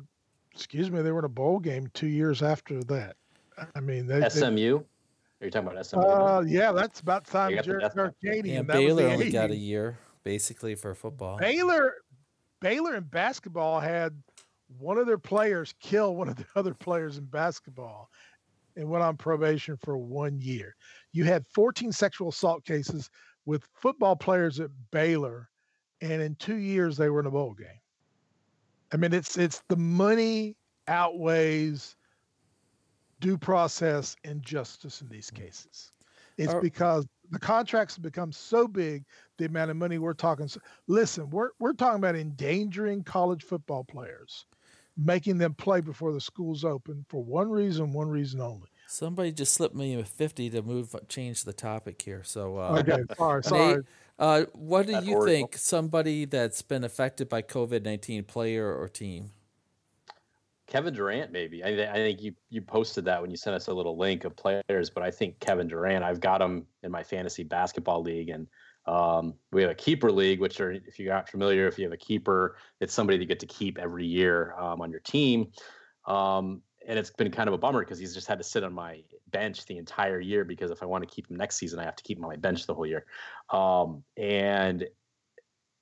excuse 0.53 0.91
me, 0.91 1.01
they 1.01 1.11
were 1.11 1.19
in 1.19 1.25
a 1.25 1.29
bowl 1.29 1.59
game 1.59 1.89
two 1.93 2.07
years 2.07 2.41
after 2.41 2.83
that. 2.85 3.15
I 3.75 3.79
mean, 3.79 4.05
they, 4.05 4.19
they 4.19 4.29
SMU. 4.29 4.83
Are 5.41 5.45
you 5.45 5.51
talking 5.51 5.69
about 5.69 5.85
SMU? 5.85 6.01
uh, 6.01 6.43
yeah, 6.45 6.71
that's 6.71 6.99
about 6.99 7.25
the 7.25 7.31
time 7.31 7.55
got 7.55 7.65
the 7.65 7.71
Jerry 7.71 7.81
death 7.81 7.95
And 8.57 8.67
Baylor 8.67 9.03
the 9.03 9.13
only 9.13 9.31
got 9.31 9.51
a 9.51 9.55
year, 9.55 9.97
basically, 10.23 10.75
for 10.75 10.93
football. 10.93 11.37
Baylor, 11.37 11.95
Baylor 12.61 12.95
in 12.95 13.03
basketball 13.03 13.79
had 13.79 14.13
one 14.79 14.97
of 14.97 15.07
their 15.07 15.17
players 15.17 15.73
kill 15.79 16.15
one 16.15 16.27
of 16.27 16.35
the 16.35 16.45
other 16.55 16.73
players 16.73 17.17
in 17.17 17.25
basketball 17.25 18.09
and 18.75 18.89
went 18.89 19.03
on 19.03 19.15
probation 19.15 19.77
for 19.77 19.97
one 19.97 20.39
year. 20.39 20.75
You 21.13 21.23
had 21.23 21.45
14 21.47 21.91
sexual 21.91 22.29
assault 22.29 22.65
cases 22.65 23.09
with 23.45 23.67
football 23.73 24.15
players 24.15 24.59
at 24.59 24.69
Baylor, 24.91 25.49
and 26.01 26.21
in 26.21 26.35
two 26.35 26.55
years 26.55 26.97
they 26.97 27.09
were 27.09 27.19
in 27.19 27.25
a 27.25 27.31
bowl 27.31 27.53
game. 27.53 27.67
I 28.91 28.97
mean, 28.97 29.13
it's 29.13 29.37
it's 29.37 29.61
the 29.67 29.77
money 29.77 30.55
outweighs 30.87 31.95
due 33.19 33.37
process 33.37 34.15
and 34.23 34.41
justice 34.43 35.01
in 35.01 35.09
these 35.09 35.31
mm. 35.31 35.35
cases. 35.35 35.91
It's 36.37 36.53
Are- 36.53 36.61
because 36.61 37.07
the 37.31 37.39
contracts 37.39 37.95
have 37.95 38.03
become 38.03 38.31
so 38.31 38.67
big, 38.67 39.03
the 39.37 39.45
amount 39.45 39.71
of 39.71 39.77
money 39.77 39.97
we're 39.97 40.13
talking. 40.13 40.45
s- 40.45 40.57
Listen, 40.87 41.29
we're 41.29 41.51
we're 41.59 41.73
talking 41.73 41.97
about 41.97 42.15
endangering 42.15 43.03
college 43.03 43.43
football 43.43 43.83
players, 43.83 44.45
making 44.97 45.37
them 45.37 45.53
play 45.53 45.81
before 45.81 46.13
the 46.13 46.21
schools 46.21 46.63
open 46.63 47.05
for 47.09 47.23
one 47.23 47.49
reason, 47.49 47.93
one 47.93 48.09
reason 48.09 48.41
only. 48.41 48.69
Somebody 48.87 49.31
just 49.31 49.53
slipped 49.53 49.75
me 49.75 49.95
a 49.99 50.03
50 50.03 50.49
to 50.51 50.61
move, 50.61 50.95
change 51.09 51.43
the 51.43 51.53
topic 51.53 52.01
here. 52.01 52.23
So, 52.23 52.57
uh, 52.57 52.83
Okay, 52.87 53.03
sorry, 53.17 53.41
Nate, 53.51 53.79
sorry. 53.79 53.83
uh, 54.19 54.45
what 54.53 54.85
do 54.85 54.93
That 54.93 55.03
you 55.05 55.13
horrible. 55.13 55.25
think 55.25 55.57
somebody 55.57 56.25
that's 56.25 56.61
been 56.61 56.83
affected 56.83 57.27
by 57.27 57.41
COVID 57.41 57.83
19, 57.83 58.23
player 58.25 58.71
or 58.73 58.87
team? 58.87 59.31
Kevin 60.67 60.93
Durant, 60.95 61.31
maybe. 61.31 61.63
I, 61.63 61.69
I 61.91 61.93
think 61.93 62.21
you 62.21 62.33
you 62.49 62.61
posted 62.61 63.05
that 63.05 63.21
when 63.21 63.29
you 63.29 63.37
sent 63.37 63.55
us 63.55 63.67
a 63.67 63.73
little 63.73 63.97
link 63.97 64.23
of 64.23 64.35
players, 64.35 64.89
but 64.89 65.03
I 65.03 65.11
think 65.11 65.39
Kevin 65.39 65.67
Durant. 65.67 66.03
I've 66.03 66.19
got 66.19 66.41
him 66.41 66.65
in 66.81 66.91
my 66.91 67.03
fantasy 67.03 67.43
basketball 67.43 68.01
league, 68.01 68.29
and 68.29 68.47
um, 68.87 69.35
we 69.51 69.61
have 69.61 69.69
a 69.71 69.75
keeper 69.75 70.11
league, 70.11 70.39
which 70.39 70.59
are 70.59 70.71
if 70.71 70.97
you're 70.99 71.13
not 71.13 71.29
familiar, 71.29 71.67
if 71.67 71.77
you 71.77 71.85
have 71.85 71.93
a 71.93 71.97
keeper, 71.97 72.57
it's 72.79 72.93
somebody 72.93 73.17
that 73.17 73.23
you 73.23 73.27
get 73.27 73.39
to 73.41 73.45
keep 73.45 73.77
every 73.77 74.05
year 74.07 74.53
um, 74.57 74.81
on 74.81 74.89
your 74.89 75.01
team. 75.01 75.51
Um, 76.07 76.61
and 76.87 76.99
it's 76.99 77.09
been 77.09 77.31
kind 77.31 77.47
of 77.47 77.53
a 77.53 77.57
bummer 77.57 77.79
because 77.81 77.99
he's 77.99 78.13
just 78.13 78.27
had 78.27 78.37
to 78.37 78.43
sit 78.43 78.63
on 78.63 78.73
my 78.73 79.01
bench 79.31 79.65
the 79.65 79.77
entire 79.77 80.19
year 80.19 80.43
because 80.43 80.71
if 80.71 80.83
I 80.83 80.85
want 80.85 81.07
to 81.07 81.13
keep 81.13 81.29
him 81.29 81.35
next 81.35 81.57
season, 81.57 81.79
I 81.79 81.83
have 81.83 81.95
to 81.95 82.03
keep 82.03 82.17
him 82.17 82.25
on 82.25 82.29
my 82.29 82.35
bench 82.35 82.65
the 82.65 82.73
whole 82.73 82.85
year. 82.85 83.05
Um, 83.49 84.03
and 84.17 84.87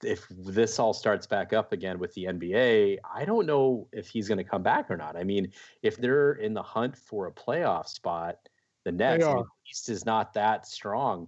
if 0.04 0.28
this 0.30 0.80
all 0.80 0.94
starts 0.94 1.28
back 1.28 1.54
up 1.54 1.72
again 1.72 2.00
with 2.00 2.14
the 2.14 2.26
NBA, 2.26 2.98
I 3.14 3.26
don't 3.26 3.46
know 3.46 3.88
if 3.92 4.08
he's 4.08 4.28
going 4.28 4.38
to 4.38 4.44
come 4.44 4.64
back 4.64 4.90
or 4.90 4.98
not. 4.98 5.16
I 5.16 5.24
mean, 5.24 5.52
if 5.82 5.98
they're 5.98 6.34
in 6.34 6.54
the 6.54 6.64
hunt 6.64 6.98
for 6.98 7.28
a 7.28 7.32
playoff 7.32 7.88
spot, 7.88 8.38
the 8.84 8.92
Nets, 8.92 9.26
I 9.26 9.34
mean, 9.34 9.38
the 9.44 9.70
East 9.72 9.90
is 9.90 10.06
not 10.06 10.34
that 10.34 10.68
strong. 10.68 11.28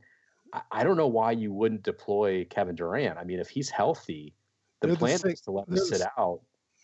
I, 0.54 0.62
I 0.72 0.84
don't 0.84 0.98
know 0.98 1.08
why 1.08 1.32
you 1.32 1.54
wouldn't 1.54 1.84
deploy 1.84 2.46
Kevin 2.50 2.76
Durant. 2.76 3.18
I 3.18 3.24
mean, 3.24 3.40
if 3.40 3.50
he's 3.50 3.70
healthy, 3.70 4.34
the 4.82 4.88
They're 4.88 4.96
the 4.96 5.00
plan 5.00 5.20
six- 5.20 5.40
is 5.40 5.42
to 5.42 5.52
let 5.52 5.68
him 5.68 5.78
sit 5.78 6.02
out, 6.18 6.42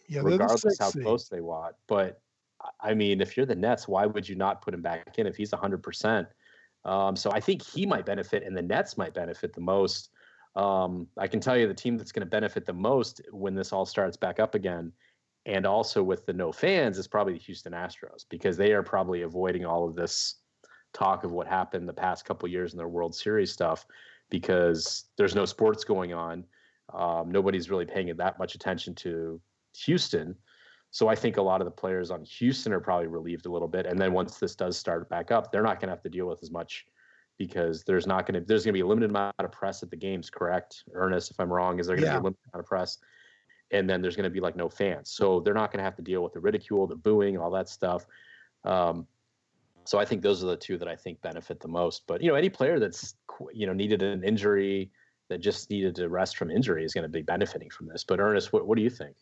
Yeah, 0.08 0.22
the 0.22 0.28
regardless 0.28 0.62
sixth 0.62 0.80
how 0.80 0.92
close 0.92 1.28
they 1.28 1.42
want. 1.42 1.76
But 1.88 2.22
I- 2.80 2.94
mean, 2.94 3.22
if 3.22 3.36
you're 3.36 3.46
the 3.46 3.56
Nets, 3.56 3.88
why 3.88 4.06
would 4.06 4.28
you 4.28 4.36
not 4.36 4.62
put 4.62 4.74
him 4.74 4.82
back 4.82 5.18
in 5.18 5.28
if 5.28 5.36
he's 5.36 5.52
100%? 5.52 6.28
Um, 6.84 7.16
so 7.16 7.32
I 7.32 7.40
think 7.40 7.62
he 7.62 7.86
might 7.86 8.06
benefit, 8.06 8.44
and 8.44 8.56
the 8.56 8.62
Nets 8.62 8.98
might 8.98 9.14
benefit 9.14 9.54
the 9.54 9.62
most. 9.62 10.10
Um, 10.56 11.08
I 11.18 11.28
can 11.28 11.40
tell 11.40 11.58
you 11.58 11.68
the 11.68 11.74
team 11.74 11.98
that's 11.98 12.12
going 12.12 12.26
to 12.26 12.30
benefit 12.30 12.66
the 12.66 12.74
most 12.74 13.22
when 13.32 13.56
this 13.56 13.72
all 13.72 13.86
starts 13.86 14.18
back 14.18 14.40
up 14.40 14.56
again, 14.56 14.92
and 15.46 15.66
also 15.66 16.04
with 16.04 16.26
the 16.26 16.34
no 16.34 16.52
fans, 16.52 16.98
is 16.98 17.08
probably 17.08 17.34
the 17.34 17.40
Houston 17.40 17.74
Astros 17.74 18.26
because 18.30 18.58
they 18.58 18.74
are 18.74 18.84
probably 18.84 19.22
avoiding 19.22 19.66
all 19.66 19.88
of 19.88 19.96
this 19.96 20.36
talk 20.94 21.24
of 21.24 21.32
what 21.32 21.48
happened 21.48 21.88
the 21.88 21.94
past 21.94 22.26
couple 22.26 22.50
years 22.50 22.74
in 22.74 22.78
their 22.78 22.90
World 22.90 23.16
Series 23.16 23.52
stuff 23.52 23.86
because 24.30 25.06
there's 25.18 25.36
no 25.36 25.46
sports 25.46 25.84
going 25.84 26.14
on. 26.14 26.44
Um, 26.94 27.32
nobody's 27.32 27.70
really 27.70 27.86
paying 27.86 28.14
that 28.16 28.40
much 28.40 28.56
attention 28.56 28.96
to 28.96 29.40
Houston. 29.86 30.36
So 30.92 31.08
I 31.08 31.16
think 31.16 31.38
a 31.38 31.42
lot 31.42 31.62
of 31.62 31.66
the 31.66 31.72
players 31.72 32.12
on 32.12 32.24
Houston 32.26 32.74
are 32.74 32.82
probably 32.82 33.08
relieved 33.08 33.46
a 33.46 33.52
little 33.52 33.68
bit. 33.68 33.86
And 33.86 34.00
then 34.00 34.12
once 34.12 34.38
this 34.38 34.56
does 34.56 34.78
start 34.78 35.10
back 35.10 35.32
up, 35.32 35.52
they're 35.52 35.64
not 35.64 35.80
going 35.80 35.88
to 35.88 35.94
have 35.96 36.04
to 36.04 36.10
deal 36.10 36.28
with 36.28 36.44
as 36.44 36.52
much 36.52 36.86
because 37.38 37.84
there's 37.86 38.06
not 38.06 38.26
going 38.26 38.40
to 38.40 38.46
there's 38.46 38.66
going 38.66 38.74
to 38.74 38.78
be 38.78 38.82
a 38.82 38.86
limited 38.86 39.10
amount 39.10 39.34
of 39.40 39.52
press 39.52 39.82
at 39.84 39.90
the 39.90 39.96
games. 39.96 40.30
Correct, 40.30 40.84
Ernest? 40.94 41.32
If 41.32 41.40
I'm 41.40 41.52
wrong, 41.52 41.80
is 41.80 41.88
there 41.88 41.96
going 41.96 42.04
to 42.04 42.08
Yeah. 42.08 42.18
be 42.18 42.20
a 42.20 42.24
limited 42.24 42.40
amount 42.54 42.66
of 42.66 42.68
press? 42.68 42.98
And 43.72 43.90
then 43.90 44.02
there's 44.02 44.18
going 44.18 44.26
to 44.26 44.30
be 44.30 44.42
like 44.42 44.58
no 44.58 44.68
fans, 44.68 45.12
so 45.12 45.40
they're 45.40 45.54
not 45.54 45.72
going 45.72 45.78
to 45.80 45.84
have 45.86 45.96
to 45.96 46.02
deal 46.02 46.22
with 46.24 46.34
the 46.34 46.42
ridicule, 46.42 46.88
the 46.88 46.96
booing, 46.98 47.38
all 47.38 47.50
that 47.52 47.70
stuff. 47.70 48.06
Um, 48.66 49.08
so 49.86 49.98
I 49.98 50.04
think 50.04 50.22
those 50.22 50.44
are 50.44 50.48
the 50.48 50.58
two 50.58 50.78
that 50.78 50.90
I 50.90 50.96
think 50.96 51.22
benefit 51.22 51.62
the 51.62 51.70
most. 51.70 52.04
But 52.06 52.22
you 52.22 52.28
know, 52.28 52.36
any 52.36 52.50
player 52.50 52.80
that's 52.80 53.16
you 53.54 53.66
know 53.66 53.74
needed 53.74 54.04
an 54.04 54.26
injury 54.26 54.92
that 55.30 55.40
just 55.40 55.70
needed 55.70 55.96
to 55.96 56.10
rest 56.10 56.36
from 56.36 56.52
injury 56.52 56.84
is 56.84 56.94
going 56.94 57.04
to 57.04 57.10
be 57.10 57.22
benefiting 57.22 57.70
from 57.70 57.88
this. 57.88 58.04
But 58.04 58.20
Ernest, 58.20 58.52
what, 58.52 58.68
what 58.68 58.76
do 58.76 58.84
you 58.84 58.90
think? 58.90 59.16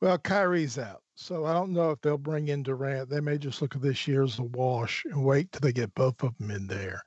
Well, 0.00 0.18
Kyrie's 0.18 0.78
out, 0.78 1.02
so 1.16 1.44
I 1.44 1.52
don't 1.52 1.72
know 1.72 1.90
if 1.90 2.00
they'll 2.00 2.18
bring 2.18 2.48
in 2.48 2.62
Durant. 2.62 3.10
They 3.10 3.20
may 3.20 3.36
just 3.36 3.60
look 3.60 3.74
at 3.74 3.82
this 3.82 4.06
year 4.06 4.22
as 4.22 4.38
a 4.38 4.44
wash 4.44 5.04
and 5.04 5.24
wait 5.24 5.50
till 5.50 5.60
they 5.60 5.72
get 5.72 5.94
both 5.96 6.22
of 6.22 6.38
them 6.38 6.52
in 6.52 6.68
there. 6.68 7.02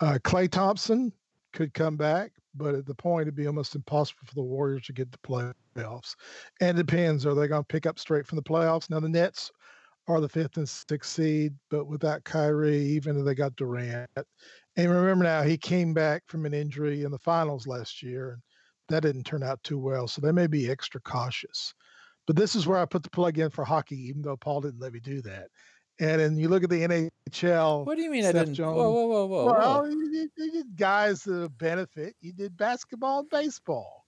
Uh, 0.00 0.18
Klay 0.22 0.48
Thompson 0.48 1.12
could 1.52 1.74
come 1.74 1.96
back, 1.96 2.30
but 2.54 2.76
at 2.76 2.86
the 2.86 2.94
point 2.94 3.22
it'd 3.22 3.34
be 3.34 3.48
almost 3.48 3.74
impossible 3.74 4.20
for 4.24 4.34
the 4.36 4.42
Warriors 4.42 4.84
to 4.86 4.92
get 4.92 5.10
to 5.10 5.18
playoffs. 5.18 6.14
And 6.60 6.78
it 6.78 6.86
depends: 6.86 7.26
are 7.26 7.34
they 7.34 7.48
going 7.48 7.62
to 7.62 7.66
pick 7.66 7.86
up 7.86 7.98
straight 7.98 8.26
from 8.26 8.36
the 8.36 8.42
playoffs? 8.42 8.88
Now 8.88 9.00
the 9.00 9.08
Nets 9.08 9.50
are 10.06 10.20
the 10.20 10.28
fifth 10.28 10.56
and 10.58 10.68
sixth 10.68 11.10
seed, 11.10 11.54
but 11.70 11.86
without 11.86 12.22
Kyrie, 12.22 12.78
even 12.78 13.18
if 13.18 13.24
they 13.24 13.34
got 13.34 13.56
Durant, 13.56 14.10
and 14.76 14.90
remember 14.90 15.24
now 15.24 15.42
he 15.42 15.58
came 15.58 15.92
back 15.92 16.22
from 16.28 16.46
an 16.46 16.54
injury 16.54 17.02
in 17.02 17.10
the 17.10 17.18
finals 17.18 17.66
last 17.66 18.00
year, 18.00 18.30
and 18.34 18.42
that 18.88 19.02
didn't 19.02 19.24
turn 19.24 19.42
out 19.42 19.60
too 19.64 19.78
well. 19.78 20.06
So 20.06 20.20
they 20.20 20.32
may 20.32 20.46
be 20.46 20.70
extra 20.70 21.00
cautious. 21.00 21.74
But 22.28 22.36
this 22.36 22.54
is 22.54 22.66
where 22.66 22.78
I 22.78 22.84
put 22.84 23.02
the 23.02 23.08
plug 23.08 23.38
in 23.38 23.48
for 23.48 23.64
hockey, 23.64 23.96
even 24.08 24.20
though 24.20 24.36
Paul 24.36 24.60
didn't 24.60 24.80
let 24.80 24.92
me 24.92 25.00
do 25.00 25.22
that. 25.22 25.48
And 25.98 26.20
then 26.20 26.36
you 26.36 26.50
look 26.50 26.62
at 26.62 26.68
the 26.68 26.82
NHL. 26.82 27.86
What 27.86 27.96
do 27.96 28.02
you 28.02 28.10
mean 28.10 28.26
I 28.26 28.32
didn't? 28.32 28.52
Jones. 28.52 28.76
Whoa, 28.76 28.90
whoa, 28.90 29.06
whoa, 29.06 29.26
whoa. 29.26 29.44
well, 29.46 29.82
whoa. 29.82 29.88
you 29.88 30.12
did, 30.12 30.30
you 30.36 30.52
did 30.52 30.76
guys 30.76 31.22
that 31.24 31.56
benefit. 31.56 32.14
You 32.20 32.34
did 32.34 32.54
basketball 32.54 33.20
and 33.20 33.30
baseball. 33.30 34.04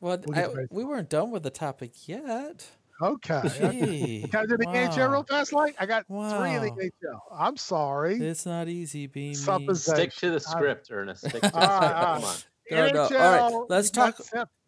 Well, 0.00 0.18
we'll 0.24 0.38
I, 0.38 0.42
baseball. 0.42 0.66
we 0.70 0.84
weren't 0.84 1.10
done 1.10 1.32
with 1.32 1.42
the 1.42 1.50
topic 1.50 2.08
yet. 2.08 2.64
Okay. 3.02 3.42
Gee, 3.72 4.28
Can 4.30 4.40
I 4.44 4.46
do 4.46 4.56
the 4.56 4.66
NHL 4.66 5.10
real 5.10 5.24
fast? 5.24 5.52
Like 5.52 5.74
I 5.80 5.86
got 5.86 6.06
three 6.06 6.54
in 6.54 6.62
the 6.62 6.70
NHL. 6.70 7.18
I'm 7.36 7.56
sorry. 7.56 8.18
It's 8.20 8.46
not 8.46 8.68
easy 8.68 9.08
being 9.08 9.30
me. 9.30 9.74
Stick 9.74 10.12
to 10.14 10.30
the 10.30 10.36
I- 10.36 10.38
script, 10.38 10.90
Ernest. 10.92 11.28
Stick 11.28 11.42
to 11.42 11.50
the 11.50 11.54
All 11.54 11.60
right, 11.60 11.76
script. 11.80 11.96
all 11.96 12.14
Come 12.14 12.24
on. 12.24 12.36
No, 12.70 12.88
no. 12.92 13.02
All 13.18 13.60
right, 13.60 13.66
let's 13.68 13.90
talk- 13.90 14.20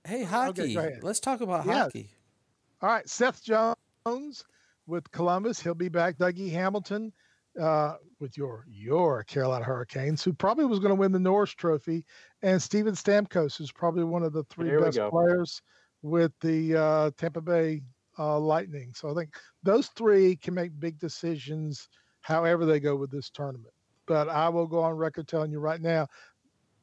Hey, 0.05 0.25
hockey. 0.25 0.75
go 0.75 0.81
ahead. 0.81 1.05
Let's 1.05 1.21
talk 1.21 1.41
about 1.41 1.67
Yes. 1.67 1.75
hockey. 1.77 2.11
All 2.83 2.91
right, 2.91 3.09
Seth 3.09 3.43
Jones 3.43 4.45
with 4.87 5.11
Columbus. 5.11 5.61
He'll 5.61 5.75
be 5.75 5.89
back. 5.89 6.19
Dougie 6.19 6.53
Hamilton 6.53 7.13
uh, 7.61 7.95
with 8.21 8.37
your 8.37 8.65
your 8.69 9.25
Carolina 9.25 9.65
Hurricanes, 9.65 10.23
who 10.23 10.33
probably 10.33 10.67
was 10.67 10.79
going 10.79 10.91
to 10.91 10.95
win 10.95 11.13
the 11.13 11.19
Norris 11.19 11.53
Trophy, 11.53 12.05
and 12.43 12.63
Steven 12.63 12.95
Stamkos, 12.95 13.57
who's 13.57 13.73
probably 13.73 14.05
one 14.05 14.23
of 14.23 14.33
the 14.33 14.45
three 14.45 14.69
There 14.69 14.79
we 14.81 14.85
best 14.87 15.01
players 15.11 15.63
with 16.03 16.33
the 16.41 16.77
uh, 16.77 17.11
Tampa 17.17 17.41
Bay 17.41 17.83
uh, 18.19 18.39
Lightning. 18.39 18.93
So 18.95 19.11
I 19.11 19.15
think 19.15 19.35
those 19.63 19.89
three 19.89 20.37
can 20.37 20.55
make 20.55 20.79
big 20.79 20.99
decisions 20.99 21.89
however 22.21 22.67
they 22.67 22.81
go 22.81 22.97
with 22.97 23.11
this 23.11 23.31
tournament. 23.31 23.73
But 24.07 24.29
I 24.29 24.49
will 24.49 24.67
go 24.67 24.83
on 24.83 24.95
record 24.95 25.29
telling 25.29 25.51
you 25.51 25.59
right 25.59 25.81
now, 25.81 26.07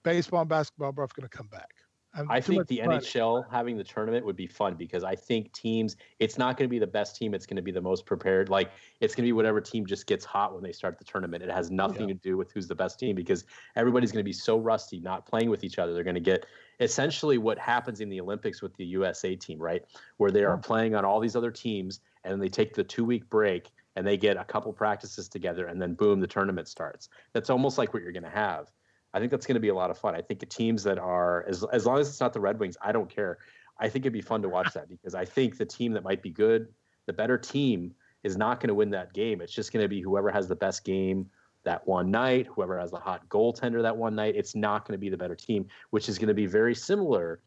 baseball 0.03 0.41
and 0.41 0.49
basketball 0.49 0.89
are 0.89 0.93
both 0.93 1.13
going 1.13 1.28
to 1.28 1.38
come 1.38 1.47
back. 1.47 1.70
I'm 2.16 2.30
I 2.30 2.39
think 2.39 2.68
the 2.68 2.82
money. 2.86 2.99
NHL 2.99 3.49
having 3.51 3.76
the 3.76 3.84
tournament 3.84 4.24
would 4.26 4.36
be 4.36 4.45
fun 4.45 4.76
because 4.76 5.03
I 5.03 5.16
think 5.16 5.51
teams, 5.51 5.95
it's 6.20 6.38
not 6.38 6.57
going 6.57 6.68
to 6.68 6.70
be 6.70 6.78
the 6.78 6.86
best 6.86 7.16
team. 7.16 7.34
It's 7.34 7.47
going 7.47 7.55
to 7.55 7.61
be 7.64 7.72
the 7.72 7.82
most 7.82 8.05
prepared. 8.05 8.49
Like 8.49 8.72
it's 8.99 9.16
going 9.16 9.24
to 9.24 9.28
be 9.28 9.34
whatever 9.34 9.59
team 9.59 9.86
just 9.86 10.05
gets 10.05 10.24
hot 10.24 10.53
when 10.53 10.61
they 10.64 10.72
start 10.72 10.99
the 10.99 11.05
tournament. 11.05 11.43
It 11.43 11.49
has 11.49 11.72
nothing 11.72 12.07
to 12.07 12.14
do 12.14 12.38
with 12.38 12.51
who's 12.51 12.68
the 12.68 12.76
best 12.76 12.99
team 12.99 13.16
because 13.16 13.45
everybody's 13.76 14.11
going 14.11 14.24
to 14.24 14.30
be 14.30 14.34
so 14.34 14.57
rusty, 14.57 14.99
not 14.99 15.26
playing 15.26 15.49
with 15.49 15.64
each 15.64 15.80
other. 15.80 15.93
They're 15.93 16.03
going 16.03 16.14
to 16.14 16.20
get 16.22 16.45
essentially 16.80 17.39
what 17.39 17.57
happens 17.57 17.99
in 17.99 18.09
the 18.09 18.22
Olympics 18.22 18.61
with 18.61 18.76
the 18.76 18.86
USA 18.86 19.36
team, 19.36 19.57
right? 19.59 19.84
Where 20.18 20.30
they 20.32 20.43
are 20.43 20.55
Yeah. 20.55 20.61
playing 20.61 20.95
on 20.95 21.05
all 21.05 21.20
these 21.20 21.36
other 21.36 21.51
teams 21.51 22.01
and 22.24 22.41
they 22.41 22.49
take 22.49 22.76
the 22.76 22.84
two 22.84 23.05
week 23.05 23.28
break 23.30 23.72
and 23.95 24.05
they 24.05 24.18
get 24.18 24.38
a 24.38 24.43
couple 24.43 24.72
practices 24.72 25.28
together 25.28 25.66
and 25.68 25.82
then 25.82 25.93
boom, 25.95 26.20
the 26.20 26.28
tournament 26.28 26.68
starts. 26.68 27.09
That's 27.34 27.49
almost 27.49 27.78
like 27.80 27.93
what 27.93 28.03
you're 28.03 28.11
going 28.11 28.24
to 28.24 28.30
have. 28.30 28.72
I 29.14 29.20
think 29.20 29.32
that's 29.32 29.45
going 29.45 29.55
to 29.55 29.61
be 29.61 29.70
a 29.70 29.76
lot 29.76 29.91
of 29.91 29.97
fun. 29.97 30.16
I 30.16 30.22
think 30.22 30.39
the 30.39 30.45
teams 30.45 30.84
that 30.84 30.97
are 30.97 31.45
as 31.47 31.64
as 31.72 31.86
long 31.86 31.99
as 31.99 32.09
it's 32.09 32.20
not 32.20 32.34
the 32.34 32.39
Red 32.39 32.59
Wings, 32.59 32.78
I 32.82 32.91
don't 32.91 33.09
care. 33.09 33.38
I 33.80 33.89
think 33.89 34.03
it'd 34.03 34.14
be 34.14 34.22
fun 34.22 34.41
to 34.41 34.49
watch 34.49 34.74
that 34.74 34.89
because 34.89 35.16
I 35.16 35.26
think 35.26 35.57
the 35.57 35.66
team 35.66 35.93
that 35.93 36.03
might 36.03 36.22
be 36.22 36.30
good, 36.30 36.68
the 37.05 37.14
better 37.14 37.38
team, 37.38 37.93
is 38.24 38.38
not 38.38 38.59
going 38.59 38.70
to 38.70 38.74
win 38.74 38.89
that 38.91 39.14
game. 39.14 39.41
It's 39.41 39.53
just 39.53 39.72
going 39.72 39.84
to 39.84 39.89
be 39.89 40.01
whoever 40.01 40.32
has 40.32 40.47
the 40.47 40.55
best 40.55 40.84
game 40.84 41.30
that 41.64 41.86
one 41.88 42.11
night, 42.11 42.47
whoever 42.47 42.80
has 42.80 42.91
the 42.91 42.99
hot 42.99 43.28
goaltender 43.30 43.82
that 43.82 43.95
one 43.95 44.16
night. 44.16 44.36
It's 44.36 44.55
not 44.55 44.88
going 44.88 44.93
to 44.93 44.99
be 44.99 45.09
the 45.09 45.18
better 45.18 45.36
team, 45.36 45.68
which 45.91 46.09
is 46.09 46.18
going 46.18 46.28
to 46.28 46.34
be 46.34 46.45
very 46.45 46.76
similar 46.76 47.39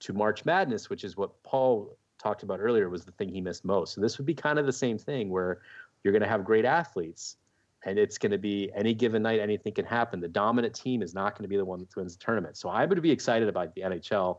to 0.00 0.12
March 0.12 0.44
Madness, 0.44 0.90
which 0.90 1.04
is 1.04 1.16
what 1.16 1.42
Paul 1.42 1.96
talked 2.18 2.42
about 2.42 2.60
earlier 2.60 2.88
was 2.88 3.04
the 3.04 3.12
thing 3.12 3.28
he 3.28 3.40
missed 3.40 3.64
most. 3.64 3.94
So 3.94 4.00
this 4.00 4.18
would 4.18 4.26
be 4.26 4.34
kind 4.34 4.58
of 4.58 4.66
the 4.66 4.72
same 4.72 4.98
thing 4.98 5.30
where 5.30 5.60
you're 6.02 6.12
going 6.12 6.22
to 6.22 6.28
have 6.28 6.44
great 6.44 6.64
athletes 6.64 7.36
and 7.84 7.98
it's 7.98 8.18
going 8.18 8.32
to 8.32 8.38
be 8.38 8.70
any 8.74 8.94
given 8.94 9.22
night 9.22 9.40
anything 9.40 9.72
can 9.72 9.84
happen. 9.84 10.20
The 10.20 10.28
dominant 10.28 10.74
team 10.74 11.02
is 11.02 11.14
not 11.14 11.34
going 11.34 11.44
to 11.44 11.48
be 11.48 11.56
the 11.56 11.64
one 11.64 11.78
that 11.80 11.94
wins 11.96 12.16
the 12.16 12.24
tournament. 12.24 12.56
So 12.56 12.68
I'm 12.68 12.88
going 12.88 12.96
to 12.96 13.02
be 13.02 13.10
excited 13.10 13.48
about 13.48 13.74
the 13.74 13.82
NHL, 13.82 14.38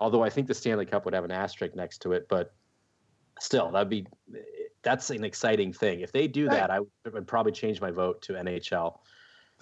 although 0.00 0.22
I 0.22 0.30
think 0.30 0.46
the 0.46 0.54
Stanley 0.54 0.86
Cup 0.86 1.04
would 1.04 1.14
have 1.14 1.24
an 1.24 1.30
asterisk 1.30 1.74
next 1.74 1.98
to 2.02 2.12
it, 2.12 2.26
but 2.28 2.54
still 3.40 3.70
that'd 3.70 3.88
be 3.88 4.06
that's 4.82 5.08
an 5.10 5.24
exciting 5.24 5.72
thing. 5.72 6.00
If 6.00 6.12
they 6.12 6.28
do 6.28 6.48
that, 6.48 6.70
I 6.70 6.80
would 7.10 7.26
probably 7.26 7.52
change 7.52 7.80
my 7.80 7.90
vote 7.90 8.20
to 8.22 8.34
NHL. 8.34 8.98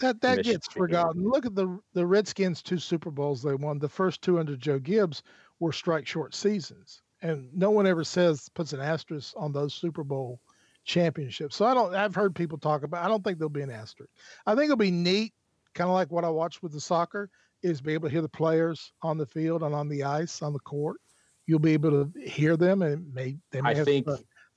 That 0.00 0.20
that 0.20 0.42
gets 0.42 0.66
forgotten. 0.66 1.22
Look 1.22 1.46
at 1.46 1.54
the 1.54 1.78
the 1.92 2.04
Redskins 2.04 2.62
two 2.62 2.78
Super 2.78 3.10
Bowls 3.10 3.42
they 3.42 3.54
won. 3.54 3.78
The 3.78 3.88
first 3.88 4.20
two 4.22 4.40
under 4.40 4.56
Joe 4.56 4.78
Gibbs 4.78 5.22
were 5.60 5.72
strike 5.72 6.06
short 6.06 6.34
seasons, 6.34 7.02
and 7.20 7.48
no 7.54 7.70
one 7.70 7.86
ever 7.86 8.02
says 8.02 8.48
puts 8.48 8.72
an 8.72 8.80
asterisk 8.80 9.34
on 9.36 9.52
those 9.52 9.74
Super 9.74 10.02
Bowl 10.02 10.40
championships. 10.84 11.56
So 11.56 11.64
I 11.66 11.74
don't. 11.74 11.94
I've 11.94 12.14
heard 12.14 12.34
people 12.34 12.58
talk 12.58 12.82
about. 12.82 13.04
I 13.04 13.08
don't 13.08 13.22
think 13.24 13.38
there'll 13.38 13.50
be 13.50 13.62
an 13.62 13.70
asterisk. 13.70 14.12
I 14.46 14.54
think 14.54 14.64
it'll 14.64 14.76
be 14.76 14.90
neat, 14.90 15.32
kind 15.74 15.88
of 15.88 15.94
like 15.94 16.10
what 16.10 16.24
I 16.24 16.30
watched 16.30 16.62
with 16.62 16.72
the 16.72 16.80
soccer, 16.80 17.30
is 17.62 17.80
be 17.80 17.94
able 17.94 18.08
to 18.08 18.12
hear 18.12 18.22
the 18.22 18.28
players 18.28 18.92
on 19.02 19.18
the 19.18 19.26
field 19.26 19.62
and 19.62 19.74
on 19.74 19.88
the 19.88 20.04
ice 20.04 20.42
on 20.42 20.52
the 20.52 20.60
court. 20.60 21.00
You'll 21.46 21.58
be 21.58 21.72
able 21.72 21.90
to 21.90 22.20
hear 22.20 22.56
them, 22.56 22.82
and 22.82 23.12
may 23.12 23.36
they 23.50 23.60
may 23.62 23.70
I 23.70 23.74
have 23.74 23.86
think 23.86 24.06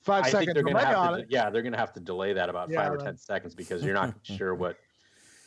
five 0.02 0.24
I 0.24 0.30
seconds 0.30 0.46
think 0.46 0.54
they're 0.54 0.62
going 0.62 0.76
to 0.76 0.80
delay 0.82 0.94
have 0.94 0.98
on 0.98 1.12
to, 1.14 1.18
it. 1.20 1.26
yeah, 1.30 1.50
they're 1.50 1.62
going 1.62 1.72
to 1.72 1.78
have 1.78 1.92
to 1.94 2.00
delay 2.00 2.32
that 2.32 2.48
about 2.48 2.70
Yeah, 2.70 2.82
five 2.82 2.92
or 2.92 2.98
ten 2.98 3.16
seconds 3.16 3.54
because 3.54 3.84
you're 3.84 3.94
not 3.94 4.14
sure 4.22 4.54
what. 4.54 4.76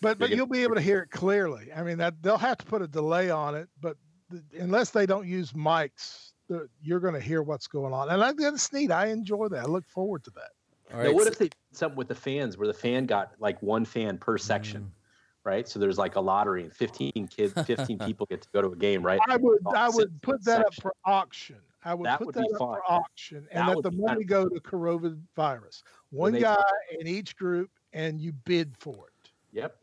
But 0.01 0.17
but 0.17 0.30
you'll 0.30 0.47
be 0.47 0.63
able 0.63 0.75
to 0.75 0.82
hear 0.82 1.01
it 1.01 1.11
clearly. 1.11 1.71
I 1.73 1.84
mean 1.84 1.97
that 1.97 2.21
they'll 2.21 2.38
have 2.38 2.57
to 2.59 2.65
put 2.65 2.82
a 2.82 2.88
delay 2.88 3.30
on 3.30 3.55
it, 3.55 3.69
but 3.82 3.97
th- 4.32 4.43
unless 4.53 4.91
they 4.91 5.05
don't 5.05 5.27
use 5.27 5.51
mics, 5.51 6.32
the- 6.47 6.69
you're 6.82 7.01
going 7.01 7.13
to 7.15 7.19
hear 7.19 7.41
what's 7.41 7.67
going 7.67 7.93
on. 7.93 8.09
And 8.09 8.23
I 8.23 8.27
think 8.27 8.41
that's 8.41 8.71
neat. 8.71 8.91
I 8.91 9.07
enjoy 9.07 9.49
that. 9.49 9.63
I 9.63 9.65
look 9.65 9.88
forward 9.88 10.23
to 10.25 10.32
that. 10.32 10.51
All 10.93 11.03
Now, 11.03 11.11
what 11.13 11.23
so- 11.23 11.29
if 11.31 11.37
they 11.37 11.45
did 11.49 11.55
something 11.71 11.97
with 11.97 12.07
the 12.07 12.15
fans 12.15 12.57
where 12.57 12.67
the 12.67 12.73
fan 12.73 13.05
got 13.05 13.33
like 13.39 13.61
one 13.61 13.85
fan 13.85 14.17
per 14.17 14.37
section, 14.37 14.83
Mm. 14.83 14.89
right? 15.43 15.67
So 15.67 15.79
there's 15.79 15.97
like 15.97 16.15
a 16.15 16.19
lottery 16.21 16.63
and 16.63 16.73
15 16.73 17.27
kids, 17.27 17.53
15 17.65 17.99
people 17.99 18.25
get 18.27 18.41
to 18.41 18.49
go 18.53 18.61
to 18.61 18.69
a 18.69 18.75
game, 18.75 19.05
right? 19.05 19.19
I 19.27 19.37
would 19.37 19.59
I 19.75 19.89
would 19.89 20.21
put 20.21 20.35
one 20.35 20.39
that 20.45 20.65
up 20.65 20.73
for 20.75 20.93
auction. 21.05 21.57
I 21.85 21.93
would 21.93 22.05
That 22.07 22.17
put 22.17 22.27
would 22.27 22.35
that 22.35 22.41
be 22.47 22.53
up 22.53 22.59
fun. 22.59 22.75
for 22.75 22.91
auction 22.91 23.47
and 23.51 23.67
That 23.67 23.75
let 23.77 23.83
the 23.83 23.91
money 23.91 24.23
go 24.25 24.49
to 24.49 24.59
coronavirus. 24.59 25.83
One 26.11 26.33
they- 26.33 26.41
guy 26.41 26.61
in 26.99 27.07
each 27.07 27.35
group, 27.37 27.69
and 27.93 28.19
you 28.19 28.33
bid 28.33 28.75
for 28.77 29.07
it. 29.07 29.31
Yep. 29.53 29.75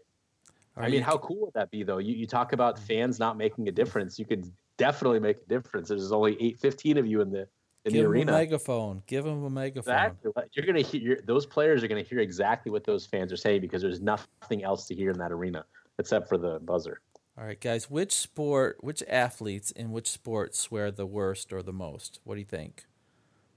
Are 0.77 0.83
I 0.83 0.87
mean, 0.87 0.97
you- 0.97 1.03
how 1.05 1.17
cool 1.19 1.41
would 1.41 1.55
that 1.55 1.71
be, 1.71 1.83
though? 1.85 1.99
You, 1.99 2.15
you 2.15 2.27
talk 2.27 2.53
about 2.53 2.79
fans 2.79 3.19
not 3.19 3.37
making 3.39 3.69
a 3.69 3.73
difference. 3.73 4.19
You 4.19 4.27
could 4.27 4.53
definitely 4.77 5.21
make 5.21 5.39
a 5.39 5.47
difference. 5.47 5.89
There's 5.89 6.13
only 6.13 6.37
eight, 6.43 6.59
15 6.59 6.99
of 6.99 7.07
you 7.07 7.23
in 7.23 7.31
the 7.31 7.49
in 7.87 7.93
give 7.93 8.03
the 8.03 8.07
him 8.07 8.13
arena. 8.13 8.33
a 8.33 8.37
megaphone. 8.37 9.03
Give 9.07 9.25
him 9.25 9.45
a 9.45 9.51
megaphone. 9.51 9.95
Exactly. 9.95 10.33
You're 10.53 10.67
gonna 10.67 10.81
hear 10.81 11.01
you're, 11.01 11.21
those 11.25 11.47
players 11.47 11.83
are 11.83 11.89
gonna 11.89 12.03
hear 12.03 12.19
exactly 12.19 12.71
what 12.71 12.85
those 12.85 13.07
fans 13.07 13.33
are 13.33 13.37
saying 13.37 13.61
because 13.61 13.83
there's 13.83 14.01
nothing 14.01 14.65
else 14.65 14.87
to 14.89 14.95
hear 14.95 15.11
in 15.11 15.19
that 15.19 15.33
arena 15.33 15.65
except 15.99 16.29
for 16.29 16.37
the 16.37 16.59
buzzer. 16.61 17.01
All 17.39 17.45
right, 17.45 17.61
guys. 17.61 17.91
Which 17.91 18.13
sport, 18.13 18.79
which 18.81 19.03
athletes 19.09 19.71
in 19.71 19.93
which 19.93 20.09
sport 20.11 20.55
swear 20.55 20.91
the 20.91 21.07
worst 21.07 21.53
or 21.53 21.63
the 21.63 21.73
most? 21.73 22.21
What 22.25 22.35
do 22.35 22.41
you 22.41 22.47
think, 22.47 22.87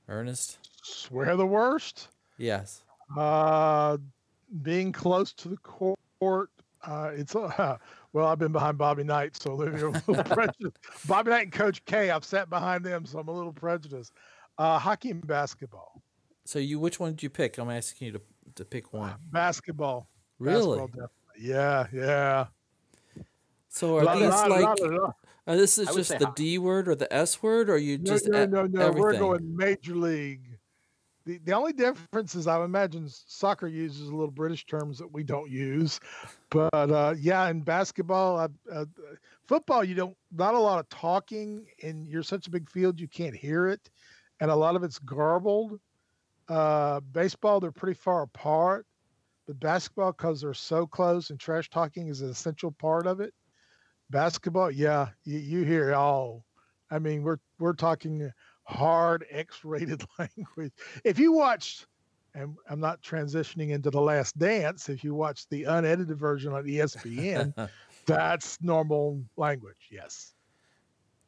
Ernest? 0.07 0.57
Swear 0.83 1.35
the 1.35 1.45
worst. 1.45 2.09
Yes. 2.37 2.83
Uh, 3.17 3.97
being 4.61 4.91
close 4.91 5.33
to 5.33 5.49
the 5.49 5.57
court. 5.57 6.49
Uh, 6.83 7.11
it's 7.13 7.35
uh, 7.35 7.77
well, 8.13 8.27
I've 8.27 8.39
been 8.39 8.51
behind 8.51 8.77
Bobby 8.77 9.03
Knight, 9.03 9.35
so 9.41 9.53
I'm 9.53 9.61
a 9.61 9.75
little 9.75 9.91
prejudiced. 10.23 10.77
Bobby 11.07 11.29
Knight 11.31 11.43
and 11.43 11.51
Coach 11.51 11.83
K, 11.85 12.09
I've 12.09 12.25
sat 12.25 12.49
behind 12.49 12.83
them, 12.85 13.05
so 13.05 13.19
I'm 13.19 13.27
a 13.27 13.31
little 13.31 13.53
prejudiced. 13.53 14.13
Uh, 14.57 14.77
hockey 14.79 15.11
and 15.11 15.25
basketball. 15.25 16.01
So 16.45 16.59
you, 16.59 16.79
which 16.79 16.99
one 16.99 17.11
did 17.11 17.23
you 17.23 17.29
pick? 17.29 17.57
I'm 17.57 17.69
asking 17.69 18.07
you 18.07 18.11
to 18.13 18.21
to 18.55 18.65
pick 18.65 18.91
one. 18.93 19.13
Basketball. 19.31 20.09
Really? 20.39 20.79
Basketball. 20.79 21.11
Yeah, 21.39 21.87
yeah. 21.93 22.47
So 23.69 23.97
are 23.99 24.03
La- 24.03 24.15
these 24.15 24.29
la- 24.29 24.45
like? 24.47 24.61
la- 24.79 24.87
la- 24.87 24.95
la. 25.03 25.11
Uh, 25.47 25.55
this 25.55 25.77
is 25.77 25.87
I 25.87 25.93
just 25.93 26.17
the 26.19 26.25
hockey. 26.25 26.43
D 26.43 26.57
word 26.57 26.87
or 26.89 26.95
the 26.95 27.11
S 27.13 27.41
word, 27.41 27.69
or 27.69 27.77
you 27.77 27.97
No, 27.99 28.03
just 28.03 28.27
no, 28.27 28.43
e- 28.43 28.47
no, 28.47 28.65
no. 28.65 28.81
everything? 28.81 29.01
We're 29.01 29.17
going 29.17 29.55
major 29.55 29.95
league. 29.95 30.48
The, 31.29 31.37
the 31.45 31.53
only 31.53 31.73
difference 31.73 32.33
is 32.33 32.47
I 32.47 32.63
imagine 32.63 33.07
soccer 33.07 33.67
uses 33.67 34.09
a 34.09 34.15
little 34.15 34.31
British 34.31 34.65
terms 34.65 34.97
that 34.97 35.13
we 35.13 35.23
don't 35.23 35.47
use, 35.47 35.99
but 36.49 36.73
uh, 36.73 37.13
yeah, 37.19 37.47
in 37.49 37.61
basketball, 37.61 38.39
uh, 38.39 38.47
uh, 38.73 38.85
football, 39.47 39.83
you 39.83 39.93
don't 39.93 40.17
not 40.31 40.55
a 40.55 40.59
lot 40.59 40.79
of 40.79 40.89
talking, 40.89 41.67
and 41.83 42.07
you're 42.07 42.23
such 42.23 42.47
a 42.47 42.49
big 42.49 42.67
field 42.67 42.99
you 42.99 43.07
can't 43.07 43.35
hear 43.35 43.67
it, 43.67 43.91
and 44.39 44.49
a 44.49 44.55
lot 44.55 44.75
of 44.75 44.81
it's 44.81 44.97
garbled. 44.97 45.79
Uh, 46.47 46.99
baseball, 47.11 47.59
they're 47.59 47.71
pretty 47.71 47.99
far 47.99 48.23
apart, 48.23 48.87
but 49.45 49.59
basketball, 49.59 50.13
because 50.13 50.41
they're 50.41 50.55
so 50.55 50.87
close, 50.87 51.29
and 51.29 51.39
trash 51.39 51.69
talking 51.69 52.07
is 52.07 52.21
an 52.21 52.31
essential 52.31 52.71
part 52.71 53.05
of 53.05 53.19
it. 53.19 53.35
Basketball, 54.09 54.71
yeah, 54.71 55.09
you, 55.25 55.37
you 55.37 55.63
hear 55.63 55.93
all. 55.93 56.43
I 56.89 56.97
mean, 56.97 57.21
we're 57.21 57.37
we're 57.59 57.73
talking 57.73 58.31
hard 58.69 59.25
X-rated 59.29 60.03
language. 60.19 60.73
If 61.03 61.19
you 61.19 61.33
watch, 61.33 61.85
and 62.35 62.55
I'm 62.69 62.79
not 62.79 63.01
transitioning 63.01 63.71
into 63.71 63.89
the 63.89 64.01
Last 64.01 64.37
Dance. 64.37 64.87
If 64.89 65.03
you 65.03 65.15
watch 65.15 65.47
the 65.49 65.63
unedited 65.63 66.17
version 66.17 66.53
on 66.53 66.63
ESPN, 66.63 67.69
that's 68.05 68.61
normal 68.61 69.23
language. 69.35 69.89
Yes. 69.91 70.33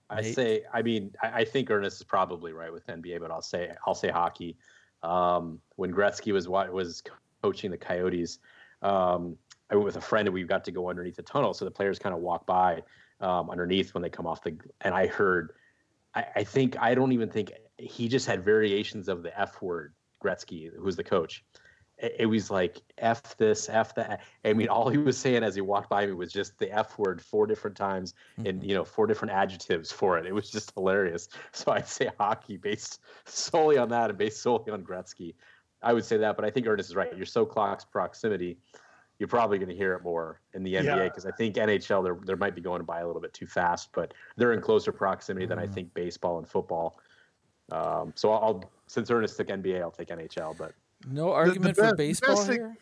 I 0.09 0.21
say, 0.21 0.63
I 0.73 0.81
mean, 0.81 1.13
I, 1.23 1.41
I 1.41 1.45
think 1.45 1.71
Ernest 1.71 1.97
is 1.97 2.03
probably 2.03 2.51
right 2.53 2.71
with 2.71 2.85
NBA, 2.87 3.21
but 3.21 3.31
I'll 3.31 3.41
say, 3.41 3.71
I'll 3.87 3.95
say 3.95 4.09
hockey. 4.09 4.57
Um, 5.03 5.59
when 5.77 5.91
Gretzky 5.91 6.33
was 6.33 6.47
wa- 6.47 6.69
was 6.69 7.01
coaching 7.41 7.71
the 7.71 7.77
Coyotes, 7.77 8.39
um, 8.81 9.37
I 9.69 9.75
went 9.75 9.85
with 9.85 9.95
a 9.95 10.01
friend 10.01 10.27
and 10.27 10.33
we 10.33 10.43
got 10.43 10.65
to 10.65 10.71
go 10.71 10.89
underneath 10.89 11.15
the 11.15 11.23
tunnel, 11.23 11.53
so 11.53 11.65
the 11.65 11.71
players 11.71 11.97
kind 11.97 12.13
of 12.13 12.21
walk 12.21 12.45
by 12.45 12.83
um, 13.21 13.49
underneath 13.49 13.93
when 13.93 14.03
they 14.03 14.09
come 14.09 14.27
off 14.27 14.43
the. 14.43 14.55
And 14.81 14.93
I 14.93 15.07
heard, 15.07 15.53
I, 16.13 16.25
I 16.37 16.43
think 16.43 16.77
I 16.79 16.95
don't 16.95 17.11
even 17.11 17.29
think 17.29 17.51
he 17.77 18.07
just 18.07 18.27
had 18.27 18.43
variations 18.43 19.07
of 19.07 19.23
the 19.23 19.39
F 19.39 19.61
word. 19.61 19.93
Gretzky, 20.23 20.69
who's 20.77 20.95
the 20.95 21.03
coach, 21.03 21.43
it, 22.01 22.15
it 22.19 22.25
was 22.25 22.49
like 22.51 22.81
F 22.97 23.37
this, 23.37 23.69
F 23.69 23.95
that. 23.95 24.21
I 24.43 24.53
mean, 24.53 24.67
all 24.67 24.89
he 24.89 24.97
was 24.97 25.17
saying 25.17 25.43
as 25.43 25.55
he 25.55 25.61
walked 25.61 25.89
by 25.89 26.05
me 26.05 26.13
was 26.13 26.31
just 26.31 26.57
the 26.57 26.71
F 26.71 26.97
word 26.97 27.21
four 27.21 27.47
different 27.47 27.77
times 27.77 28.13
and 28.37 28.47
mm-hmm. 28.47 28.63
you 28.63 28.75
know 28.75 28.83
four 28.83 29.07
different 29.07 29.33
adjectives 29.33 29.91
for 29.91 30.17
it. 30.17 30.25
It 30.25 30.33
was 30.33 30.49
just 30.49 30.73
hilarious. 30.73 31.29
So 31.53 31.71
I'd 31.71 31.87
say 31.87 32.09
hockey 32.17 32.57
based 32.57 32.99
solely 33.25 33.77
on 33.77 33.89
that 33.89 34.09
and 34.09 34.17
based 34.17 34.41
solely 34.41 34.71
on 34.71 34.83
Gretzky. 34.83 35.35
I 35.83 35.93
would 35.93 36.05
say 36.05 36.17
that, 36.17 36.35
but 36.35 36.45
I 36.45 36.49
think 36.49 36.67
Ernest 36.67 36.89
is 36.89 36.95
right. 36.95 37.15
You're 37.15 37.25
so 37.25 37.45
close 37.45 37.83
proximity, 37.85 38.57
you're 39.21 39.27
probably 39.27 39.59
going 39.59 39.69
to 39.69 39.75
hear 39.75 39.93
it 39.93 40.01
more 40.01 40.41
in 40.55 40.63
the 40.63 40.73
NBA 40.73 40.83
Yeah. 40.83 41.03
because 41.03 41.27
I 41.27 41.31
think 41.31 41.55
NHL 41.55 42.03
there 42.03 42.17
there 42.23 42.35
might 42.35 42.55
be 42.55 42.61
going 42.61 42.81
by 42.85 43.01
a 43.01 43.05
little 43.07 43.21
bit 43.21 43.31
too 43.35 43.45
fast, 43.45 43.89
but 43.93 44.15
they're 44.35 44.51
in 44.53 44.61
closer 44.61 44.91
proximity 44.91 45.45
than 45.45 45.59
I 45.59 45.67
Mhm. 45.67 45.73
think 45.75 45.93
baseball 45.93 46.39
and 46.39 46.49
football. 46.49 46.99
Um, 47.71 48.13
so 48.15 48.31
I'll 48.31 48.63
since 48.87 49.11
Ernest 49.11 49.37
took 49.37 49.49
NBA, 49.49 49.79
I'll 49.79 49.91
take 49.91 50.09
NHL, 50.09 50.55
but 50.57 50.73
No 51.05 51.31
argument 51.31 51.77
best- 51.77 51.79
for 51.81 51.87
the 51.91 51.95
baseball 51.95 52.35
best 52.35 52.47
thing- 52.47 52.57
here. 52.57 52.75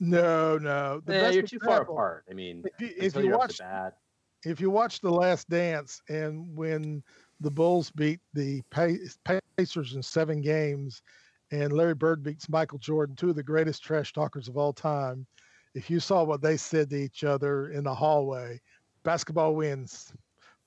No, 0.00 0.56
no. 0.56 1.00
The 1.00 1.12
best 1.12 1.34
you're 1.34 1.42
too 1.42 1.58
far 1.60 1.74
example- 1.82 1.94
apart. 1.94 2.24
I 2.30 2.32
mean, 2.32 2.64
If 2.64 2.80
you, 2.80 2.94
if 2.96 3.14
you 3.24 3.30
watch 3.36 3.50
up 3.50 3.56
to 3.56 3.62
bat, 3.64 3.98
if 4.46 4.60
you 4.62 4.70
watch 4.70 5.00
the 5.02 5.12
last 5.12 5.50
dance 5.50 6.00
and 6.08 6.56
when 6.56 7.02
the 7.40 7.50
bulls 7.50 7.90
beat 7.90 8.20
the 8.32 8.62
pacers 8.70 9.92
in 9.94 10.02
seven 10.02 10.40
games 10.40 11.02
and 11.50 11.70
larry 11.74 11.94
bird 11.94 12.22
beats 12.22 12.48
michael 12.48 12.78
jordan 12.78 13.14
two 13.14 13.28
of 13.28 13.36
the 13.36 13.42
greatest 13.42 13.82
trash 13.84 14.12
talkers 14.14 14.48
of 14.48 14.56
all 14.56 14.72
time 14.72 15.26
if 15.74 15.90
you 15.90 16.00
saw 16.00 16.22
what 16.22 16.42
they 16.42 16.56
said 16.56 16.90
to 16.90 16.96
each 16.96 17.24
other 17.24 17.70
in 17.70 17.84
the 17.84 17.94
hallway 17.94 18.60
basketball 19.02 19.54
wins 19.54 20.12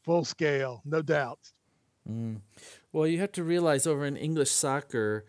full 0.04 0.26
scale 0.26 0.82
no 0.86 1.02
doubt 1.02 1.40
Mm. 2.08 2.42
Well, 2.94 3.08
you 3.08 3.20
have 3.22 3.32
to 3.32 3.44
realize 3.44 3.88
over 3.88 4.06
in 4.06 4.16
English 4.16 4.52
soccer, 4.52 5.26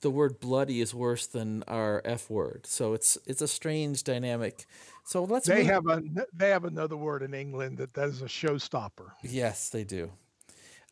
the 0.00 0.10
word 0.10 0.38
bloody 0.38 0.80
is 0.80 0.94
worse 0.94 1.26
than 1.26 1.64
our 1.66 2.00
F 2.04 2.30
word. 2.30 2.66
So 2.66 2.92
it's 2.92 3.18
it's 3.26 3.42
a 3.42 3.48
strange 3.48 4.04
dynamic. 4.04 4.64
So 5.04 5.24
let's 5.24 5.48
they 5.48 5.64
move- 5.64 5.66
have 5.66 5.86
a 5.88 6.02
they 6.32 6.50
have 6.50 6.64
another 6.64 6.96
word 6.96 7.22
in 7.22 7.34
england 7.34 7.78
that 7.78 7.94
that 7.94 8.08
is 8.10 8.22
a 8.22 8.26
showstopper 8.26 9.10
Yes, 9.24 9.70
they 9.70 9.82
do. 9.82 10.12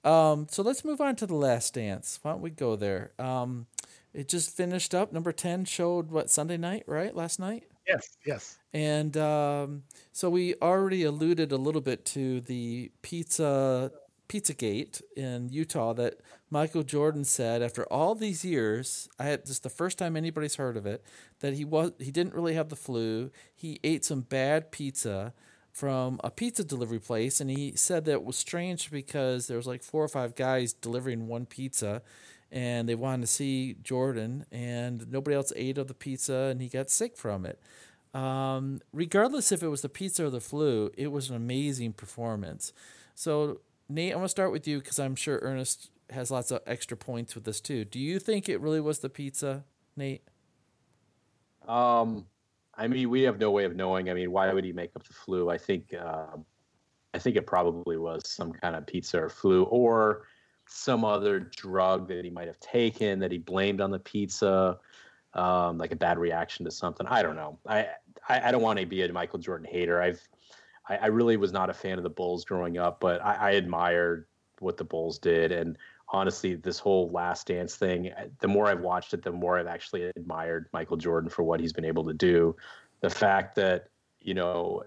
Um, 0.03 0.49
so 0.51 0.65
let's 0.65 0.85
move 0.85 1.01
on 1.01 1.15
to 1.15 1.27
the 1.27 1.37
last 1.37 1.73
dance. 1.75 2.19
Why 2.23 2.33
don't 2.33 2.41
we 2.43 2.51
go 2.51 2.75
there? 2.75 3.13
Um, 3.21 3.67
it 4.13 4.29
just 4.29 4.57
finished 4.57 4.93
up. 4.93 5.13
Number 5.13 5.31
ten 5.31 5.65
showed 5.65 6.11
what 6.11 6.31
Sunday 6.31 6.57
night, 6.57 6.83
right? 6.89 7.15
Last 7.15 7.39
night. 7.39 7.63
Yes 7.89 8.19
yes 8.27 8.59
And 8.73 9.17
um, 9.17 9.85
so 10.13 10.29
we 10.31 10.55
already 10.61 11.05
alluded 11.05 11.53
a 11.53 11.57
little 11.57 11.81
bit 11.81 12.05
to 12.07 12.41
the 12.43 12.91
pizza 13.03 13.91
Pizzagate 14.29 15.01
in 15.17 15.49
Utah 15.49 15.95
that 15.95 16.21
Michael 16.51 16.83
Jordan 16.83 17.25
said 17.25 17.63
after 17.63 17.85
all 17.87 18.15
these 18.15 18.45
years, 18.45 19.09
I 19.19 19.25
had 19.25 19.47
this 19.47 19.59
the 19.59 19.71
first 19.71 19.99
time 19.99 20.17
anybody's 20.17 20.57
heard 20.57 20.77
of 20.77 20.87
it, 20.87 21.03
that 21.41 21.55
he 21.55 21.65
was 21.65 21.93
he 21.99 22.11
didn't 22.11 22.35
really 22.35 22.55
have 22.55 22.69
the 22.69 22.77
flu. 22.77 23.31
He 23.55 23.81
ate 23.85 24.05
some 24.05 24.21
bad 24.23 24.71
pizza 24.71 25.33
from 25.73 26.21
a 26.25 26.31
pizza 26.31 26.65
delivery 26.65 26.99
place 26.99 27.41
and 27.41 27.51
he 27.51 27.73
said 27.77 28.05
that 28.05 28.13
it 28.13 28.25
was 28.25 28.37
strange 28.37 28.91
because 28.91 29.47
there 29.47 29.57
was 29.57 29.67
like 29.67 29.83
four 29.83 30.03
or 30.05 30.09
five 30.09 30.35
guys 30.35 30.73
delivering 30.73 31.29
one 31.29 31.47
pizza 31.47 32.03
and 32.51 32.89
they 32.89 32.95
wanted 32.95 33.23
to 33.23 33.27
see 33.27 33.77
Jordan 33.83 34.47
and 34.51 35.11
nobody 35.11 35.37
else 35.37 35.53
ate 35.57 35.79
of 35.79 35.89
the 35.89 35.95
pizza 35.95 36.49
and 36.51 36.61
he 36.61 36.69
got 36.69 36.91
sick 36.91 37.17
from 37.17 37.45
it. 37.45 37.61
Um, 38.15 38.81
regardless 38.93 39.53
if 39.53 39.63
it 39.63 39.69
was 39.69 39.83
the 39.83 39.89
pizza 39.89 40.27
or 40.27 40.31
the 40.31 40.41
flu, 40.41 40.91
it 40.97 41.09
was 41.09 41.29
an 41.29 41.37
amazing 41.37 41.93
performance. 41.93 42.73
So 43.15 43.61
Nate, 43.89 44.13
I'm 44.13 44.19
gonna 44.19 44.29
start 44.29 44.53
with 44.53 44.67
you 44.67 44.79
because 44.79 44.99
I'm 44.99 45.15
sure 45.15 45.39
Ernest 45.43 45.91
has 46.11 46.31
lots 46.31 46.51
of 46.51 46.61
extra 46.67 46.97
points 46.97 47.35
with 47.35 47.45
this 47.45 47.61
too. 47.61 47.85
Do 47.85 47.99
you 47.99 48.19
think 48.19 48.49
it 48.49 48.61
really 48.61 48.81
was 48.81 49.01
the 49.01 49.11
pizza, 49.11 49.65
Nate? 49.97 50.23
Um, 51.67 52.27
I 52.75 52.89
mean, 52.89 53.11
we 53.11 53.23
have 53.23 53.39
no 53.39 53.51
way 53.51 53.65
of 53.65 53.77
knowing. 53.77 54.09
I 54.09 54.15
mean, 54.15 54.31
why 54.33 54.53
would 54.53 54.65
he 54.65 54.73
make 54.73 54.91
up 54.97 55.07
the 55.07 55.13
flu? 55.13 55.51
I 55.51 55.59
think, 55.59 55.95
uh, 55.95 56.37
I 57.13 57.19
think 57.19 57.37
it 57.37 57.47
probably 57.47 57.99
was 57.99 58.29
some 58.29 58.53
kind 58.53 58.75
of 58.77 58.87
pizza 58.87 59.21
or 59.21 59.29
flu 59.29 59.65
or 59.65 60.23
some 60.69 61.05
other 61.05 61.41
drug 61.41 62.09
that 62.09 62.25
he 62.25 62.31
might 62.31 62.47
have 62.47 62.61
taken 62.61 63.19
that 63.21 63.33
he 63.33 63.39
blamed 63.39 63.81
on 63.81 63.91
the 63.91 63.99
pizza, 63.99 64.79
um, 65.35 65.79
like 65.79 65.93
a 65.93 65.97
bad 65.97 66.19
reaction 66.19 66.65
to 66.65 66.71
something. 66.71 67.07
I 67.07 67.23
don't 67.23 67.37
know. 67.37 67.59
I 67.67 67.89
I, 68.29 68.49
I 68.49 68.51
don't 68.51 68.63
want 68.63 68.79
to 68.79 68.87
be 68.87 69.03
a 69.03 69.13
Michael 69.13 69.39
Jordan 69.39 69.67
hater. 69.71 70.01
I've 70.01 70.21
I, 70.89 70.97
I, 70.97 71.07
really 71.07 71.37
was 71.37 71.53
not 71.53 71.69
a 71.69 71.75
fan 71.75 71.99
of 71.99 72.03
the 72.03 72.11
Bulls 72.11 72.45
growing 72.45 72.79
up, 72.79 72.99
but 72.99 73.23
I, 73.23 73.35
I 73.35 73.51
admired 73.53 74.27
what 74.61 74.79
the 74.79 74.85
Bulls 74.85 75.19
did 75.19 75.53
and 75.53 75.77
honestly, 76.11 76.55
this 76.55 76.79
whole 76.79 77.11
last 77.11 77.47
dance 77.47 77.77
thing, 77.77 78.13
the 78.41 78.49
more 78.49 78.67
I've 78.67 78.81
watched 78.81 79.15
it, 79.15 79.23
the 79.23 79.33
more 79.33 79.59
I've 79.59 79.67
actually 79.67 80.05
admired 80.05 80.69
Michael 80.73 80.97
Jordan 80.97 81.29
for 81.29 81.43
what 81.43 81.61
he's 81.61 81.73
been 81.73 81.85
able 81.85 82.05
to 82.05 82.15
do. 82.15 82.57
The 83.01 83.11
fact 83.11 83.55
that, 83.57 83.89
you 84.21 84.35
know, 84.35 84.83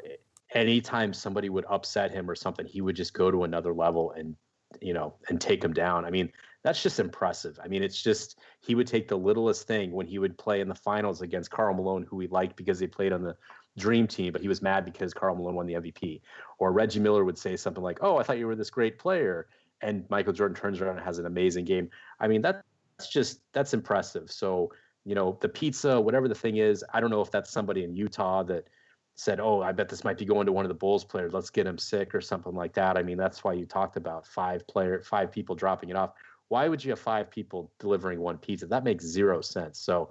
anytime 0.54 1.14
somebody 1.14 1.50
would 1.50 1.66
upset 1.70 2.12
him 2.12 2.30
or 2.30 2.36
something, 2.36 2.66
he 2.66 2.82
would 2.82 2.96
just 2.96 3.14
go 3.14 3.30
to 3.30 3.44
another 3.44 3.74
level 3.74 4.12
and, 4.12 4.36
you 4.82 4.94
know, 4.94 5.14
and 5.30 5.40
take 5.40 5.64
him 5.64 5.74
down. 5.74 6.06
I 6.06 6.10
mean, 6.10 6.32
that's 6.64 6.82
just 6.82 7.00
impressive. 7.00 7.60
I 7.64 7.68
mean, 7.68 7.84
it's 7.84 8.02
just 8.02 8.40
he 8.62 8.76
would 8.76 8.88
take 8.88 9.08
the 9.08 9.18
littlest 9.18 9.68
thing 9.68 9.92
when 9.92 10.06
he 10.06 10.20
would 10.20 10.38
play 10.38 10.62
in 10.62 10.68
the 10.68 10.76
finals 10.76 11.22
against 11.22 11.52
Karl 11.52 11.74
Malone, 11.74 12.06
who 12.10 12.20
he 12.20 12.28
liked 12.28 12.56
because 12.56 12.80
they 12.80 12.88
played 12.88 13.14
on 13.14 13.24
the 13.24 13.36
dream 13.78 14.06
team, 14.08 14.32
but 14.32 14.42
he 14.42 14.48
was 14.48 14.62
mad 14.62 14.86
because 14.86 15.14
Karl 15.14 15.36
Malone 15.36 15.56
won 15.56 15.66
the 15.66 15.74
MVP. 15.74 16.22
Or 16.60 16.72
Reggie 16.72 17.00
Miller 17.00 17.26
would 17.26 17.38
say 17.38 17.56
something 17.56 17.84
like, 17.84 18.00
"Oh, 18.02 18.18
I 18.18 18.24
thought 18.24 18.38
you 18.38 18.48
were 18.48 18.56
this 18.56 18.70
great 18.70 19.00
player," 19.00 19.48
and 19.82 20.06
Michael 20.10 20.34
Jordan 20.34 20.56
turns 20.56 20.82
around 20.82 20.98
and 20.98 21.06
has 21.06 21.20
an 21.20 21.26
amazing 21.26 21.66
game. 21.66 21.90
I 22.20 22.28
mean, 22.28 22.42
that's 22.42 22.64
just 23.10 23.42
that's 23.54 23.74
impressive. 23.74 24.32
So 24.32 24.72
you 25.04 25.16
know, 25.16 25.38
the 25.42 25.50
pizza, 25.50 26.00
whatever 26.00 26.28
the 26.28 26.36
thing 26.36 26.58
is, 26.58 26.86
I 26.94 27.00
don't 27.00 27.10
know 27.10 27.22
if 27.22 27.32
that's 27.32 27.50
somebody 27.50 27.84
in 27.84 27.96
Utah 27.96 28.44
that 28.44 28.68
said, 29.16 29.40
"Oh, 29.40 29.62
I 29.62 29.72
bet 29.72 29.90
this 29.90 30.04
might 30.04 30.18
be 30.18 30.26
going 30.26 30.46
to 30.46 30.52
one 30.52 30.66
of 30.66 30.70
the 30.70 30.76
Bulls 30.76 31.04
players. 31.04 31.34
Let's 31.34 31.50
get 31.50 31.68
him 31.68 31.78
sick 31.78 32.16
or 32.16 32.22
something 32.22 32.54
like 32.54 32.74
that." 32.74 32.98
I 32.98 33.04
mean, 33.04 33.18
that's 33.18 33.44
why 33.44 33.54
you 33.54 33.66
talked 33.66 33.98
about 33.98 34.26
five 34.26 34.66
player, 34.68 35.02
five 35.02 35.32
people 35.32 35.56
dropping 35.56 35.90
it 35.90 35.96
off. 35.96 36.12
Why 36.48 36.68
would 36.68 36.84
you 36.84 36.92
have 36.92 37.00
five 37.00 37.30
people 37.30 37.72
delivering 37.80 38.20
one 38.20 38.38
pizza? 38.38 38.68
That 38.68 38.84
makes 38.84 39.06
zero 39.06 39.42
sense. 39.42 39.80
So, 39.80 40.10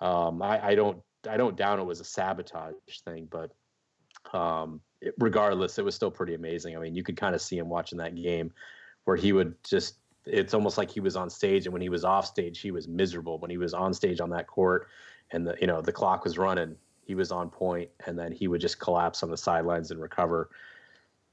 um, 0.00 0.40
I, 0.42 0.68
I 0.68 0.74
don't, 0.74 1.02
I 1.28 1.36
don't 1.36 1.56
doubt 1.56 1.80
it 1.80 1.86
was 1.86 2.00
a 2.00 2.04
sabotage 2.04 2.74
thing, 3.04 3.28
but 3.30 3.50
um, 4.32 4.80
it, 5.00 5.14
regardless, 5.18 5.78
it 5.78 5.84
was 5.84 5.94
still 5.94 6.10
pretty 6.10 6.34
amazing. 6.34 6.76
I 6.76 6.80
mean, 6.80 6.94
you 6.94 7.02
could 7.02 7.16
kind 7.16 7.34
of 7.34 7.42
see 7.42 7.58
him 7.58 7.68
watching 7.68 7.98
that 7.98 8.14
game 8.14 8.52
where 9.04 9.16
he 9.16 9.32
would 9.32 9.54
just 9.64 9.96
it's 10.26 10.54
almost 10.54 10.76
like 10.78 10.90
he 10.90 11.00
was 11.00 11.16
on 11.16 11.30
stage 11.30 11.66
and 11.66 11.72
when 11.72 11.82
he 11.82 11.88
was 11.88 12.04
off 12.04 12.26
stage 12.26 12.60
he 12.60 12.70
was 12.70 12.86
miserable 12.86 13.38
when 13.38 13.50
he 13.50 13.56
was 13.56 13.72
on 13.72 13.94
stage 13.94 14.20
on 14.20 14.30
that 14.30 14.46
court 14.46 14.88
and 15.32 15.46
the 15.46 15.56
you 15.60 15.66
know 15.66 15.80
the 15.80 15.92
clock 15.92 16.24
was 16.24 16.36
running 16.36 16.76
he 17.10 17.16
was 17.16 17.32
on 17.32 17.50
point 17.50 17.90
and 18.06 18.16
then 18.16 18.30
he 18.30 18.46
would 18.46 18.60
just 18.60 18.78
collapse 18.78 19.24
on 19.24 19.30
the 19.30 19.36
sidelines 19.36 19.90
and 19.90 20.00
recover 20.00 20.48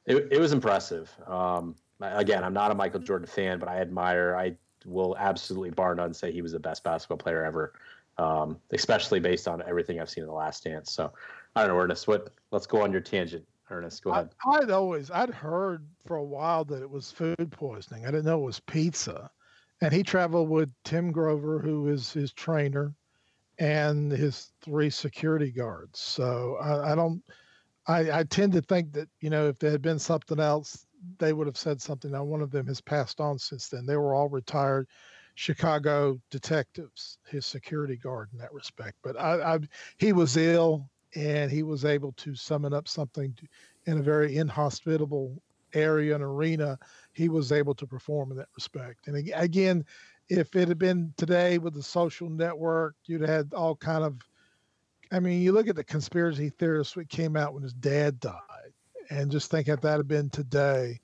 it, 0.08 0.28
it 0.32 0.40
was 0.40 0.52
impressive 0.52 1.12
um, 1.28 1.76
again 2.02 2.44
i'm 2.44 2.54
not 2.54 2.72
a 2.72 2.74
michael 2.74 3.00
jordan 3.00 3.28
fan 3.28 3.60
but 3.60 3.70
i 3.70 3.78
admire 3.78 4.36
i 4.36 4.56
will 4.88 5.16
absolutely 5.20 5.70
bar 5.70 5.94
none 5.94 6.16
say 6.16 6.32
he 6.32 6.42
was 6.42 6.52
the 6.52 6.60
best 6.60 6.84
basketball 6.84 7.18
player 7.18 7.46
ever 7.46 7.74
um, 8.18 8.58
especially 8.72 9.20
based 9.20 9.48
on 9.48 9.62
everything 9.68 10.02
i've 10.02 10.10
seen 10.10 10.24
in 10.24 10.28
the 10.28 10.34
last 10.34 10.64
dance 10.64 10.92
so 10.92 11.14
i 11.56 11.62
don't 11.62 11.70
know 11.70 11.80
ernest 11.80 12.08
what 12.08 12.34
let's 12.50 12.66
go 12.66 12.82
on 12.82 12.92
your 12.92 13.02
tangent 13.02 13.46
Ernest, 13.70 14.02
go 14.02 14.12
ahead. 14.12 14.30
I, 14.46 14.60
would 14.60 14.72
always 14.72 15.12
I'd 15.12 15.30
heard 15.30 15.86
for 16.06 16.16
a 16.16 16.24
while 16.24 16.64
that 16.64 16.82
it 16.82 16.90
was 16.90 17.12
food 17.12 17.52
poisoning. 17.52 18.06
I 18.06 18.12
didn't 18.12 18.24
know 18.24 18.40
it 18.40 18.46
was 18.46 18.62
pizza. 18.62 19.30
And 19.82 19.92
he 19.92 20.04
traveled 20.04 20.48
with 20.48 20.70
Tim 20.86 21.12
Grover, 21.12 21.60
who 21.60 21.90
is 21.90 22.14
his 22.14 22.32
trainer, 22.32 22.96
and 23.60 24.12
his 24.12 24.52
three 24.62 24.90
security 24.90 25.52
guards. 25.52 26.00
So 26.00 26.58
I, 26.62 26.92
I 26.92 26.96
don't 26.96 27.24
I, 27.88 28.20
I 28.20 28.24
tend 28.24 28.52
to 28.54 28.62
think 28.62 28.92
that, 28.94 29.08
you 29.22 29.30
know, 29.30 29.48
if 29.48 29.60
there 29.60 29.72
had 29.72 29.82
been 29.82 30.00
something 30.00 30.40
else, 30.40 30.86
they 31.20 31.32
would 31.32 31.48
have 31.48 31.58
said 31.58 31.82
something. 31.82 32.12
Now 32.12 32.24
one 32.24 32.42
of 32.42 32.52
them 32.52 32.68
has 32.68 32.82
passed 32.82 33.22
on 33.22 33.40
since 33.40 33.70
then. 33.70 33.86
They 33.86 33.96
were 33.96 34.14
all 34.14 34.30
retired 34.30 34.88
Chicago 35.36 36.20
detectives, 36.30 37.20
his 37.28 37.46
security 37.46 37.96
guard 37.96 38.30
in 38.34 38.40
that 38.40 38.54
respect. 38.54 38.98
But 39.04 39.20
I, 39.20 39.56
I 39.56 39.60
he 39.98 40.12
was 40.12 40.36
ill 40.36 40.90
and 41.16 41.50
he 41.52 41.64
was 41.64 41.86
able 41.86 42.12
to 42.14 42.36
summon 42.36 42.74
up 42.74 42.88
something 42.88 43.34
to, 43.36 43.48
in 43.92 44.00
a 44.00 44.04
very 44.04 44.36
inhospitable 44.36 45.42
area 45.74 46.16
and 46.16 46.24
arena. 46.24 46.78
He 47.14 47.30
was 47.30 47.52
able 47.52 47.76
to 47.76 47.88
perform 47.88 48.32
in 48.32 48.38
that 48.38 48.50
respect. 48.56 49.08
And 49.08 49.32
again, 49.36 49.86
if 50.30 50.56
it 50.56 50.68
had 50.68 50.80
been 50.80 51.14
today 51.18 51.58
with 51.58 51.74
the 51.74 51.84
social 51.84 52.30
network, 52.30 52.96
you'd 53.06 53.22
have 53.22 53.30
had 53.30 53.54
all 53.54 53.76
kind 53.76 54.04
of. 54.04 54.18
I 55.12 55.20
mean, 55.22 55.42
you 55.42 55.54
look 55.54 55.70
at 55.70 55.78
the 55.78 55.84
conspiracy 55.84 56.50
theorists 56.50 56.96
that 56.96 57.10
came 57.10 57.38
out 57.38 57.54
when 57.54 57.64
his 57.64 57.74
dad 57.74 58.20
died, 58.20 58.74
and 59.10 59.32
just 59.32 59.50
think 59.50 59.70
if 59.70 59.80
that 59.82 59.98
had 59.98 60.08
been 60.08 60.30
today, 60.30 61.00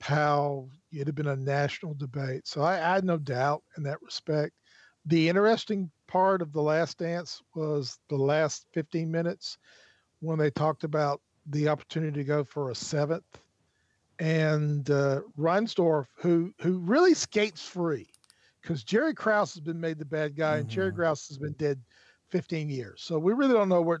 how 0.00 0.68
it'd 0.92 1.06
have 1.06 1.14
been 1.14 1.28
a 1.28 1.36
national 1.36 1.94
debate. 1.94 2.46
So 2.46 2.60
I, 2.60 2.74
I 2.74 2.94
had 2.94 3.04
no 3.04 3.16
doubt 3.16 3.62
in 3.76 3.82
that 3.84 4.02
respect. 4.02 4.52
The 5.06 5.28
interesting 5.28 5.90
part 6.06 6.42
of 6.42 6.52
the 6.52 6.60
last 6.60 6.98
dance 6.98 7.42
was 7.54 7.98
the 8.08 8.16
last 8.16 8.66
15 8.74 9.10
minutes 9.10 9.56
when 10.20 10.38
they 10.38 10.50
talked 10.50 10.84
about 10.84 11.22
the 11.46 11.68
opportunity 11.68 12.20
to 12.20 12.24
go 12.24 12.44
for 12.44 12.70
a 12.70 12.74
seventh 12.74 13.40
and 14.18 14.90
uh, 14.90 15.20
Reinsdorf, 15.38 16.06
who 16.16 16.52
who 16.60 16.78
really 16.78 17.14
skates 17.14 17.62
free, 17.66 18.08
because 18.68 18.84
Jerry 18.84 19.14
Krause 19.14 19.54
has 19.54 19.62
been 19.62 19.80
made 19.80 19.98
the 19.98 20.04
bad 20.04 20.36
guy, 20.36 20.52
mm-hmm. 20.52 20.60
and 20.60 20.68
Jerry 20.68 20.90
mm-hmm. 20.90 21.00
Krause 21.00 21.26
has 21.28 21.38
been 21.38 21.54
dead 21.54 21.80
15 22.28 22.68
years. 22.68 23.00
So 23.02 23.18
we 23.18 23.32
really 23.32 23.54
don't 23.54 23.70
know 23.70 23.80
what 23.80 24.00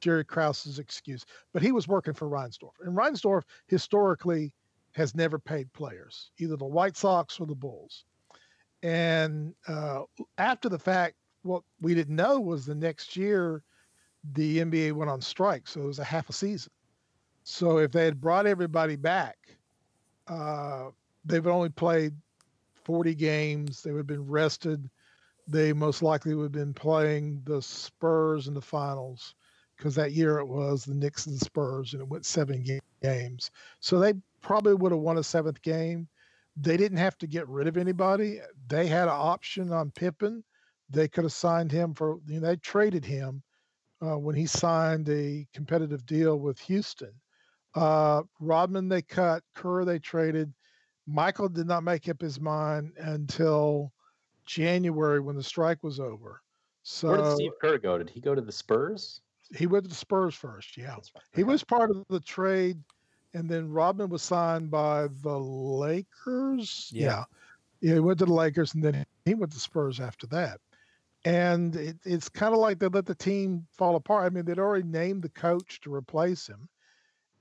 Jerry 0.00 0.22
Krause's 0.22 0.78
excuse, 0.78 1.24
but 1.54 1.62
he 1.62 1.72
was 1.72 1.88
working 1.88 2.12
for 2.12 2.28
Reinsdorf, 2.28 2.72
and 2.84 2.94
Reinsdorf 2.94 3.44
historically 3.68 4.52
has 4.94 5.14
never 5.14 5.38
paid 5.38 5.72
players, 5.72 6.30
either 6.38 6.58
the 6.58 6.66
White 6.66 6.98
Sox 6.98 7.40
or 7.40 7.46
the 7.46 7.54
Bulls. 7.54 8.04
And 8.82 9.54
uh, 9.66 10.02
after 10.36 10.68
the 10.68 10.78
fact, 10.78 11.14
what 11.40 11.62
we 11.80 11.94
didn't 11.94 12.16
know 12.16 12.38
was 12.38 12.66
the 12.66 12.74
next 12.74 13.16
year 13.16 13.62
the 14.34 14.58
NBA 14.58 14.92
went 14.92 15.10
on 15.10 15.22
strike, 15.22 15.66
so 15.66 15.80
it 15.80 15.86
was 15.86 16.00
a 16.00 16.04
half 16.04 16.28
a 16.28 16.34
season. 16.34 16.70
So 17.44 17.78
if 17.78 17.92
they 17.92 18.04
had 18.04 18.20
brought 18.20 18.46
everybody 18.46 18.96
back, 18.96 19.38
uh, 20.26 20.88
they 21.24 21.40
would 21.40 21.50
only 21.50 21.70
played 21.70 22.12
40 22.84 23.14
games. 23.14 23.82
They 23.82 23.90
would 23.92 24.00
have 24.00 24.06
been 24.06 24.26
rested. 24.28 24.88
They 25.48 25.72
most 25.72 26.02
likely 26.02 26.34
would 26.34 26.44
have 26.44 26.52
been 26.52 26.74
playing 26.74 27.42
the 27.44 27.60
Spurs 27.60 28.48
in 28.48 28.54
the 28.54 28.60
finals 28.60 29.34
because 29.76 29.94
that 29.96 30.12
year 30.12 30.38
it 30.38 30.46
was 30.46 30.84
the 30.84 30.94
Knicks 30.94 31.26
and 31.26 31.34
the 31.38 31.44
Spurs, 31.44 31.92
and 31.92 32.02
it 32.02 32.08
went 32.08 32.24
seven 32.24 32.64
games. 33.02 33.50
So 33.80 33.98
they 33.98 34.14
probably 34.40 34.74
would 34.74 34.92
have 34.92 35.00
won 35.00 35.18
a 35.18 35.22
seventh 35.24 35.60
game. 35.62 36.08
They 36.56 36.76
didn't 36.76 36.98
have 36.98 37.18
to 37.18 37.26
get 37.26 37.48
rid 37.48 37.66
of 37.66 37.76
anybody. 37.76 38.40
They 38.68 38.86
had 38.86 39.08
an 39.08 39.14
option 39.16 39.72
on 39.72 39.90
Pippen 39.90 40.44
they 40.92 41.08
could 41.08 41.24
have 41.24 41.32
signed 41.32 41.72
him 41.72 41.94
for, 41.94 42.18
you 42.26 42.40
know, 42.40 42.48
they 42.48 42.56
traded 42.56 43.04
him 43.04 43.42
uh, 44.02 44.18
when 44.18 44.36
he 44.36 44.46
signed 44.46 45.08
a 45.08 45.46
competitive 45.54 46.04
deal 46.06 46.38
with 46.38 46.60
Houston. 46.60 47.12
Uh, 47.74 48.22
Rodman 48.40 48.88
they 48.88 49.02
cut, 49.02 49.42
Kerr 49.54 49.84
they 49.84 49.98
traded. 49.98 50.52
Michael 51.06 51.48
did 51.48 51.66
not 51.66 51.82
make 51.82 52.08
up 52.08 52.20
his 52.20 52.40
mind 52.40 52.92
until 52.98 53.92
January 54.46 55.20
when 55.20 55.36
the 55.36 55.42
strike 55.42 55.82
was 55.82 56.00
over. 56.00 56.40
So 56.82 57.08
where 57.08 57.16
did 57.18 57.32
Steve 57.34 57.52
Kerr 57.60 57.78
go? 57.78 57.98
Did 57.98 58.10
he 58.10 58.20
go 58.20 58.34
to 58.34 58.40
the 58.40 58.52
Spurs? 58.52 59.20
He 59.56 59.66
went 59.66 59.84
to 59.84 59.88
the 59.88 59.94
Spurs 59.94 60.34
first. 60.34 60.76
Yeah, 60.76 60.94
right. 60.94 61.10
he 61.34 61.44
was 61.44 61.62
part 61.62 61.90
of 61.90 62.04
the 62.08 62.20
trade, 62.20 62.78
and 63.34 63.48
then 63.48 63.70
Rodman 63.70 64.08
was 64.08 64.22
signed 64.22 64.70
by 64.70 65.08
the 65.22 65.38
Lakers. 65.38 66.90
Yeah. 66.92 67.06
yeah, 67.06 67.24
yeah, 67.80 67.94
he 67.94 68.00
went 68.00 68.18
to 68.20 68.26
the 68.26 68.32
Lakers, 68.32 68.74
and 68.74 68.82
then 68.82 69.04
he 69.24 69.34
went 69.34 69.52
to 69.52 69.56
the 69.56 69.60
Spurs 69.60 70.00
after 70.00 70.26
that 70.28 70.60
and 71.24 71.76
it, 71.76 71.96
it's 72.04 72.28
kind 72.28 72.52
of 72.52 72.60
like 72.60 72.78
they 72.78 72.88
let 72.88 73.06
the 73.06 73.14
team 73.14 73.66
fall 73.72 73.96
apart. 73.96 74.24
I 74.24 74.30
mean, 74.30 74.44
they'd 74.44 74.58
already 74.58 74.86
named 74.86 75.22
the 75.22 75.28
coach 75.28 75.80
to 75.82 75.94
replace 75.94 76.46
him, 76.46 76.68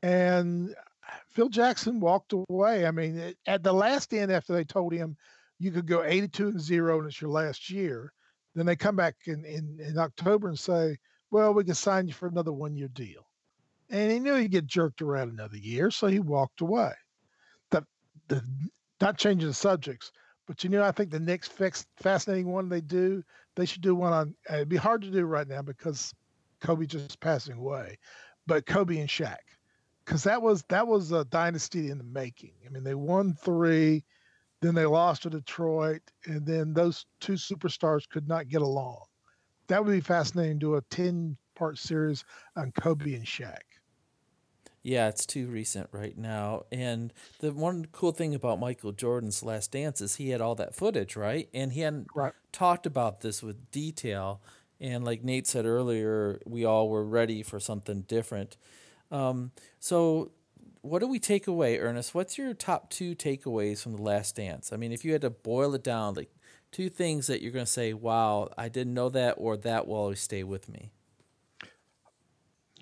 and 0.04 0.76
Phil 1.30 1.50
Jackson 1.50 2.00
walked 2.00 2.34
away. 2.34 2.86
I 2.86 2.92
mean, 2.92 3.34
at 3.48 3.64
the 3.64 3.74
last 3.74 4.14
end, 4.14 4.32
after 4.32 4.54
they 4.54 4.64
told 4.64 4.94
him 4.94 5.18
you 5.60 5.72
could 5.72 5.88
go 5.88 6.04
82 6.04 6.48
and 6.48 6.62
zero 6.62 7.00
and 7.00 7.08
it's 7.08 7.22
your 7.22 7.30
last 7.30 7.70
year, 7.70 8.14
then 8.56 8.66
they 8.66 8.76
come 8.76 8.96
back 8.96 9.16
in, 9.26 9.46
in, 9.46 9.80
in 9.80 9.98
October 9.98 10.48
and 10.48 10.60
say, 10.60 10.98
well, 11.30 11.54
we 11.54 11.64
can 11.64 11.76
sign 11.76 12.08
you 12.08 12.14
for 12.14 12.28
another 12.28 12.52
one 12.52 12.76
year 12.76 12.90
deal. 12.90 13.26
And 13.90 14.12
he 14.12 14.20
knew 14.20 14.36
he'd 14.36 14.52
get 14.52 14.66
jerked 14.66 15.02
around 15.02 15.30
another 15.30 15.58
year, 15.58 15.92
so 15.92 16.08
he 16.08 16.20
walked 16.20 16.62
away. 16.62 16.94
The, 17.72 17.86
the 18.28 18.44
not 19.00 19.18
changing 19.18 19.48
the 19.48 19.54
subjects, 19.54 20.12
but 20.48 20.64
you 20.64 20.70
know, 20.70 20.84
I 20.84 20.92
think 20.92 21.12
the 21.12 21.20
next 21.20 21.52
fix, 21.52 21.86
fascinating 21.98 22.52
one 22.52 22.70
they 22.70 22.82
do, 22.82 23.24
they 23.56 23.66
should 23.66 23.82
do 23.82 23.96
one 23.96 24.14
on. 24.14 24.36
It'd 24.50 24.70
be 24.70 24.78
hard 24.78 25.02
to 25.04 25.12
do 25.12 25.26
right 25.26 25.48
now 25.48 25.62
because 25.62 26.14
Kobe 26.62 26.86
just 26.86 27.20
passing 27.20 27.58
away, 27.58 27.98
but 28.48 28.66
Kobe 28.66 29.00
and 29.00 29.10
Shaq, 29.10 29.38
because 30.06 30.24
that 30.24 30.42
was 30.42 30.64
that 30.70 30.88
was 30.88 31.12
a 31.12 31.26
dynasty 31.26 31.90
in 31.90 31.98
the 31.98 32.04
making. 32.04 32.54
I 32.66 32.70
mean, 32.70 32.84
they 32.84 32.96
won 32.96 33.34
three, 33.34 34.04
then 34.62 34.76
they 34.76 34.86
lost 34.86 35.24
to 35.24 35.30
Detroit, 35.30 36.02
and 36.26 36.46
then 36.46 36.74
those 36.74 37.06
two 37.20 37.34
superstars 37.34 38.08
could 38.10 38.28
not 38.28 38.50
get 38.50 38.62
along. 38.62 39.06
That 39.68 39.84
would 39.84 39.92
be 39.92 40.02
fascinating 40.02 40.60
to 40.60 40.66
do 40.66 40.76
a 40.76 40.82
ten 40.90 41.38
part 41.56 41.78
series 41.78 42.24
on 42.56 42.72
Kobe 42.72 43.14
and 43.14 43.26
Shaq. 43.26 43.60
Yeah, 44.84 45.10
it's 45.10 45.28
too 45.28 45.48
recent 45.48 45.90
right 45.92 46.18
now. 46.18 46.64
And 46.72 47.14
the 47.40 47.52
one 47.52 47.86
cool 47.92 48.12
thing 48.12 48.34
about 48.34 48.60
Michael 48.60 48.92
Jordan's 48.92 49.44
Last 49.44 49.72
Dance 49.72 50.02
is 50.02 50.16
he 50.16 50.32
had 50.32 50.42
all 50.42 50.56
that 50.56 50.74
footage, 50.74 51.16
right? 51.16 51.48
And 51.54 51.74
he 51.74 51.82
hadn't 51.82 52.08
right. 52.16 52.34
talked 52.52 52.88
about 52.88 53.22
this 53.22 53.44
with 53.44 53.70
detail. 53.72 54.42
And 54.80 55.04
like 55.04 55.24
Nate 55.24 55.46
said 55.46 55.68
earlier, 55.68 56.42
we 56.48 56.66
all 56.66 56.90
were 56.90 57.06
ready 57.06 57.44
for 57.44 57.60
something 57.60 58.02
different. 58.02 58.58
Um, 59.12 59.52
so, 59.80 60.32
what 60.82 61.00
do 61.00 61.08
we 61.08 61.20
take 61.20 61.48
away, 61.48 61.78
Ernest? 61.78 62.16
What's 62.16 62.38
your 62.38 62.54
top 62.54 62.90
two 62.90 63.16
takeaways 63.16 63.84
from 63.84 63.96
The 63.98 64.02
Last 64.02 64.36
Dance? 64.36 64.74
I 64.74 64.78
mean, 64.78 64.92
if 64.92 65.06
you 65.06 65.12
had 65.12 65.22
to 65.22 65.30
boil 65.30 65.76
it 65.76 65.84
down, 65.84 66.16
like 66.16 66.34
two 66.72 66.90
things 66.90 67.28
that 67.28 67.42
you're 67.42 67.52
going 67.52 67.66
to 67.66 67.72
say, 67.72 67.94
wow, 67.94 68.50
I 68.58 68.70
didn't 68.70 68.94
know 68.94 69.10
that, 69.10 69.34
or 69.38 69.58
that 69.58 69.88
will 69.88 69.96
always 69.96 70.22
stay 70.22 70.44
with 70.44 70.70
me. 70.70 70.92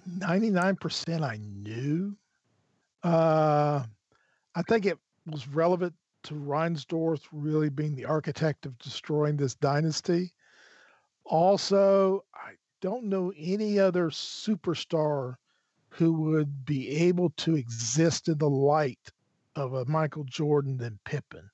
99% 0.07 1.23
I 1.23 1.38
knew. 1.38 2.15
Uh, 3.03 3.84
I 4.55 4.61
think 4.63 4.86
it 4.86 4.97
was 5.25 5.47
relevant 5.47 5.93
to 6.23 6.34
Reinsdorf 6.34 7.21
really 7.32 7.69
being 7.69 7.95
the 7.95 8.05
architect 8.05 8.65
of 8.65 8.77
destroying 8.77 9.38
this 9.38 9.55
dynasty. 9.55 10.34
Also, 11.23 12.23
I 12.34 12.53
don't 12.82 13.05
know 13.05 13.32
any 13.38 13.80
other 13.80 14.09
superstar 14.09 15.36
who 15.89 16.13
would 16.13 16.65
be 16.65 16.89
able 16.89 17.31
to 17.31 17.55
exist 17.55 18.27
in 18.27 18.37
the 18.37 18.49
light 18.49 19.11
of 19.55 19.73
a 19.73 19.85
Michael 19.85 20.23
Jordan 20.23 20.77
than 20.77 20.99
Pippen. 21.05 21.49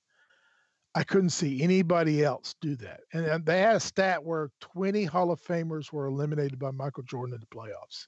I 0.93 1.03
couldn't 1.03 1.31
see 1.31 1.61
anybody 1.61 2.23
else 2.23 2.55
do 2.61 2.75
that. 2.77 3.01
And 3.11 3.45
they 3.45 3.59
had 3.59 3.75
a 3.75 3.81
stat 3.81 4.23
where 4.23 4.49
20 4.61 5.03
Hall 5.05 5.31
of 5.31 5.41
Famers 5.41 5.91
were 5.91 6.05
eliminated 6.05 6.57
by 6.57 6.71
Michael 6.71 7.03
Jordan 7.03 7.35
in 7.35 7.41
the 7.41 7.47
playoffs. 7.47 8.07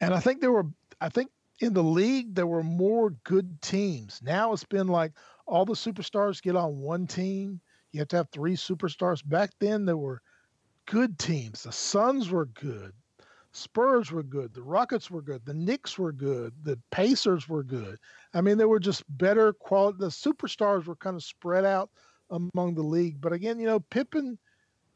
And 0.00 0.12
I 0.12 0.18
think 0.18 0.40
there 0.40 0.52
were, 0.52 0.66
I 1.00 1.08
think 1.08 1.30
in 1.60 1.72
the 1.74 1.82
league, 1.82 2.34
there 2.34 2.46
were 2.46 2.64
more 2.64 3.10
good 3.24 3.62
teams. 3.62 4.20
Now 4.22 4.52
it's 4.52 4.64
been 4.64 4.88
like 4.88 5.12
all 5.46 5.64
the 5.64 5.74
superstars 5.74 6.42
get 6.42 6.56
on 6.56 6.80
one 6.80 7.06
team. 7.06 7.60
You 7.92 8.00
have 8.00 8.08
to 8.08 8.16
have 8.16 8.30
three 8.30 8.56
superstars. 8.56 9.26
Back 9.26 9.50
then, 9.60 9.84
there 9.84 9.96
were 9.96 10.20
good 10.86 11.18
teams. 11.18 11.62
The 11.62 11.72
Suns 11.72 12.30
were 12.30 12.46
good. 12.46 12.92
Spurs 13.56 14.12
were 14.12 14.22
good. 14.22 14.52
The 14.52 14.62
Rockets 14.62 15.10
were 15.10 15.22
good. 15.22 15.44
The 15.44 15.54
Knicks 15.54 15.98
were 15.98 16.12
good. 16.12 16.52
The 16.62 16.78
Pacers 16.90 17.48
were 17.48 17.64
good. 17.64 17.98
I 18.34 18.40
mean, 18.42 18.58
they 18.58 18.66
were 18.66 18.78
just 18.78 19.04
better 19.16 19.52
quality. 19.52 19.98
The 19.98 20.08
superstars 20.08 20.86
were 20.86 20.96
kind 20.96 21.16
of 21.16 21.22
spread 21.22 21.64
out 21.64 21.90
among 22.30 22.74
the 22.74 22.82
league. 22.82 23.20
But 23.20 23.32
again, 23.32 23.58
you 23.58 23.66
know, 23.66 23.80
Pippen, 23.80 24.38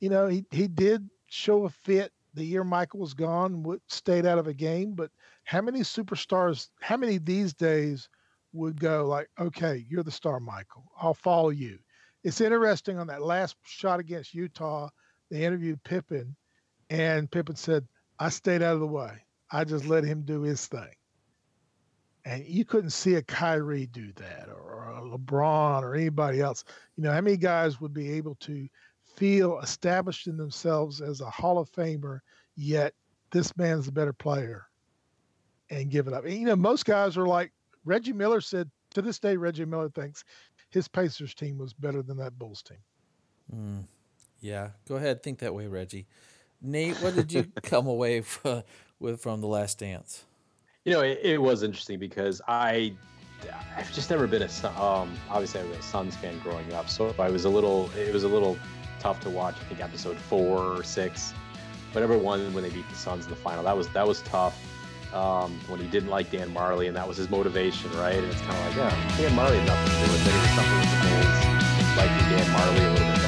you 0.01 0.11
know, 0.11 0.27
he, 0.27 0.45
he 0.51 0.69
did 0.69 1.09
show 1.29 1.65
a 1.65 1.71
fit 1.71 2.13
the 2.35 2.45
year 2.45 2.63
Michael 2.63 3.01
was 3.01 3.15
gone, 3.15 3.81
stayed 3.89 4.27
out 4.27 4.39
of 4.39 4.47
a 4.47 4.55
game. 4.55 4.93
But 4.93 5.11
how 5.45 5.63
many 5.63 5.81
superstars, 5.81 6.69
how 6.81 6.97
many 6.97 7.19
these 7.19 7.55
days 7.55 8.09
would 8.53 8.79
go 8.79 9.07
like, 9.07 9.29
okay, 9.39 9.85
you're 9.89 10.03
the 10.03 10.11
star, 10.11 10.41
Michael. 10.41 10.85
I'll 11.01 11.15
follow 11.15 11.51
you. 11.51 11.79
It's 12.25 12.41
interesting 12.41 12.99
on 12.99 13.07
that 13.07 13.23
last 13.23 13.57
shot 13.65 14.01
against 14.01 14.35
Utah, 14.35 14.91
they 15.31 15.45
interviewed 15.45 15.83
Pippen, 15.85 16.37
and 16.91 17.31
Pippen 17.31 17.57
said, 17.57 17.87
I 18.21 18.29
stayed 18.29 18.63
out 18.63 18.75
of 18.75 18.81
the 18.81 18.87
way. 18.87 19.25
I 19.51 19.65
just 19.65 19.87
let 19.87 20.05
him 20.05 20.23
do 20.23 20.43
his 20.43 20.67
thing. 20.67 20.95
And 22.27 22.45
you 22.47 22.67
couldn't 22.67 22.91
see 22.91 23.15
a 23.15 23.23
Kyrie 23.23 23.87
do 23.87 24.13
that 24.17 24.49
or 24.49 24.95
a 24.95 25.01
LeBron 25.01 25.83
or 25.83 25.95
anybody 25.95 26.41
else. 26.41 26.65
You 26.97 27.03
know, 27.03 27.13
how 27.13 27.23
many 27.23 27.39
guys 27.39 27.81
would 27.81 27.95
be 27.95 28.13
able 28.13 28.35
to 28.41 28.69
feel 29.17 29.59
established 29.61 30.27
in 30.27 30.37
themselves 30.37 31.01
as 31.01 31.23
a 31.23 31.31
Hall 31.31 31.59
of 31.59 31.73
Famer, 31.73 32.21
yet 32.57 32.93
this 33.33 33.57
man's 33.57 33.89
a 33.89 33.93
better 33.93 34.13
player 34.13 34.67
and 35.71 35.91
give 35.91 36.07
it 36.07 36.13
up. 36.13 36.25
And, 36.25 36.35
you 36.35 36.45
know, 36.45 36.57
most 36.57 36.85
guys 36.85 37.17
are 37.17 37.27
like 37.27 37.53
Reggie 37.87 38.13
Miller 38.13 38.43
said 38.43 38.71
to 38.91 39.03
this 39.03 39.19
day, 39.19 39.37
Reggie 39.37 39.65
Miller 39.65 39.89
thinks 39.89 40.25
his 40.71 40.89
Pacers 40.89 41.35
team 41.35 41.57
was 41.57 41.73
better 41.73 42.03
than 42.03 42.19
that 42.19 42.39
Bulls 42.39 42.63
team. 42.63 42.79
Mm, 43.55 43.87
yeah, 44.41 44.71
go 44.87 44.97
ahead, 44.97 45.23
think 45.23 45.39
that 45.39 45.55
way, 45.55 45.67
Reggie. 45.67 46.07
Nate, 46.63 46.97
what 46.97 47.15
did 47.15 47.33
you 47.33 47.45
come 47.63 47.87
away 47.87 48.21
from, 48.21 48.63
with 48.99 49.21
from 49.21 49.41
the 49.41 49.47
Last 49.47 49.79
Dance? 49.79 50.25
You 50.85 50.93
know, 50.93 51.01
it, 51.01 51.21
it 51.23 51.43
was 51.43 51.63
interesting 51.63 51.99
because 51.99 52.41
I 52.49 52.95
I've 53.77 53.93
just 53.93 54.11
never 54.11 54.27
been 54.27 54.43
a 54.43 54.83
um 54.83 55.15
obviously 55.31 55.61
I 55.61 55.65
was 55.65 55.79
a 55.79 55.83
Suns 55.83 56.17
fan 56.17 56.39
growing 56.41 56.73
up, 56.73 56.89
so 56.89 57.15
I 57.19 57.31
was 57.31 57.45
a 57.45 57.51
little 57.51 57.91
it 57.97 58.13
was 58.13 58.25
a 58.25 58.29
little 58.29 58.59
tough 58.99 59.21
to 59.21 59.31
watch. 59.31 59.57
I 59.61 59.65
think 59.65 59.81
episode 59.81 60.17
four 60.17 60.59
or 60.59 60.83
six, 60.83 61.33
whatever 61.93 62.17
one 62.17 62.53
when 62.53 62.63
they 62.63 62.71
beat 62.71 62.89
the 62.89 62.97
Suns 62.97 63.25
in 63.25 63.31
the 63.31 63.37
final. 63.37 63.65
That 63.65 63.77
was 63.77 63.89
that 63.89 64.07
was 64.07 64.23
tough. 64.23 64.59
Um, 65.15 65.59
when 65.67 65.81
he 65.81 65.89
didn't 65.89 66.09
like 66.09 66.31
Dan 66.31 66.55
Majerle, 66.55 66.87
and 66.87 66.97
that 66.97 67.09
was 67.09 67.17
his 67.17 67.29
motivation, 67.31 67.91
right? 67.99 68.15
And 68.15 68.27
it's 68.27 68.41
kind 68.43 68.53
of 68.53 68.67
like, 68.67 68.77
yeah, 68.77 69.17
Dan 69.19 69.33
Majerle 69.33 69.59
had 69.59 69.67
nothing 69.67 69.91
to 69.91 70.07
do 70.07 70.13
with 70.13 70.27
it. 70.27 70.35
It 70.35 70.41
was 70.41 70.51
something 70.55 70.79
with 70.79 70.91
the 70.91 70.99
Bulls, 71.03 71.97
liking 71.97 72.29
Dan 72.31 72.47
Majerle 72.55 72.79
a 72.79 72.93
little 72.93 73.13
bit 73.13 73.20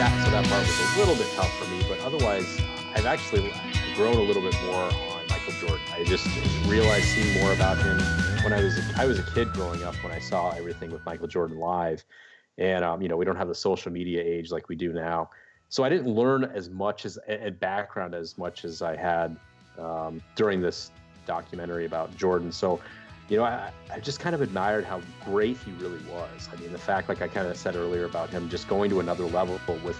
that 0.00 0.24
so 0.24 0.30
that 0.30 0.46
part 0.46 0.66
was 0.66 0.96
a 0.96 0.98
little 0.98 1.14
bit 1.14 1.28
tough 1.34 1.52
for 1.58 1.70
me. 1.70 1.82
But 1.88 2.00
otherwise, 2.00 2.60
I've 2.94 3.06
actually 3.06 3.52
grown 3.94 4.16
a 4.16 4.22
little 4.22 4.42
bit 4.42 4.56
more 4.64 4.84
on 4.84 5.22
Michael 5.28 5.52
Jordan. 5.60 5.80
I 5.92 6.04
just 6.04 6.26
realized 6.66 7.04
seeing 7.04 7.38
more 7.40 7.52
about 7.52 7.76
him 7.78 7.98
when 8.42 8.52
I 8.52 8.62
was 8.62 8.78
a, 8.78 8.82
I 8.96 9.04
was 9.04 9.18
a 9.18 9.22
kid 9.34 9.52
growing 9.52 9.82
up 9.84 9.94
when 10.02 10.12
I 10.12 10.18
saw 10.18 10.50
everything 10.50 10.90
with 10.90 11.04
Michael 11.04 11.28
Jordan 11.28 11.58
live 11.58 12.04
and 12.60 12.84
um, 12.84 13.02
you 13.02 13.08
know 13.08 13.16
we 13.16 13.24
don't 13.24 13.36
have 13.36 13.48
the 13.48 13.54
social 13.54 13.90
media 13.90 14.22
age 14.22 14.52
like 14.52 14.68
we 14.68 14.76
do 14.76 14.92
now 14.92 15.30
so 15.68 15.82
i 15.82 15.88
didn't 15.88 16.12
learn 16.12 16.44
as 16.44 16.70
much 16.70 17.04
as 17.04 17.18
a 17.26 17.50
background 17.50 18.14
as 18.14 18.38
much 18.38 18.64
as 18.64 18.82
i 18.82 18.94
had 18.94 19.36
um, 19.78 20.22
during 20.36 20.60
this 20.60 20.92
documentary 21.26 21.86
about 21.86 22.14
jordan 22.16 22.52
so 22.52 22.80
you 23.30 23.36
know 23.36 23.44
I, 23.44 23.72
I 23.90 24.00
just 24.00 24.20
kind 24.20 24.34
of 24.34 24.42
admired 24.42 24.84
how 24.84 25.00
great 25.24 25.56
he 25.58 25.70
really 25.72 26.00
was. 26.10 26.48
I 26.52 26.60
mean 26.60 26.72
the 26.72 26.78
fact 26.78 27.08
like 27.08 27.22
i 27.22 27.28
kind 27.28 27.46
of 27.46 27.56
said 27.56 27.76
earlier 27.76 28.04
about 28.04 28.28
him 28.28 28.48
just 28.50 28.68
going 28.68 28.90
to 28.90 29.00
another 29.00 29.24
level 29.24 29.58
with 29.84 29.98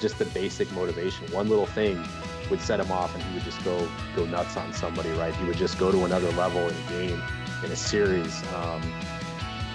just 0.00 0.18
the 0.18 0.26
basic 0.26 0.70
motivation. 0.72 1.26
One 1.32 1.48
little 1.48 1.66
thing 1.66 2.04
would 2.50 2.60
set 2.60 2.80
him 2.80 2.90
off 2.90 3.14
and 3.14 3.22
he 3.22 3.34
would 3.34 3.44
just 3.44 3.64
go 3.64 3.88
go 4.16 4.26
nuts 4.26 4.56
on 4.56 4.72
somebody 4.74 5.10
right? 5.10 5.34
He 5.36 5.46
would 5.46 5.56
just 5.56 5.78
go 5.78 5.92
to 5.92 6.04
another 6.04 6.30
level 6.32 6.60
in 6.68 6.74
a 6.74 6.88
game 6.90 7.22
in 7.64 7.70
a 7.70 7.76
series 7.76 8.42
um, 8.54 8.82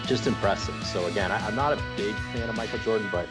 just 0.06 0.28
impressive. 0.28 0.76
So 0.86 1.06
again, 1.06 1.32
I, 1.32 1.48
am 1.48 1.56
not 1.56 1.74
a 1.74 1.82
big 1.96 2.14
fan 2.34 2.50
of 2.50 2.56
Michael 2.56 2.80
Jordan, 2.80 3.08
but 3.12 3.28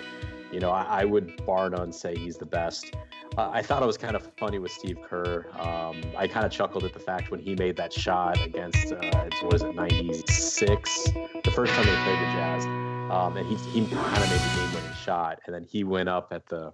you 0.53 0.61
know, 0.61 0.70
I, 0.70 1.00
I 1.00 1.05
would 1.05 1.44
bar 1.46 1.70
none 1.70 1.92
say 1.92 2.14
he's 2.14 2.36
the 2.36 2.46
best. 2.46 2.94
Uh, 3.38 3.48
I 3.50 3.62
thought 3.62 3.82
it 3.82 3.86
was 3.86 3.96
kind 3.96 4.14
of 4.14 4.30
funny 4.38 4.59
with 4.59 4.70
Steve 4.70 4.98
Kerr. 5.03 5.46
Um, 5.59 6.03
I 6.16 6.28
kind 6.28 6.44
of 6.44 6.53
chuckled 6.53 6.84
at 6.84 6.92
the 6.92 7.00
fact 7.00 7.30
when 7.30 7.40
he 7.40 7.55
made 7.55 7.76
that 7.76 7.92
shot 7.92 8.38
against, 8.44 8.92
uh, 8.92 9.30
what 9.42 9.55
is 9.55 9.62
it, 9.62 9.74
96, 9.74 11.05
the 11.42 11.50
first 11.50 11.72
time 11.72 11.86
they 11.86 11.96
played 12.05 12.18
the 12.18 12.32
Jazz. 12.32 12.66
Um, 13.11 13.36
and 13.36 13.46
he, 13.46 13.55
he 13.70 13.86
kind 13.86 14.22
of 14.22 14.30
made 14.30 14.40
the 14.40 14.57
game 14.57 14.74
winning 14.74 14.96
shot. 15.03 15.40
And 15.46 15.55
then 15.55 15.64
he 15.64 15.82
went 15.84 16.11
up 16.11 16.28
at 16.30 16.46
the 16.46 16.72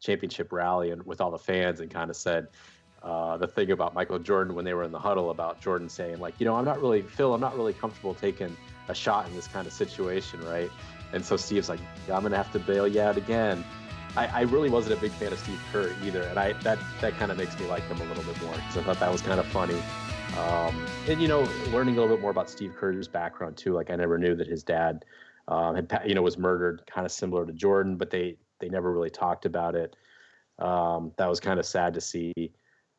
championship 0.00 0.52
rally 0.52 0.90
and 0.90 1.04
with 1.06 1.22
all 1.22 1.30
the 1.30 1.38
fans 1.38 1.80
and 1.80 1.90
kind 1.90 2.10
of 2.10 2.16
said, 2.16 2.48
uh, 3.02 3.36
the 3.36 3.46
thing 3.46 3.70
about 3.70 3.94
Michael 3.94 4.18
Jordan 4.18 4.54
when 4.54 4.64
they 4.64 4.72
were 4.72 4.82
in 4.82 4.90
the 4.90 4.98
huddle 4.98 5.30
about 5.30 5.60
Jordan 5.60 5.88
saying 5.88 6.20
like, 6.20 6.34
you 6.38 6.46
know, 6.46 6.56
I'm 6.56 6.64
not 6.64 6.80
really 6.80 7.02
Phil, 7.02 7.34
I'm 7.34 7.40
not 7.40 7.54
really 7.54 7.74
comfortable 7.74 8.14
taking 8.14 8.56
a 8.88 8.94
shot 8.94 9.28
in 9.28 9.34
this 9.34 9.46
kind 9.46 9.66
of 9.66 9.74
situation, 9.74 10.40
right? 10.46 10.70
And 11.14 11.24
so 11.24 11.36
Steve's 11.36 11.68
like, 11.68 11.80
I'm 12.12 12.22
gonna 12.22 12.36
have 12.36 12.52
to 12.52 12.58
bail 12.58 12.86
you 12.86 13.00
out 13.00 13.16
again. 13.16 13.64
I, 14.16 14.26
I 14.26 14.40
really 14.42 14.68
wasn't 14.68 14.98
a 14.98 15.00
big 15.00 15.12
fan 15.12 15.32
of 15.32 15.38
Steve 15.38 15.60
Kerr 15.72 15.92
either, 16.04 16.22
and 16.22 16.38
I 16.38 16.52
that 16.62 16.78
that 17.00 17.14
kind 17.14 17.30
of 17.30 17.38
makes 17.38 17.58
me 17.58 17.66
like 17.66 17.82
him 17.84 18.00
a 18.00 18.04
little 18.04 18.24
bit 18.24 18.40
more 18.42 18.54
because 18.54 18.76
I 18.76 18.82
thought 18.82 19.00
that 19.00 19.10
was 19.10 19.22
kind 19.22 19.40
of 19.40 19.46
funny. 19.46 19.80
Um, 20.38 20.86
and 21.08 21.20
you 21.20 21.28
know, 21.28 21.42
learning 21.70 21.96
a 21.96 22.00
little 22.00 22.16
bit 22.16 22.20
more 22.20 22.30
about 22.30 22.50
Steve 22.50 22.74
Kerr's 22.76 23.08
background 23.08 23.56
too. 23.56 23.72
Like 23.72 23.90
I 23.90 23.96
never 23.96 24.18
knew 24.18 24.34
that 24.36 24.46
his 24.46 24.62
dad 24.62 25.04
um, 25.48 25.76
had 25.76 26.02
you 26.06 26.14
know 26.14 26.22
was 26.22 26.38
murdered, 26.38 26.82
kind 26.86 27.04
of 27.04 27.12
similar 27.12 27.46
to 27.46 27.52
Jordan, 27.52 27.96
but 27.96 28.10
they 28.10 28.36
they 28.60 28.68
never 28.68 28.92
really 28.92 29.10
talked 29.10 29.46
about 29.46 29.74
it. 29.74 29.96
Um, 30.58 31.12
that 31.16 31.28
was 31.28 31.40
kind 31.40 31.58
of 31.58 31.66
sad 31.66 31.94
to 31.94 32.00
see, 32.00 32.32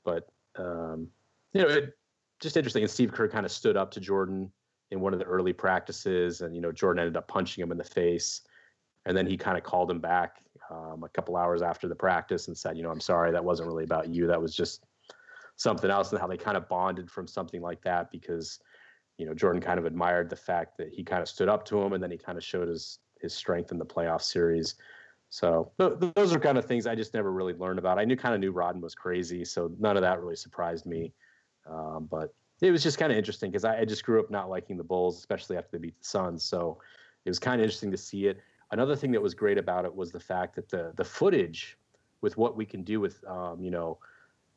but 0.04 0.30
um, 0.58 1.08
you 1.54 1.62
know, 1.62 1.68
it, 1.68 1.98
just 2.42 2.58
interesting. 2.58 2.84
And 2.84 2.92
Steve 2.92 3.12
Kerr 3.12 3.28
kind 3.28 3.46
of 3.46 3.52
stood 3.52 3.78
up 3.78 3.92
to 3.92 4.00
Jordan 4.00 4.52
in 4.92 5.00
one 5.00 5.14
of 5.14 5.20
the 5.20 5.26
early 5.26 5.54
practices, 5.54 6.42
and 6.42 6.56
you 6.56 6.62
know 6.62 6.72
Jordan 6.72 7.02
ended 7.02 7.18
up 7.18 7.28
punching 7.28 7.62
him 7.62 7.72
in 7.72 7.78
the 7.78 7.84
face, 7.84 8.42
and 9.06 9.16
then 9.16 9.26
he 9.26 9.38
kind 9.38 9.58
of 9.58 9.64
called 9.64 9.90
him 9.90 10.00
back 10.00 10.38
um, 10.70 11.04
a 11.04 11.10
couple 11.10 11.36
hours 11.36 11.62
after 11.62 11.88
the 11.88 11.96
practice 11.96 12.48
and 12.48 12.58
said, 12.58 12.78
you 12.78 12.84
know, 12.84 12.92
I'm 12.92 13.00
sorry, 13.00 13.32
that 13.32 13.44
wasn't 13.44 13.68
really 13.68 13.84
about 13.84 14.10
you. 14.10 14.28
That 14.28 14.42
was 14.42 14.56
just 14.56 14.86
something 15.56 15.90
else, 15.90 16.12
and 16.12 16.20
how 16.20 16.28
they 16.28 16.38
kind 16.38 16.58
of 16.58 16.68
bonded 16.70 17.10
from 17.10 17.28
something 17.28 17.62
like 17.62 17.82
that 17.84 18.12
because 18.12 18.60
you 19.18 19.26
know 19.26 19.34
Jordan 19.34 19.62
kind 19.62 19.80
of 19.80 19.86
admired 19.86 20.30
the 20.30 20.36
fact 20.36 20.78
that 20.78 20.90
he 20.90 21.04
kind 21.04 21.22
of 21.22 21.30
stood 21.30 21.50
up 21.50 21.66
to 21.66 21.82
him, 21.82 21.94
and 21.94 22.04
then 22.04 22.12
he 22.12 22.18
kind 22.18 22.38
of 22.38 22.44
showed 22.44 22.68
his 22.68 23.00
his 23.22 23.34
strength 23.34 23.72
in 23.72 23.80
the 23.80 23.86
playoff 23.86 24.22
series. 24.22 24.76
So 25.30 25.72
th- 25.80 26.14
those 26.16 26.34
are 26.34 26.40
kind 26.40 26.58
of 26.58 26.66
things 26.66 26.88
I 26.88 26.96
just 26.96 27.14
never 27.14 27.32
really 27.32 27.54
learned 27.54 27.80
about. 27.80 28.00
I 28.00 28.06
knew 28.06 28.16
kind 28.16 28.36
of 28.36 28.40
knew 28.40 28.52
Rodman 28.52 28.82
was 28.82 28.96
crazy, 28.96 29.44
so 29.44 29.72
none 29.80 29.98
of 29.98 30.02
that 30.04 30.22
really 30.22 30.36
surprised 30.36 30.86
me. 30.86 31.14
Um, 31.70 32.08
but 32.10 32.34
it 32.62 32.72
was 32.72 32.84
just 32.84 32.98
kind 32.98 33.12
of 33.12 33.18
interesting 33.18 33.52
because 33.52 33.66
I, 33.66 33.80
I, 33.80 33.86
just 33.86 34.06
grew 34.06 34.20
up 34.20 34.32
not 34.32 34.50
liking 34.50 34.78
the 34.78 34.84
Bulls, 34.84 35.18
especially 35.18 35.58
after 35.58 35.70
they 35.74 35.78
beat 35.78 36.00
the 36.00 36.06
Suns. 36.06 36.44
So 36.44 36.78
it 37.26 37.30
was 37.30 37.40
kind 37.40 37.60
of 37.60 37.64
interesting 37.64 37.92
to 37.92 37.98
see 37.98 38.28
it. 38.28 38.40
Another 38.72 38.96
thing 38.96 39.12
that 39.12 39.22
was 39.22 39.34
great 39.34 39.58
about 39.58 39.86
it 39.86 39.94
was 39.94 40.12
the 40.12 40.20
fact 40.20 40.56
that 40.56 40.70
the 40.70 40.94
the 40.96 41.04
footage, 41.04 41.78
with 42.22 42.38
what 42.38 42.56
we 42.56 42.66
can 42.66 42.84
do 42.84 43.00
with 43.00 43.24
um, 43.28 43.62
you 43.62 43.72
know, 43.72 43.98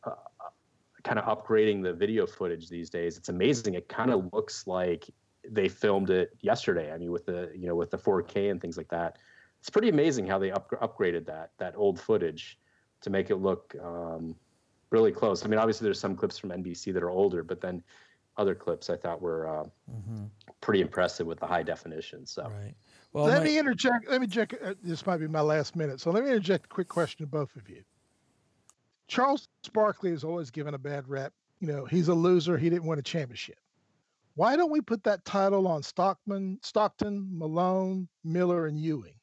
uh, 0.05 0.13
kind 1.03 1.19
of 1.19 1.25
upgrading 1.27 1.83
the 1.83 1.93
video 1.93 2.27
footage 2.27 2.69
these 2.69 2.89
days, 2.89 3.17
it's 3.19 3.29
amazing. 3.29 3.75
It 3.75 3.89
kind 3.89 4.11
of 4.11 4.33
looks 4.33 4.67
like 4.67 5.11
they 5.49 5.69
filmed 5.69 6.11
it 6.11 6.37
yesterday. 6.41 6.93
I 6.93 6.99
mean, 6.99 7.13
with 7.13 7.27
the 7.27 7.51
you 7.55 7.67
know 7.67 7.75
with 7.75 7.91
the 7.91 7.99
4K 7.99 8.51
and 8.51 8.61
things 8.61 8.77
like 8.77 8.89
that 8.89 9.19
it's 9.61 9.71
pretty 9.71 9.89
amazing 9.89 10.27
how 10.27 10.39
they 10.39 10.51
up, 10.51 10.71
upgraded 10.81 11.27
that 11.27 11.51
that 11.59 11.75
old 11.77 12.01
footage 12.01 12.59
to 13.01 13.11
make 13.11 13.31
it 13.31 13.37
look 13.37 13.75
um, 13.83 14.35
really 14.91 15.13
close. 15.13 15.45
I 15.45 15.49
mean, 15.49 15.59
obviously 15.59 15.85
there's 15.85 16.01
some 16.01 16.17
clips 16.17 16.39
from 16.39 16.51
NBC 16.51 16.93
that 16.95 17.03
are 17.03 17.11
older, 17.11 17.43
but 17.43 17.61
then 17.61 17.83
other 18.37 18.55
clips 18.55 18.89
I 18.91 18.97
thought 18.97 19.21
were 19.21 19.47
uh, 19.47 19.65
mm-hmm. 19.91 20.25
pretty 20.61 20.81
impressive 20.81 21.27
with 21.27 21.41
the 21.41 21.47
high 21.47 21.63
definition. 21.63 22.27
So. 22.27 22.43
Right. 22.45 22.75
Well, 23.13 23.25
let 23.25 23.39
my... 23.39 23.45
me 23.45 23.59
interject. 23.59 24.09
Let 24.09 24.21
me 24.21 24.27
check. 24.27 24.55
Uh, 24.63 24.75
this 24.83 25.07
might 25.07 25.19
be 25.19 25.27
my 25.27 25.41
last 25.41 25.77
minute, 25.77 26.01
so 26.01 26.11
let 26.11 26.25
me 26.25 26.31
interject 26.31 26.67
a 26.67 26.69
quick 26.69 26.89
question 26.89 27.25
to 27.25 27.27
both 27.27 27.55
of 27.57 27.69
you. 27.69 27.83
Charles 29.09 29.49
Barkley 29.73 30.11
is 30.11 30.25
always 30.25 30.51
given 30.51 30.75
a 30.75 30.79
bad 30.79 31.09
rap. 31.09 31.33
You 31.61 31.69
know, 31.69 31.85
he's 31.87 32.09
a 32.09 32.15
loser. 32.15 32.59
He 32.59 32.69
didn't 32.69 32.85
win 32.85 32.99
a 32.99 33.03
championship. 33.03 33.59
Why 34.35 34.55
don't 34.55 34.71
we 34.71 34.81
put 34.81 35.03
that 35.05 35.25
title 35.25 35.67
on 35.67 35.83
Stockman, 35.83 36.61
Stockton, 36.63 37.27
Malone, 37.33 38.07
Miller, 38.23 38.67
and 38.67 38.79
Ewing? 38.79 39.15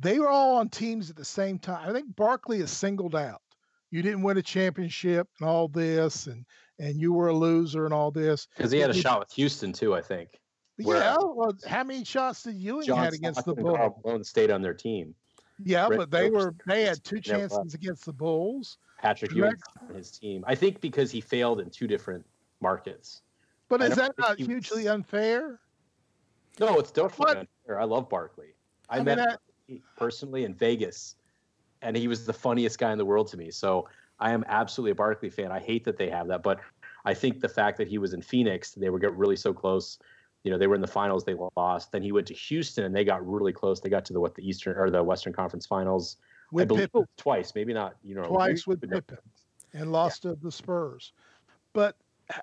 they 0.00 0.18
were 0.18 0.28
all 0.28 0.56
on 0.56 0.68
teams 0.68 1.10
at 1.10 1.16
the 1.16 1.24
same 1.24 1.58
time. 1.58 1.88
I 1.88 1.92
think 1.92 2.14
Barkley 2.14 2.60
is 2.60 2.70
singled 2.70 3.16
out. 3.16 3.42
You 3.90 4.02
didn't 4.02 4.22
win 4.22 4.36
a 4.36 4.42
championship 4.42 5.28
and 5.40 5.48
all 5.48 5.68
this, 5.68 6.26
and 6.26 6.44
and 6.78 7.00
you 7.00 7.12
were 7.12 7.28
a 7.28 7.34
loser 7.34 7.84
and 7.84 7.94
all 7.94 8.10
this. 8.10 8.46
Because 8.56 8.70
he 8.70 8.78
had 8.78 8.90
a 8.90 8.94
shot 8.94 9.20
with 9.20 9.32
Houston 9.32 9.72
too, 9.72 9.94
I 9.94 10.02
think. 10.02 10.30
Yeah. 10.76 11.16
Well, 11.18 11.56
how 11.66 11.82
many 11.82 12.04
shots 12.04 12.44
did 12.44 12.54
Ewing 12.54 12.86
John 12.86 13.04
had 13.04 13.14
against 13.14 13.44
the 13.44 13.54
Bulls? 13.54 13.78
Malone 14.04 14.22
stayed 14.22 14.50
on 14.50 14.62
their 14.62 14.74
team. 14.74 15.14
Yeah, 15.64 15.88
but 15.88 16.10
they 16.10 16.30
were 16.30 16.54
they 16.66 16.84
had 16.84 17.02
two 17.02 17.20
chances 17.20 17.74
against 17.74 18.04
the 18.04 18.12
Bulls. 18.12 18.78
Patrick 19.00 19.32
Ewing 19.32 19.54
on 19.88 19.94
his 19.94 20.10
team. 20.10 20.44
I 20.46 20.54
think 20.54 20.80
because 20.80 21.10
he 21.10 21.20
failed 21.20 21.60
in 21.60 21.70
two 21.70 21.86
different 21.86 22.24
markets. 22.60 23.22
But 23.68 23.82
is 23.82 23.96
that 23.96 24.12
not 24.18 24.38
hugely 24.38 24.84
was... 24.84 24.92
unfair? 24.92 25.60
No, 26.60 26.78
it's 26.78 26.90
definitely 26.90 27.40
unfair. 27.40 27.80
I 27.80 27.84
love 27.84 28.08
Barkley. 28.08 28.54
I, 28.88 28.98
I 28.98 29.02
met 29.02 29.40
mean, 29.68 29.82
personally 29.96 30.44
in 30.44 30.54
Vegas, 30.54 31.16
and 31.82 31.96
he 31.96 32.08
was 32.08 32.26
the 32.26 32.32
funniest 32.32 32.78
guy 32.78 32.92
in 32.92 32.98
the 32.98 33.04
world 33.04 33.28
to 33.28 33.36
me. 33.36 33.50
So 33.50 33.88
I 34.20 34.32
am 34.32 34.44
absolutely 34.48 34.92
a 34.92 34.94
Barkley 34.94 35.30
fan. 35.30 35.52
I 35.52 35.60
hate 35.60 35.84
that 35.84 35.96
they 35.96 36.10
have 36.10 36.28
that, 36.28 36.42
but 36.42 36.60
I 37.04 37.14
think 37.14 37.40
the 37.40 37.48
fact 37.48 37.78
that 37.78 37.88
he 37.88 37.98
was 37.98 38.14
in 38.14 38.22
Phoenix, 38.22 38.72
they 38.72 38.90
were 38.90 38.98
get 38.98 39.14
really 39.14 39.36
so 39.36 39.52
close. 39.52 39.98
You 40.44 40.50
know, 40.50 40.58
they 40.58 40.66
were 40.66 40.74
in 40.74 40.80
the 40.80 40.86
finals, 40.86 41.24
they 41.24 41.36
lost. 41.56 41.92
Then 41.92 42.02
he 42.02 42.12
went 42.12 42.26
to 42.28 42.34
Houston, 42.34 42.84
and 42.84 42.94
they 42.94 43.04
got 43.04 43.26
really 43.26 43.52
close. 43.52 43.80
They 43.80 43.88
got 43.88 44.04
to 44.06 44.12
the 44.12 44.20
what 44.20 44.34
the 44.34 44.48
Eastern 44.48 44.76
or 44.76 44.90
the 44.90 45.02
Western 45.02 45.32
Conference 45.32 45.66
Finals. 45.66 46.16
With 46.50 46.62
I 46.62 46.66
believe 46.66 46.92
Pippen. 46.92 47.06
twice, 47.16 47.54
maybe 47.54 47.74
not. 47.74 47.96
You 48.02 48.14
know, 48.14 48.24
twice 48.24 48.66
with 48.66 48.80
Pippen, 48.80 49.18
and 49.72 49.92
lost 49.92 50.24
yeah. 50.24 50.32
to 50.32 50.38
the 50.40 50.52
Spurs. 50.52 51.12
But 51.72 51.96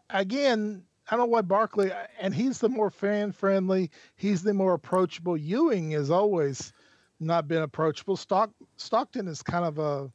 again, 0.09 0.83
I 1.09 1.15
don't 1.15 1.27
know 1.27 1.31
why 1.31 1.41
Barkley, 1.41 1.91
and 2.19 2.33
he's 2.33 2.59
the 2.59 2.69
more 2.69 2.89
fan 2.89 3.31
friendly. 3.31 3.91
He's 4.15 4.43
the 4.43 4.53
more 4.53 4.73
approachable. 4.73 5.37
Ewing 5.37 5.91
is 5.91 6.09
always 6.11 6.73
not 7.25 7.47
been 7.47 7.63
approachable. 7.63 8.15
Stock 8.15 8.51
Stockton 8.77 9.27
is 9.27 9.41
kind 9.41 9.65
of 9.65 9.79
a 9.79 10.11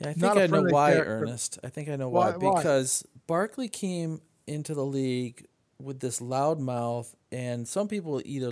yeah. 0.00 0.08
I 0.08 0.12
think 0.14 0.36
I 0.36 0.46
know 0.46 0.62
why, 0.62 0.92
character. 0.92 1.18
Ernest. 1.22 1.58
I 1.62 1.68
think 1.68 1.88
I 1.88 1.96
know 1.96 2.08
why, 2.08 2.30
why 2.30 2.56
because 2.56 3.04
why? 3.06 3.20
Barkley 3.26 3.68
came 3.68 4.20
into 4.46 4.74
the 4.74 4.84
league 4.84 5.46
with 5.78 6.00
this 6.00 6.20
loud 6.20 6.58
mouth, 6.58 7.14
and 7.30 7.68
some 7.68 7.88
people 7.88 8.20
either 8.24 8.50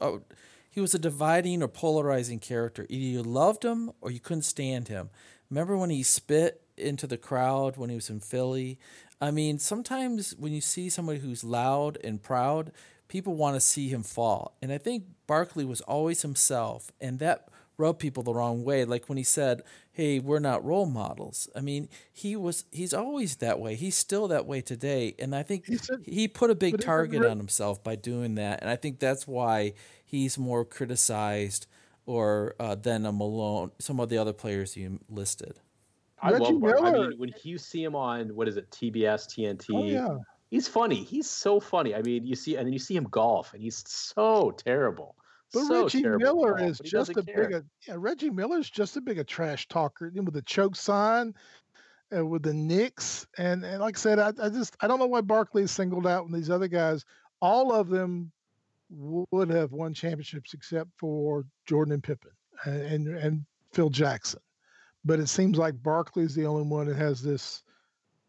oh, 0.00 0.22
he 0.70 0.80
was 0.80 0.94
a 0.94 0.98
dividing 0.98 1.62
or 1.62 1.68
polarizing 1.68 2.38
character. 2.38 2.86
Either 2.88 3.04
you 3.04 3.22
loved 3.22 3.64
him 3.64 3.90
or 4.00 4.10
you 4.10 4.20
couldn't 4.20 4.42
stand 4.42 4.88
him. 4.88 5.10
Remember 5.50 5.76
when 5.76 5.90
he 5.90 6.02
spit 6.02 6.62
into 6.76 7.06
the 7.06 7.16
crowd 7.16 7.76
when 7.76 7.90
he 7.90 7.96
was 7.96 8.08
in 8.08 8.20
Philly? 8.20 8.78
I 9.20 9.30
mean, 9.30 9.58
sometimes 9.58 10.34
when 10.38 10.52
you 10.52 10.60
see 10.60 10.88
somebody 10.88 11.18
who's 11.18 11.44
loud 11.44 11.98
and 12.02 12.22
proud, 12.22 12.72
people 13.10 13.34
want 13.34 13.56
to 13.56 13.60
see 13.60 13.88
him 13.88 14.02
fall. 14.02 14.56
And 14.62 14.72
I 14.72 14.78
think 14.78 15.04
Barkley 15.26 15.66
was 15.66 15.82
always 15.82 16.22
himself, 16.22 16.90
and 17.00 17.18
that 17.18 17.48
rubbed 17.76 17.98
people 17.98 18.22
the 18.22 18.32
wrong 18.32 18.64
way. 18.64 18.84
Like 18.86 19.08
when 19.08 19.18
he 19.18 19.24
said, 19.24 19.62
"Hey, 19.92 20.18
we're 20.18 20.38
not 20.38 20.64
role 20.64 20.86
models." 20.86 21.48
I 21.54 21.60
mean, 21.60 21.88
he 22.12 22.36
was 22.36 22.64
he's 22.70 22.94
always 22.94 23.36
that 23.36 23.60
way. 23.60 23.74
He's 23.74 23.96
still 23.96 24.28
that 24.28 24.46
way 24.46 24.62
today, 24.62 25.14
and 25.18 25.34
I 25.34 25.42
think 25.42 25.66
said, 25.66 26.02
he 26.06 26.28
put 26.28 26.50
a 26.50 26.54
big 26.54 26.80
target 26.80 27.24
on 27.26 27.36
himself 27.36 27.84
by 27.84 27.96
doing 27.96 28.36
that, 28.36 28.60
and 28.62 28.70
I 28.70 28.76
think 28.76 29.00
that's 29.00 29.26
why 29.26 29.74
he's 30.04 30.38
more 30.38 30.64
criticized 30.64 31.66
or 32.06 32.54
uh, 32.58 32.74
than 32.76 33.04
a 33.04 33.12
Malone, 33.12 33.72
some 33.78 34.00
of 34.00 34.08
the 34.08 34.18
other 34.18 34.32
players 34.32 34.76
you 34.76 35.00
listed. 35.08 35.60
I 36.22 36.30
Reggie 36.30 36.44
love 36.44 36.60
Barkley. 36.60 36.88
I 36.88 36.92
mean, 36.92 37.18
when 37.18 37.32
you 37.42 37.58
see 37.58 37.82
him 37.82 37.94
on 37.94 38.34
what 38.34 38.46
is 38.46 38.56
it, 38.56 38.70
TBS, 38.70 39.26
TNT, 39.26 39.66
oh, 39.74 39.84
yeah 39.84 40.16
he's 40.50 40.68
funny. 40.68 41.02
He's 41.02 41.30
so 41.30 41.60
funny. 41.60 41.94
I 41.94 42.02
mean, 42.02 42.26
you 42.26 42.34
see, 42.34 42.56
and 42.56 42.66
then 42.66 42.72
you 42.72 42.78
see 42.78 42.96
him 42.96 43.04
golf, 43.04 43.54
and 43.54 43.62
he's 43.62 43.82
so 43.88 44.50
terrible. 44.50 45.16
But 45.52 45.64
so 45.66 45.82
Reggie 45.84 46.02
Miller 46.02 46.56
golf, 46.56 46.70
is 46.70 46.78
just 46.80 47.10
a 47.16 47.22
care. 47.22 47.48
big, 47.48 47.52
a, 47.52 47.64
yeah, 47.88 47.94
Reggie 47.96 48.30
Miller's 48.30 48.70
just 48.70 48.96
a 48.96 49.00
big 49.00 49.18
a 49.18 49.24
trash 49.24 49.66
talker 49.68 50.12
with 50.14 50.34
the 50.34 50.42
choke 50.42 50.76
sign, 50.76 51.34
and 52.10 52.28
with 52.30 52.42
the 52.42 52.54
Knicks, 52.54 53.26
and 53.38 53.64
and 53.64 53.80
like 53.80 53.96
I 53.96 54.00
said, 54.00 54.18
I, 54.18 54.32
I 54.42 54.48
just 54.48 54.76
I 54.80 54.88
don't 54.88 54.98
know 54.98 55.06
why 55.06 55.22
Barkley 55.22 55.62
is 55.62 55.70
singled 55.70 56.06
out 56.06 56.26
and 56.26 56.34
these 56.34 56.50
other 56.50 56.68
guys. 56.68 57.04
All 57.40 57.72
of 57.72 57.88
them 57.88 58.30
would 58.90 59.50
have 59.50 59.72
won 59.72 59.94
championships 59.94 60.52
except 60.52 60.90
for 60.98 61.44
Jordan 61.66 61.94
and 61.94 62.02
Pippen 62.02 62.32
and 62.64 62.82
and, 62.82 63.16
and 63.16 63.44
Phil 63.72 63.90
Jackson, 63.90 64.40
but 65.04 65.20
it 65.20 65.28
seems 65.28 65.58
like 65.58 65.80
Barkley's 65.82 66.34
the 66.34 66.46
only 66.46 66.64
one 66.64 66.86
that 66.86 66.96
has 66.96 67.22
this 67.22 67.62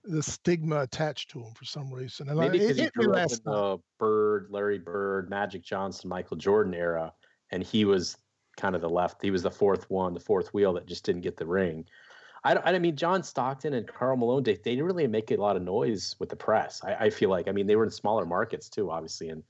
the 0.03 0.23
stigma 0.23 0.81
attached 0.81 1.29
to 1.31 1.39
him 1.39 1.53
for 1.53 1.65
some 1.65 1.93
reason. 1.93 2.29
And 2.29 2.39
Maybe 2.39 2.59
because 2.59 2.77
he 2.77 2.89
grew 2.89 3.13
up 3.13 3.31
in 3.31 3.39
the 3.45 3.77
Bird, 3.99 4.47
Larry 4.49 4.79
Bird, 4.79 5.29
Magic 5.29 5.63
Johnson, 5.63 6.09
Michael 6.09 6.37
Jordan 6.37 6.73
era, 6.73 7.13
and 7.51 7.63
he 7.63 7.85
was 7.85 8.17
kind 8.57 8.75
of 8.75 8.81
the 8.81 8.89
left. 8.89 9.21
He 9.21 9.31
was 9.31 9.43
the 9.43 9.51
fourth 9.51 9.89
one, 9.89 10.13
the 10.13 10.19
fourth 10.19 10.53
wheel 10.53 10.73
that 10.73 10.87
just 10.87 11.05
didn't 11.05 11.21
get 11.21 11.37
the 11.37 11.45
ring. 11.45 11.85
I, 12.43 12.55
I 12.55 12.79
mean, 12.79 12.95
John 12.95 13.21
Stockton 13.23 13.73
and 13.73 13.87
Karl 13.87 14.17
Malone, 14.17 14.43
they, 14.43 14.53
they 14.53 14.71
didn't 14.71 14.85
really 14.85 15.07
make 15.07 15.31
a 15.31 15.35
lot 15.35 15.55
of 15.55 15.61
noise 15.61 16.15
with 16.19 16.29
the 16.29 16.35
press. 16.35 16.81
I, 16.83 16.95
I 16.95 17.09
feel 17.11 17.29
like, 17.29 17.47
I 17.47 17.51
mean, 17.51 17.67
they 17.67 17.75
were 17.75 17.83
in 17.83 17.91
smaller 17.91 18.25
markets 18.25 18.69
too, 18.69 18.89
obviously 18.89 19.29
in 19.29 19.43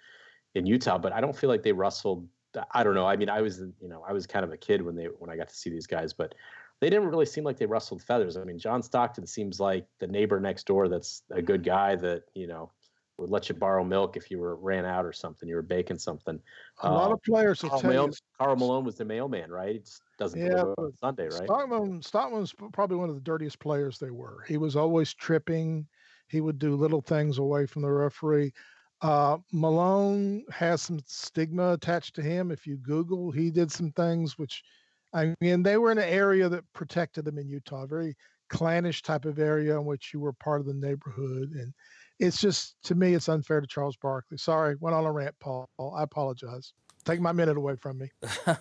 in 0.54 0.66
Utah, 0.66 0.98
but 0.98 1.14
I 1.14 1.22
don't 1.22 1.36
feel 1.36 1.50
like 1.50 1.64
they 1.64 1.72
rustled. 1.72 2.28
I 2.72 2.84
don't 2.84 2.94
know. 2.94 3.08
I 3.08 3.16
mean, 3.16 3.30
I 3.30 3.42
was, 3.42 3.60
you 3.60 3.88
know, 3.88 4.04
I 4.06 4.12
was 4.12 4.28
kind 4.28 4.44
of 4.44 4.52
a 4.52 4.58
kid 4.58 4.82
when 4.82 4.96
they 4.96 5.06
when 5.06 5.30
I 5.30 5.38
got 5.38 5.48
to 5.48 5.56
see 5.56 5.70
these 5.70 5.88
guys, 5.88 6.12
but 6.12 6.36
they 6.82 6.90
didn't 6.90 7.08
really 7.08 7.28
seem 7.28 7.44
like 7.44 7.58
they 7.58 7.68
rustled 7.68 8.02
feathers. 8.02 8.36
I 8.36 8.44
mean, 8.44 8.58
John 8.58 8.82
Stockton 8.82 9.28
seems 9.28 9.60
like 9.60 9.86
the 10.00 10.08
neighbor 10.08 10.40
next 10.40 10.66
door 10.66 10.90
that's 10.90 11.22
a 11.30 11.42
good 11.42 11.64
guy 11.64 11.96
that, 11.96 12.24
you 12.34 12.48
know, 12.48 12.72
would 13.18 13.30
let 13.30 13.50
you 13.50 13.54
borrow 13.54 13.84
milk 13.84 14.18
if 14.18 14.32
you 14.32 14.40
were 14.40 14.56
ran 14.56 14.84
out 14.84 15.06
or 15.06 15.14
something. 15.14 15.48
You 15.48 15.56
were 15.56 15.62
baking 15.62 16.00
something. 16.00 16.40
A 16.82 16.92
lot 16.92 17.12
of 17.12 17.14
um, 17.14 17.20
players 17.24 17.60
tell 17.60 17.84
Malone, 17.84 18.10
you. 18.10 18.18
Karl 18.40 18.56
Malone 18.56 18.84
was 18.84 18.96
the 18.96 19.06
mailman, 19.06 19.52
right? 19.52 19.76
It 19.76 19.90
doesn't 20.18 20.42
yeah, 20.42 20.64
on 20.64 20.92
Sunday, 20.98 21.26
right? 21.26 22.04
Stockton 22.04 22.40
was 22.40 22.56
probably 22.74 22.98
one 22.98 23.10
of 23.10 23.16
the 23.16 23.22
dirtiest 23.22 23.60
players 23.60 24.00
they 24.00 24.10
were. 24.10 24.44
He 24.48 24.58
was 24.58 24.76
always 24.76 25.14
tripping. 25.14 25.88
He 26.30 26.42
would 26.42 26.58
do 26.58 26.76
little 26.76 27.02
things 27.02 27.38
away 27.38 27.68
from 27.68 27.84
the 27.84 27.92
referee. 27.92 28.54
Uh, 29.02 29.38
Malone 29.52 30.46
has 30.50 30.82
some 30.82 31.00
stigma 31.06 31.74
attached 31.74 32.16
to 32.16 32.24
him. 32.24 32.50
If 32.50 32.66
you 32.66 32.78
Google, 32.78 33.30
he 33.30 33.52
did 33.52 33.72
some 33.72 33.92
things 33.92 34.40
which– 34.40 34.64
I 35.14 35.36
mean, 35.42 35.64
they 35.64 35.78
were 35.78 35.92
in 35.92 35.98
an 35.98 36.10
area 36.10 36.48
that 36.50 36.64
protected 36.74 37.26
them 37.26 37.38
in 37.38 37.50
Utah, 37.50 37.86
very 37.86 38.16
clannish 38.50 39.02
type 39.02 39.26
of 39.26 39.40
area 39.40 39.78
in 39.78 39.86
which 39.86 40.14
you 40.14 40.20
were 40.20 40.34
part 40.34 40.62
of 40.62 40.68
the 40.68 40.74
neighborhood. 40.74 41.52
And 41.52 41.74
it's 42.20 42.40
just, 42.40 42.76
to 42.84 42.96
me, 42.96 43.14
it's 43.14 43.30
unfair 43.30 43.62
to 43.62 43.68
Charles 43.68 43.98
Barkley. 43.98 44.38
Sorry, 44.38 44.76
went 44.80 44.96
on 44.96 45.06
a 45.06 45.12
rant, 45.12 45.36
Paul. 45.40 45.70
I 45.96 46.04
apologize. 46.04 46.74
Take 47.04 47.20
my 47.20 47.32
minute 47.32 47.58
away 47.58 47.76
from 47.76 47.98
me. 47.98 48.12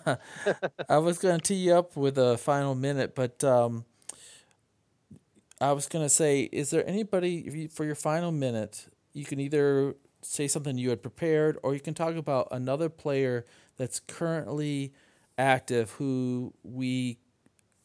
I 0.89 0.97
was 0.97 1.19
going 1.19 1.39
to 1.39 1.43
tee 1.43 1.55
you 1.55 1.73
up 1.73 1.95
with 1.95 2.17
a 2.17 2.37
final 2.37 2.73
minute, 2.73 3.13
but 3.15 3.43
um, 3.43 3.85
I 5.61 5.73
was 5.73 5.87
gonna 5.87 6.09
say, 6.09 6.49
is 6.51 6.71
there 6.71 6.87
anybody 6.89 7.67
for 7.67 7.85
your 7.85 7.93
final 7.93 8.31
minute? 8.31 8.87
You 9.13 9.25
can 9.25 9.39
either 9.39 9.95
say 10.23 10.47
something 10.47 10.75
you 10.77 10.89
had 10.89 11.03
prepared, 11.03 11.59
or 11.61 11.75
you 11.75 11.79
can 11.79 11.93
talk 11.93 12.15
about 12.15 12.47
another 12.49 12.89
player 12.89 13.45
that's 13.77 13.99
currently 13.99 14.91
active 15.41 15.91
who 15.91 16.53
we 16.63 17.17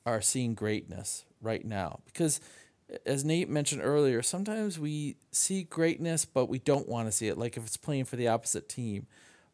are 0.05 0.21
seeing 0.21 0.55
greatness 0.55 1.25
right 1.41 1.65
now. 1.65 2.01
Because 2.05 2.41
as 3.05 3.25
Nate 3.25 3.49
mentioned 3.49 3.83
earlier, 3.83 4.23
sometimes 4.23 4.79
we 4.79 5.17
see 5.33 5.65
greatness, 5.65 6.25
but 6.25 6.47
we 6.47 6.59
don't 6.59 6.89
want 6.89 7.09
to 7.09 7.13
see 7.13 7.29
it. 7.29 7.39
Like 7.39 7.57
if 7.57 7.67
it's 7.67 7.77
playing 7.77 8.05
for 8.05 8.17
the 8.17 8.29
opposite 8.29 8.69
team. 8.69 9.07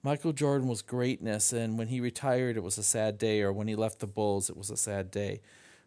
Michael 0.04 0.32
Jordan 0.32 0.66
was 0.66 0.82
greatness, 0.82 1.52
and 1.52 1.78
when 1.78 1.86
he 1.86 2.00
retired, 2.00 2.56
it 2.56 2.62
was 2.64 2.76
a 2.76 2.82
sad 2.82 3.18
day, 3.18 3.40
or 3.40 3.52
when 3.52 3.68
he 3.68 3.76
left 3.76 4.00
the 4.00 4.08
Bulls, 4.08 4.50
it 4.50 4.56
was 4.56 4.68
a 4.68 4.76
sad 4.76 5.12
day. 5.12 5.40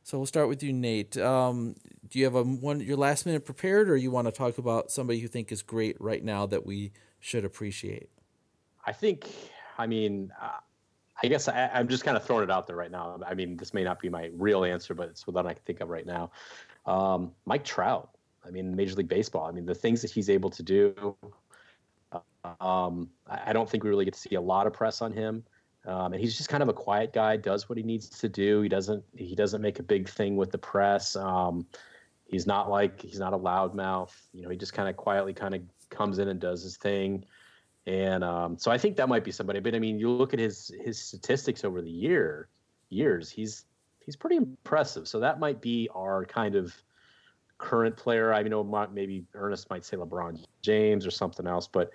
So 0.03 0.17
we'll 0.17 0.25
start 0.25 0.47
with 0.47 0.63
you, 0.63 0.71
Nate. 0.71 1.17
Um, 1.17 1.75
do 2.07 2.19
you 2.19 2.23
have 2.23 2.35
a 2.35 2.43
one 2.43 2.79
your 2.79 2.95
last 2.95 3.25
minute 3.25 3.43
prepared, 3.43 3.89
or 3.89 3.97
you 3.97 4.11
want 4.11 4.27
to 4.27 4.31
talk 4.31 4.57
about 4.57 4.89
somebody 4.89 5.19
you 5.19 5.27
think 5.27 5.51
is 5.51 5.61
great 5.61 5.99
right 5.99 6.23
now 6.23 6.45
that 6.45 6.65
we 6.65 6.93
should 7.19 7.43
appreciate? 7.43 8.09
I 8.85 8.93
think, 8.93 9.27
I 9.77 9.85
mean, 9.85 10.31
uh, 10.41 10.59
I 11.23 11.27
guess 11.27 11.47
I, 11.47 11.69
am 11.73 11.87
just 11.87 12.03
kind 12.03 12.17
of 12.17 12.23
throwing 12.23 12.43
it 12.43 12.51
out 12.51 12.67
there 12.67 12.75
right 12.75 12.91
now. 12.91 13.19
I 13.25 13.33
mean, 13.33 13.55
this 13.55 13.73
may 13.73 13.83
not 13.83 13.99
be 13.99 14.09
my 14.09 14.31
real 14.33 14.65
answer, 14.65 14.93
but 14.93 15.09
it's 15.09 15.25
one 15.25 15.47
I 15.47 15.53
can 15.53 15.61
think 15.65 15.79
of 15.79 15.89
right 15.89 16.05
now. 16.05 16.31
Um, 16.85 17.31
Mike 17.45 17.63
Trout. 17.63 18.09
I 18.45 18.51
mean, 18.51 18.75
Major 18.75 18.95
League 18.95 19.07
Baseball. 19.07 19.47
I 19.47 19.51
mean, 19.51 19.65
the 19.65 19.73
things 19.73 20.01
that 20.01 20.11
he's 20.11 20.29
able 20.29 20.49
to 20.51 20.61
do. 20.61 21.15
Um, 22.59 23.09
I 23.27 23.53
don't 23.53 23.67
think 23.67 23.83
we 23.83 23.89
really 23.89 24.05
get 24.05 24.13
to 24.13 24.19
see 24.19 24.35
a 24.35 24.41
lot 24.41 24.67
of 24.67 24.73
press 24.73 25.01
on 25.01 25.11
him. 25.11 25.43
Um, 25.87 26.13
and 26.13 26.21
he's 26.21 26.35
just 26.35 26.49
kind 26.49 26.63
of 26.63 26.69
a 26.69 26.73
quiet 26.73 27.13
guy. 27.13 27.37
Does 27.37 27.69
what 27.69 27.77
he 27.77 27.83
needs 27.83 28.09
to 28.09 28.29
do. 28.29 28.61
He 28.61 28.69
doesn't. 28.69 29.03
He 29.15 29.35
doesn't 29.35 29.61
make 29.61 29.79
a 29.79 29.83
big 29.83 30.09
thing 30.09 30.35
with 30.35 30.51
the 30.51 30.57
press. 30.57 31.15
Um, 31.15 31.65
he's 32.25 32.47
not 32.47 32.69
like 32.69 33.01
he's 33.01 33.19
not 33.19 33.33
a 33.33 33.37
loudmouth. 33.37 34.11
You 34.33 34.43
know, 34.43 34.49
he 34.49 34.57
just 34.57 34.73
kind 34.73 34.89
of 34.89 34.97
quietly 34.97 35.33
kind 35.33 35.55
of 35.55 35.61
comes 35.89 36.19
in 36.19 36.27
and 36.27 36.39
does 36.39 36.63
his 36.63 36.77
thing. 36.77 37.25
And 37.87 38.23
um, 38.23 38.57
so 38.57 38.71
I 38.71 38.77
think 38.77 38.97
that 38.97 39.07
might 39.07 39.23
be 39.23 39.31
somebody. 39.31 39.59
But 39.59 39.75
I 39.75 39.79
mean, 39.79 39.99
you 39.99 40.09
look 40.09 40.33
at 40.33 40.39
his 40.39 40.71
his 40.83 40.99
statistics 40.99 41.63
over 41.63 41.81
the 41.81 41.89
year 41.89 42.49
years. 42.89 43.29
He's 43.29 43.65
he's 43.99 44.15
pretty 44.15 44.37
impressive. 44.37 45.07
So 45.07 45.19
that 45.19 45.39
might 45.39 45.61
be 45.61 45.89
our 45.93 46.25
kind 46.25 46.55
of 46.55 46.73
current 47.57 47.95
player. 47.95 48.33
I 48.33 48.43
know 48.43 48.63
maybe 48.93 49.25
Ernest 49.33 49.69
might 49.69 49.85
say 49.85 49.97
LeBron 49.97 50.43
James 50.61 51.05
or 51.05 51.11
something 51.11 51.47
else, 51.47 51.67
but 51.67 51.91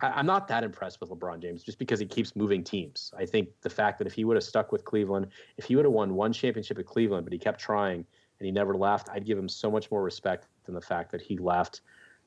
I, 0.00 0.20
am 0.20 0.26
not 0.26 0.46
that 0.48 0.64
impressed 0.64 1.00
with 1.00 1.10
LeBron 1.10 1.40
James 1.40 1.62
just 1.62 1.78
because 1.78 1.98
he 1.98 2.06
keeps 2.06 2.36
moving 2.36 2.62
teams. 2.62 3.12
I 3.16 3.26
think 3.26 3.48
the 3.62 3.70
fact 3.70 3.98
that 3.98 4.06
if 4.06 4.12
he 4.12 4.24
would 4.24 4.36
have 4.36 4.44
stuck 4.44 4.70
with 4.70 4.84
Cleveland, 4.84 5.28
if 5.56 5.64
he 5.64 5.76
would 5.76 5.84
have 5.84 5.92
won 5.92 6.14
one 6.14 6.32
championship 6.32 6.78
at 6.78 6.86
Cleveland, 6.86 7.24
but 7.24 7.32
he 7.32 7.38
kept 7.38 7.60
trying 7.60 8.04
and 8.38 8.46
he 8.46 8.52
never 8.52 8.74
left, 8.74 9.08
I'd 9.10 9.24
give 9.24 9.38
him 9.38 9.48
so 9.48 9.70
much 9.70 9.90
more 9.90 10.02
respect 10.02 10.46
than 10.64 10.74
the 10.74 10.80
fact 10.80 11.10
that 11.12 11.20
he 11.20 11.36
left 11.38 11.80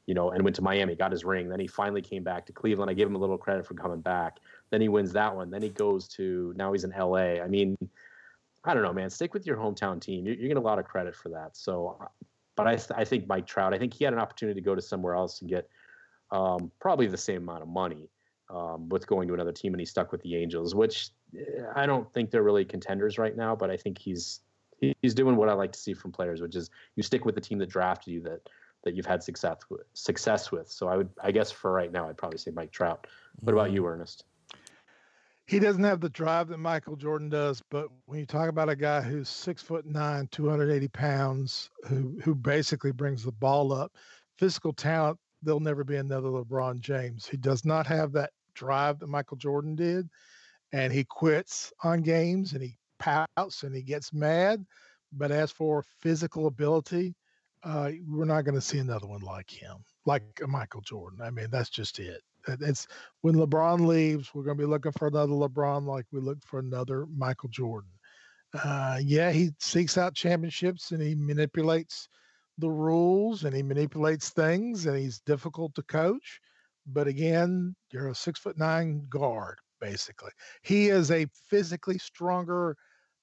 you 0.07 0.13
know, 0.13 0.31
and 0.31 0.43
went 0.43 0.55
to 0.55 0.61
Miami, 0.61 0.95
got 0.95 1.11
his 1.11 1.23
ring. 1.23 1.47
Then 1.49 1.59
he 1.59 1.67
finally 1.67 2.01
came 2.01 2.23
back 2.23 2.45
to 2.47 2.51
Cleveland. 2.51 2.89
I 2.89 2.93
give 2.93 3.07
him 3.07 3.15
a 3.15 3.19
little 3.19 3.37
credit 3.37 3.65
for 3.65 3.75
coming 3.75 4.01
back. 4.01 4.37
Then 4.69 4.81
he 4.81 4.89
wins 4.89 5.13
that 5.13 5.35
one. 5.35 5.49
Then 5.49 5.61
he 5.61 5.69
goes 5.69 6.07
to 6.09 6.53
now 6.55 6.71
he's 6.73 6.83
in 6.83 6.91
LA. 6.91 7.41
I 7.41 7.47
mean, 7.47 7.77
I 8.63 8.73
don't 8.73 8.83
know, 8.83 8.93
man. 8.93 9.09
Stick 9.09 9.33
with 9.33 9.45
your 9.45 9.57
hometown 9.57 10.01
team. 10.01 10.25
You're, 10.25 10.35
you're 10.35 10.47
getting 10.47 10.57
a 10.57 10.65
lot 10.65 10.79
of 10.79 10.85
credit 10.85 11.15
for 11.15 11.29
that. 11.29 11.55
So, 11.55 11.97
but 12.55 12.67
I, 12.67 12.79
I 12.95 13.05
think 13.05 13.27
Mike 13.27 13.47
Trout. 13.47 13.73
I 13.73 13.77
think 13.77 13.93
he 13.93 14.03
had 14.03 14.13
an 14.13 14.19
opportunity 14.19 14.59
to 14.59 14.65
go 14.65 14.75
to 14.75 14.81
somewhere 14.81 15.15
else 15.15 15.41
and 15.41 15.49
get 15.49 15.67
um, 16.31 16.71
probably 16.79 17.07
the 17.07 17.17
same 17.17 17.43
amount 17.43 17.63
of 17.63 17.67
money 17.67 18.09
um, 18.49 18.89
with 18.89 19.07
going 19.07 19.27
to 19.27 19.33
another 19.33 19.51
team, 19.51 19.73
and 19.73 19.79
he 19.79 19.85
stuck 19.85 20.11
with 20.11 20.21
the 20.21 20.35
Angels, 20.35 20.75
which 20.75 21.09
eh, 21.37 21.63
I 21.75 21.85
don't 21.85 22.11
think 22.13 22.31
they're 22.31 22.43
really 22.43 22.65
contenders 22.65 23.17
right 23.17 23.35
now. 23.35 23.55
But 23.55 23.69
I 23.69 23.77
think 23.77 23.97
he's 23.97 24.41
he's 25.01 25.13
doing 25.13 25.35
what 25.35 25.49
I 25.49 25.53
like 25.53 25.71
to 25.73 25.79
see 25.79 25.93
from 25.93 26.11
players, 26.11 26.41
which 26.41 26.55
is 26.55 26.69
you 26.95 27.03
stick 27.03 27.25
with 27.25 27.35
the 27.35 27.41
team 27.41 27.59
that 27.59 27.69
drafted 27.69 28.13
you 28.13 28.21
that 28.21 28.41
that 28.83 28.95
you've 28.95 29.05
had 29.05 29.21
success 29.23 29.59
with, 29.69 29.83
success 29.93 30.51
with. 30.51 30.69
So 30.69 30.87
I 30.87 30.97
would, 30.97 31.09
I 31.23 31.31
guess, 31.31 31.51
for 31.51 31.71
right 31.71 31.91
now, 31.91 32.09
I'd 32.09 32.17
probably 32.17 32.37
say 32.37 32.51
Mike 32.51 32.71
Trout. 32.71 33.07
What 33.39 33.53
about 33.53 33.67
mm-hmm. 33.67 33.75
you, 33.75 33.87
Ernest? 33.87 34.25
He 35.45 35.59
doesn't 35.59 35.83
have 35.83 35.99
the 35.99 36.09
drive 36.09 36.47
that 36.47 36.59
Michael 36.59 36.95
Jordan 36.95 37.29
does, 37.29 37.61
but 37.69 37.87
when 38.05 38.19
you 38.19 38.25
talk 38.25 38.47
about 38.47 38.69
a 38.69 38.75
guy 38.75 39.01
who's 39.01 39.27
six 39.27 39.61
foot 39.61 39.85
nine, 39.85 40.27
280 40.31 40.87
pounds, 40.89 41.69
who 41.87 42.17
who 42.23 42.33
basically 42.33 42.91
brings 42.91 43.23
the 43.23 43.33
ball 43.33 43.73
up, 43.73 43.91
physical 44.37 44.71
talent, 44.71 45.19
there'll 45.41 45.59
never 45.59 45.83
be 45.83 45.97
another 45.97 46.29
LeBron 46.29 46.79
James. 46.79 47.25
He 47.25 47.37
does 47.37 47.65
not 47.65 47.85
have 47.87 48.13
that 48.13 48.31
drive 48.53 48.99
that 48.99 49.07
Michael 49.07 49.37
Jordan 49.37 49.75
did, 49.75 50.09
and 50.71 50.93
he 50.93 51.03
quits 51.03 51.73
on 51.83 52.01
games 52.01 52.53
and 52.53 52.61
he 52.61 52.77
pouts 52.99 53.63
and 53.63 53.75
he 53.75 53.81
gets 53.81 54.13
mad. 54.13 54.65
But 55.11 55.31
as 55.31 55.51
for 55.51 55.83
physical 55.99 56.47
ability, 56.47 57.13
uh, 57.63 57.91
we're 58.07 58.25
not 58.25 58.43
going 58.43 58.55
to 58.55 58.61
see 58.61 58.79
another 58.79 59.07
one 59.07 59.21
like 59.21 59.49
him, 59.49 59.77
like 60.05 60.23
Michael 60.47 60.81
Jordan. 60.81 61.19
I 61.21 61.29
mean, 61.29 61.47
that's 61.51 61.69
just 61.69 61.99
it. 61.99 62.21
It's 62.47 62.87
when 63.21 63.35
LeBron 63.35 63.85
leaves, 63.85 64.33
we're 64.33 64.43
going 64.43 64.57
to 64.57 64.63
be 64.63 64.69
looking 64.69 64.91
for 64.93 65.07
another 65.07 65.33
LeBron, 65.33 65.85
like 65.85 66.05
we 66.11 66.19
looked 66.19 66.43
for 66.45 66.59
another 66.59 67.05
Michael 67.15 67.49
Jordan. 67.49 67.91
Uh, 68.53 68.99
yeah, 69.03 69.31
he 69.31 69.51
seeks 69.59 69.97
out 69.97 70.15
championships 70.15 70.91
and 70.91 71.01
he 71.01 71.15
manipulates 71.15 72.09
the 72.57 72.69
rules 72.69 73.43
and 73.43 73.55
he 73.55 73.63
manipulates 73.63 74.29
things 74.29 74.85
and 74.85 74.97
he's 74.97 75.19
difficult 75.19 75.73
to 75.75 75.83
coach. 75.83 76.39
But 76.87 77.07
again, 77.07 77.75
you're 77.91 78.09
a 78.09 78.15
six 78.15 78.39
foot 78.39 78.57
nine 78.57 79.05
guard, 79.09 79.59
basically. 79.79 80.31
He 80.63 80.89
is 80.89 81.11
a 81.11 81.27
physically 81.47 81.99
stronger 81.99 82.75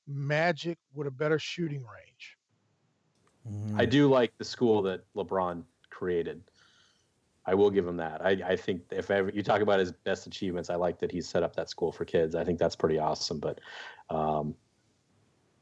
magic 0.07 0.78
with 0.95 1.09
a 1.09 1.11
better 1.11 1.39
shooting 1.39 1.80
range. 1.80 2.38
I 3.77 3.85
do 3.85 4.09
like 4.09 4.33
the 4.39 4.45
school 4.45 4.83
that 4.83 5.03
LeBron 5.15 5.63
created. 5.91 6.43
I 7.47 7.55
will 7.55 7.71
give 7.71 7.87
him 7.87 7.97
that. 7.97 8.25
I, 8.25 8.31
I 8.45 8.57
think 8.57 8.83
if 8.91 9.11
ever 9.11 9.31
you 9.31 9.43
talk 9.43 9.63
about 9.63 9.81
his 9.81 9.93
best 9.93 10.27
achievements, 10.27 10.69
I 10.69 10.75
like 10.75 10.99
that 10.99 11.11
he 11.11 11.21
set 11.21 11.43
up 11.43 11.57
that 11.57 11.71
school 11.71 11.91
for 11.91 12.05
kids. 12.05 12.35
I 12.35 12.45
think 12.45 12.59
that's 12.59 12.77
pretty 12.77 12.99
awesome. 12.99 13.41
But 13.41 13.61
um, 14.11 14.55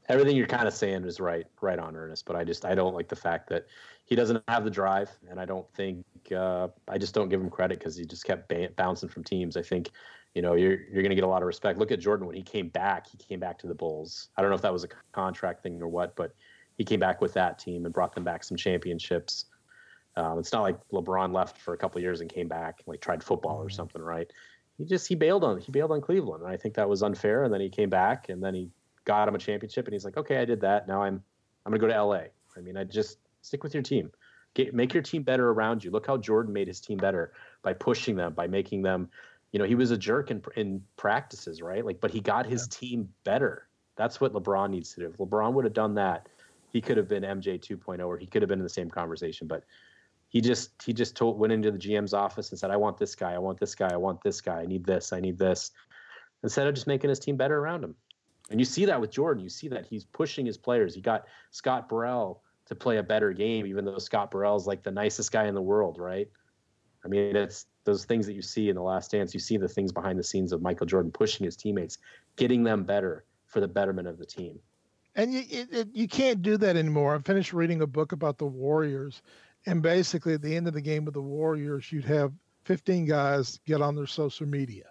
everything 0.09 0.37
you're 0.37 0.47
kind 0.47 0.67
of 0.67 0.75
saying 0.75 1.05
is 1.05 1.21
right, 1.21 1.47
right 1.61 1.79
on, 1.79 1.95
Ernest. 1.95 2.25
But 2.27 2.37
I 2.37 2.45
just 2.45 2.65
I 2.65 2.75
don't 2.75 2.95
like 2.95 3.09
the 3.09 3.17
fact 3.17 3.49
that 3.51 3.67
he 4.05 4.17
doesn't 4.17 4.43
have 4.49 4.65
the 4.65 4.71
drive, 4.71 5.11
and 5.31 5.39
I 5.39 5.45
don't 5.45 5.69
think 5.75 6.05
uh, 6.35 6.69
I 6.89 6.99
just 6.99 7.15
don't 7.15 7.29
give 7.29 7.41
him 7.41 7.51
credit 7.51 7.79
because 7.79 7.97
he 7.97 8.05
just 8.05 8.25
kept 8.25 8.49
ba- 8.49 8.71
bouncing 8.77 9.09
from 9.09 9.23
teams. 9.23 9.57
I 9.57 9.63
think 9.63 9.91
you 10.35 10.43
know 10.43 10.55
you're 10.55 10.81
you're 10.91 11.03
going 11.03 11.11
to 11.11 11.15
get 11.15 11.25
a 11.25 11.29
lot 11.29 11.43
of 11.43 11.47
respect. 11.47 11.79
Look 11.79 11.93
at 11.93 12.01
Jordan 12.01 12.27
when 12.27 12.37
he 12.37 12.43
came 12.43 12.69
back. 12.69 13.09
He 13.09 13.17
came 13.17 13.39
back 13.39 13.59
to 13.61 13.67
the 13.67 13.75
Bulls. 13.75 14.31
I 14.37 14.43
don't 14.43 14.51
know 14.51 14.57
if 14.57 14.63
that 14.63 14.73
was 14.73 14.85
a 14.85 14.89
contract 15.13 15.63
thing 15.63 15.81
or 15.81 15.89
what, 15.89 16.17
but 16.17 16.35
he 16.77 16.85
came 16.85 17.01
back 17.01 17.21
with 17.21 17.33
that 17.35 17.59
team 17.59 17.85
and 17.85 17.95
brought 17.95 18.15
them 18.15 18.25
back 18.25 18.45
some 18.45 18.57
championships. 18.57 19.47
Um, 20.17 20.39
it's 20.39 20.53
not 20.53 20.63
like 20.63 20.77
LeBron 20.91 21.35
left 21.35 21.59
for 21.59 21.75
a 21.75 21.77
couple 21.77 22.01
years 22.01 22.21
and 22.21 22.31
came 22.31 22.49
back 22.49 22.79
and 22.79 22.89
like 22.89 23.01
tried 23.01 23.23
football 23.23 23.59
or 23.59 23.67
mm-hmm. 23.67 23.75
something, 23.75 24.03
right? 24.03 24.31
He 24.79 24.85
just 24.85 25.09
he 25.09 25.15
bailed 25.15 25.45
on 25.45 25.59
he 25.59 25.73
bailed 25.73 25.93
on 25.93 26.01
Cleveland, 26.01 26.43
and 26.43 26.53
I 26.53 26.57
think 26.57 26.75
that 26.75 26.89
was 26.89 27.03
unfair. 27.03 27.45
And 27.45 27.53
then 27.53 27.61
he 27.61 27.71
came 27.71 27.89
back, 27.89 28.29
and 28.29 28.43
then 28.43 28.55
he 28.55 28.71
got 29.05 29.29
him 29.29 29.35
a 29.35 29.39
championship, 29.39 29.87
and 29.87 29.95
he's 29.95 30.05
like, 30.05 30.17
okay, 30.17 30.39
I 30.39 30.45
did 30.45 30.61
that. 30.61 30.87
Now 30.87 31.03
I'm 31.03 31.23
I'm 31.65 31.73
gonna 31.73 31.81
go 31.81 31.87
to 31.87 32.03
LA. 32.03 32.25
I 32.57 32.61
mean, 32.61 32.77
I 32.77 32.85
just 32.85 33.19
stick 33.43 33.63
with 33.63 33.75
your 33.75 33.83
team. 33.83 34.11
Get, 34.55 34.75
make 34.75 34.95
your 34.95 35.03
team 35.03 35.23
better 35.23 35.51
around 35.51 35.85
you. 35.85 35.91
Look 35.91 36.07
how 36.07 36.17
Jordan 36.17 36.53
made 36.53 36.69
his 36.69 36.81
team 36.81 36.97
better 36.99 37.33
by 37.63 37.75
pushing 37.75 38.17
them, 38.17 38.33
by 38.33 38.47
making 38.47 38.83
them. 38.83 39.11
You 39.53 39.59
know, 39.59 39.67
he 39.67 39.75
was 39.75 39.91
a 39.91 39.97
jerk 39.97 40.31
in 40.31 40.43
in 40.57 40.83
practices, 40.97 41.63
right? 41.63 41.85
Like, 41.85 42.01
but 42.01 42.11
he 42.11 42.21
got 42.21 42.47
his 42.47 42.69
yeah. 42.71 42.79
team 42.79 43.09
better. 43.25 43.69
That's 43.97 44.21
what 44.21 44.35
LeBron 44.35 44.71
needs 44.71 44.93
to 44.95 45.01
do. 45.01 45.07
If 45.07 45.17
LeBron 45.17 45.55
would 45.55 45.65
have 45.65 45.73
done 45.73 45.95
that, 45.95 46.29
he 46.77 46.83
could 46.83 46.99
have 46.99 47.09
been 47.09 47.23
MJ 47.23 47.59
2.0 47.59 48.07
or 48.07 48.19
he 48.19 48.27
could 48.27 48.43
have 48.43 48.51
been 48.51 48.59
in 48.59 48.63
the 48.63 48.69
same 48.69 48.91
conversation. 48.91 49.47
But 49.47 49.65
he 50.29 50.43
just 50.43 50.73
he 50.85 50.93
just 50.93 51.17
told 51.17 51.39
went 51.39 51.51
into 51.51 51.71
the 51.71 51.79
GM's 51.79 52.13
office 52.13 52.51
and 52.51 52.59
said, 52.59 52.71
I 52.71 52.77
want 52.77 52.99
this 52.99 53.15
guy, 53.15 53.33
I 53.33 53.39
want 53.39 53.59
this 53.59 53.75
guy, 53.75 53.91
I 53.91 53.97
want 53.97 54.23
this 54.23 54.43
guy, 54.43 54.61
I 54.61 54.67
need 54.67 54.85
this, 54.85 55.15
I 55.15 55.21
need 55.21 55.39
this. 55.39 55.71
Instead 56.43 56.67
of 56.67 56.75
just 56.75 56.87
making 56.87 57.09
his 57.09 57.19
team 57.19 57.35
better 57.35 57.59
around 57.59 57.83
him. 57.83 57.95
And 58.51 58.61
you 58.61 58.67
see 58.67 58.85
that 58.85 59.01
with 59.01 59.11
Jordan. 59.11 59.43
You 59.43 59.49
see 59.49 59.69
that 59.69 59.87
he's 59.87 60.05
pushing 60.05 60.45
his 60.45 60.59
players. 60.59 60.95
He 60.95 61.01
got 61.01 61.25
Scott 61.51 61.89
Burrell 61.89 62.43
to 62.67 62.75
play 62.75 62.99
a 62.99 63.03
better 63.03 63.33
game, 63.33 63.65
even 63.65 63.87
though 63.87 63.97
Scott 63.97 64.31
Burrell's 64.31 64.67
like 64.67 64.83
the 64.83 64.91
nicest 64.91 65.33
guy 65.33 65.47
in 65.47 65.55
the 65.55 65.63
world, 65.63 65.99
right? 65.99 66.29
I 67.07 67.09
mean, 67.09 67.35
it's 67.35 67.67
those 67.85 68.05
things 68.05 68.27
that 68.27 68.35
you 68.35 68.43
see 68.43 68.69
in 68.69 68.77
the 68.77 68.83
last 68.83 69.13
dance. 69.13 69.33
You 69.33 69.41
see 69.41 69.57
the 69.57 69.67
things 69.67 69.93
behind 69.93 70.19
the 70.19 70.25
scenes 70.25 70.53
of 70.53 70.61
Michael 70.61 70.87
Jordan 70.87 71.11
pushing 71.11 71.45
his 71.47 71.57
teammates, 71.57 71.97
getting 72.37 72.63
them 72.65 72.85
better 72.85 73.25
for 73.47 73.61
the 73.61 73.69
betterment 73.69 74.09
of 74.09 74.19
the 74.19 74.27
team 74.27 74.61
and 75.17 75.33
you 75.33 75.41
it, 75.51 75.69
it, 75.73 75.89
you 75.93 76.07
can't 76.07 76.43
do 76.43 76.57
that 76.59 76.77
anymore. 76.77 77.17
I 77.17 77.19
finished 77.19 77.53
reading 77.53 77.83
a 77.83 77.87
book 77.87 78.13
about 78.13 78.39
the 78.39 78.47
Warriors, 78.47 79.23
and 79.67 79.83
basically 79.83 80.35
at 80.35 80.43
the 80.43 80.55
end 80.55 80.69
of 80.69 80.75
the 80.75 80.81
game 80.81 81.05
with 81.05 81.15
the 81.15 81.23
Warriors, 81.23 81.91
you'd 81.91 82.05
have 82.05 82.33
15 82.65 83.07
guys 83.07 83.59
get 83.67 83.83
on 83.83 83.97
their 83.97 84.07
social 84.07 84.47
media, 84.47 84.85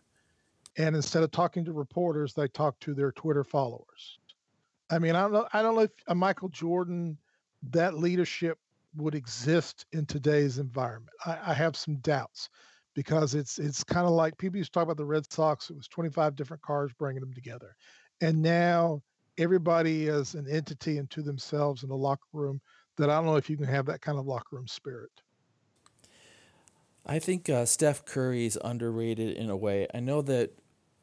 and 0.77 0.95
instead 0.95 1.23
of 1.23 1.31
talking 1.31 1.63
to 1.65 1.71
reporters, 1.71 2.33
they 2.33 2.47
talk 2.49 2.77
to 2.81 2.93
their 2.93 3.11
Twitter 3.11 3.43
followers. 3.43 4.19
I 4.89 4.99
mean, 4.99 5.15
I 5.15 5.21
don't 5.21 5.33
know. 5.33 5.47
I 5.53 5.61
don't 5.61 5.75
know 5.75 5.81
if 5.81 5.91
a 6.07 6.15
Michael 6.15 6.49
Jordan 6.49 7.17
that 7.71 7.95
leadership 7.95 8.57
would 8.97 9.15
exist 9.15 9.85
in 9.91 10.05
today's 10.05 10.57
environment. 10.57 11.15
I, 11.25 11.37
I 11.47 11.53
have 11.53 11.75
some 11.75 11.97
doubts 11.97 12.49
because 12.95 13.35
it's 13.35 13.59
it's 13.59 13.83
kind 13.83 14.07
of 14.07 14.13
like 14.13 14.37
people 14.37 14.57
used 14.57 14.73
to 14.73 14.79
talk 14.79 14.83
about 14.83 14.97
the 14.97 15.05
Red 15.05 15.31
Sox. 15.31 15.69
It 15.69 15.75
was 15.75 15.87
25 15.87 16.35
different 16.35 16.63
cars 16.63 16.91
bringing 16.97 17.21
them 17.21 17.33
together, 17.33 17.75
and 18.21 18.41
now 18.41 19.01
everybody 19.37 20.07
is 20.07 20.35
an 20.35 20.47
entity 20.49 20.99
unto 20.99 21.21
themselves 21.21 21.83
in 21.83 21.89
the 21.89 21.95
locker 21.95 22.23
room. 22.33 22.61
that 22.97 23.09
I 23.09 23.15
don't 23.15 23.25
know 23.25 23.35
if 23.35 23.49
you 23.49 23.57
can 23.57 23.65
have 23.67 23.85
that 23.87 24.01
kind 24.01 24.17
of 24.17 24.25
locker 24.25 24.55
room 24.55 24.67
spirit. 24.67 25.11
I 27.05 27.19
think 27.19 27.49
uh, 27.49 27.65
Steph 27.65 28.05
Curry 28.05 28.45
is 28.45 28.57
underrated 28.63 29.35
in 29.35 29.49
a 29.49 29.55
way. 29.55 29.87
I 29.93 29.99
know 29.99 30.21
that 30.23 30.51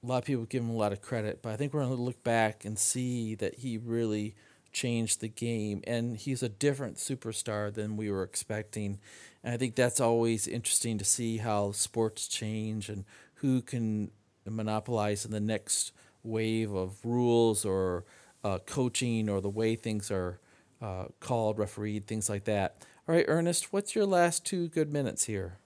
a 0.02 0.06
lot 0.06 0.18
of 0.18 0.24
people 0.24 0.44
give 0.46 0.62
him 0.62 0.70
a 0.70 0.76
lot 0.76 0.92
of 0.92 1.00
credit, 1.00 1.40
but 1.42 1.52
I 1.52 1.56
think 1.56 1.72
we're 1.72 1.84
going 1.84 1.96
to 1.96 2.02
look 2.02 2.24
back 2.24 2.64
and 2.64 2.78
see 2.78 3.34
that 3.36 3.56
he 3.56 3.78
really 3.78 4.34
changed 4.72 5.20
the 5.20 5.28
game, 5.28 5.82
and 5.86 6.16
he's 6.16 6.42
a 6.42 6.48
different 6.48 6.96
superstar 6.96 7.72
than 7.72 7.96
we 7.96 8.10
were 8.10 8.22
expecting. 8.22 8.98
And 9.44 9.54
I 9.54 9.56
think 9.58 9.76
that's 9.76 10.00
always 10.00 10.48
interesting 10.48 10.98
to 10.98 11.04
see 11.04 11.36
how 11.36 11.72
sports 11.72 12.26
change 12.26 12.88
and 12.88 13.04
who 13.36 13.60
can 13.60 14.10
monopolize 14.48 15.24
in 15.24 15.30
the 15.30 15.40
next 15.40 15.92
wave 16.24 16.72
of 16.72 17.04
rules 17.04 17.64
or 17.64 18.04
uh, 18.44 18.58
coaching 18.66 19.28
or 19.28 19.40
the 19.40 19.50
way 19.50 19.76
things 19.76 20.10
are 20.10 20.38
uh, 20.80 21.06
called, 21.20 21.58
refereed, 21.58 22.06
things 22.06 22.28
like 22.28 22.44
that. 22.44 22.76
All 23.08 23.14
right, 23.14 23.24
Ernest, 23.28 23.72
what's 23.72 23.94
your 23.94 24.06
last 24.06 24.44
two 24.44 24.68
good 24.68 24.92
minutes 24.92 25.24
here? 25.24 25.58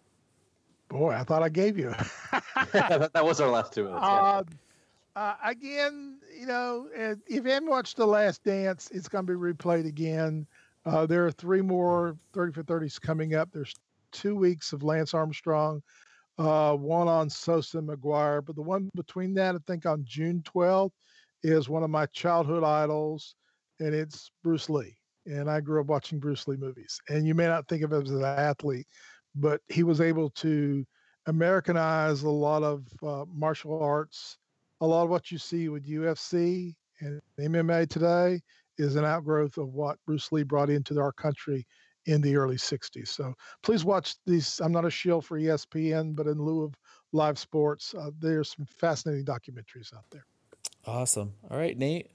Boy, 0.88 1.12
I 1.12 1.24
thought 1.24 1.42
I 1.42 1.48
gave 1.48 1.78
you. 1.78 1.94
that, 2.72 3.10
that 3.12 3.24
was 3.24 3.40
our 3.40 3.50
last 3.50 3.72
two 3.72 3.84
minutes. 3.84 4.02
Uh, 4.02 4.42
uh, 5.16 5.34
again, 5.44 6.18
you 6.38 6.46
know, 6.46 6.88
if 6.94 7.18
you 7.28 7.42
haven't 7.42 7.68
watched 7.68 7.96
The 7.96 8.06
Last 8.06 8.44
Dance, 8.44 8.90
it's 8.92 9.08
going 9.08 9.26
to 9.26 9.32
be 9.32 9.38
replayed 9.38 9.86
again. 9.86 10.46
Uh, 10.84 11.06
there 11.06 11.26
are 11.26 11.32
three 11.32 11.62
more 11.62 12.16
30 12.34 12.52
for 12.52 12.62
30s 12.62 13.00
coming 13.00 13.34
up. 13.34 13.48
There's 13.52 13.74
two 14.12 14.36
weeks 14.36 14.72
of 14.72 14.82
Lance 14.82 15.14
Armstrong, 15.14 15.82
uh, 16.38 16.74
one 16.74 17.08
on 17.08 17.28
Sosa 17.28 17.78
McGwire, 17.78 18.44
but 18.44 18.54
the 18.54 18.62
one 18.62 18.90
between 18.94 19.34
that, 19.34 19.54
I 19.54 19.58
think 19.66 19.86
on 19.86 20.04
June 20.04 20.42
12th, 20.46 20.92
is 21.42 21.68
one 21.68 21.82
of 21.82 21.90
my 21.90 22.06
childhood 22.06 22.64
idols, 22.64 23.34
and 23.80 23.94
it's 23.94 24.30
Bruce 24.42 24.68
Lee. 24.68 24.96
And 25.26 25.50
I 25.50 25.60
grew 25.60 25.80
up 25.80 25.86
watching 25.86 26.18
Bruce 26.18 26.46
Lee 26.46 26.56
movies. 26.56 27.00
And 27.08 27.26
you 27.26 27.34
may 27.34 27.46
not 27.46 27.66
think 27.68 27.82
of 27.82 27.92
him 27.92 28.02
as 28.02 28.10
an 28.10 28.22
athlete, 28.22 28.86
but 29.34 29.60
he 29.68 29.82
was 29.82 30.00
able 30.00 30.30
to 30.30 30.84
Americanize 31.26 32.22
a 32.22 32.30
lot 32.30 32.62
of 32.62 32.86
uh, 33.04 33.24
martial 33.28 33.82
arts. 33.82 34.38
A 34.80 34.86
lot 34.86 35.04
of 35.04 35.10
what 35.10 35.30
you 35.30 35.38
see 35.38 35.68
with 35.68 35.88
UFC 35.88 36.74
and 37.00 37.20
MMA 37.40 37.88
today 37.88 38.40
is 38.78 38.96
an 38.96 39.04
outgrowth 39.04 39.56
of 39.58 39.68
what 39.68 39.98
Bruce 40.06 40.30
Lee 40.32 40.42
brought 40.42 40.70
into 40.70 40.98
our 41.00 41.12
country 41.12 41.66
in 42.06 42.20
the 42.20 42.36
early 42.36 42.56
60s. 42.56 43.08
So 43.08 43.34
please 43.62 43.84
watch 43.84 44.14
these. 44.26 44.60
I'm 44.60 44.72
not 44.72 44.84
a 44.84 44.90
shield 44.90 45.24
for 45.24 45.38
ESPN, 45.38 46.14
but 46.14 46.26
in 46.26 46.40
lieu 46.40 46.62
of 46.62 46.74
live 47.12 47.38
sports, 47.38 47.94
uh, 47.94 48.10
there's 48.20 48.54
some 48.54 48.66
fascinating 48.66 49.24
documentaries 49.24 49.92
out 49.94 50.04
there. 50.10 50.26
Awesome. 50.86 51.32
All 51.50 51.58
right, 51.58 51.76
Nate. 51.76 52.10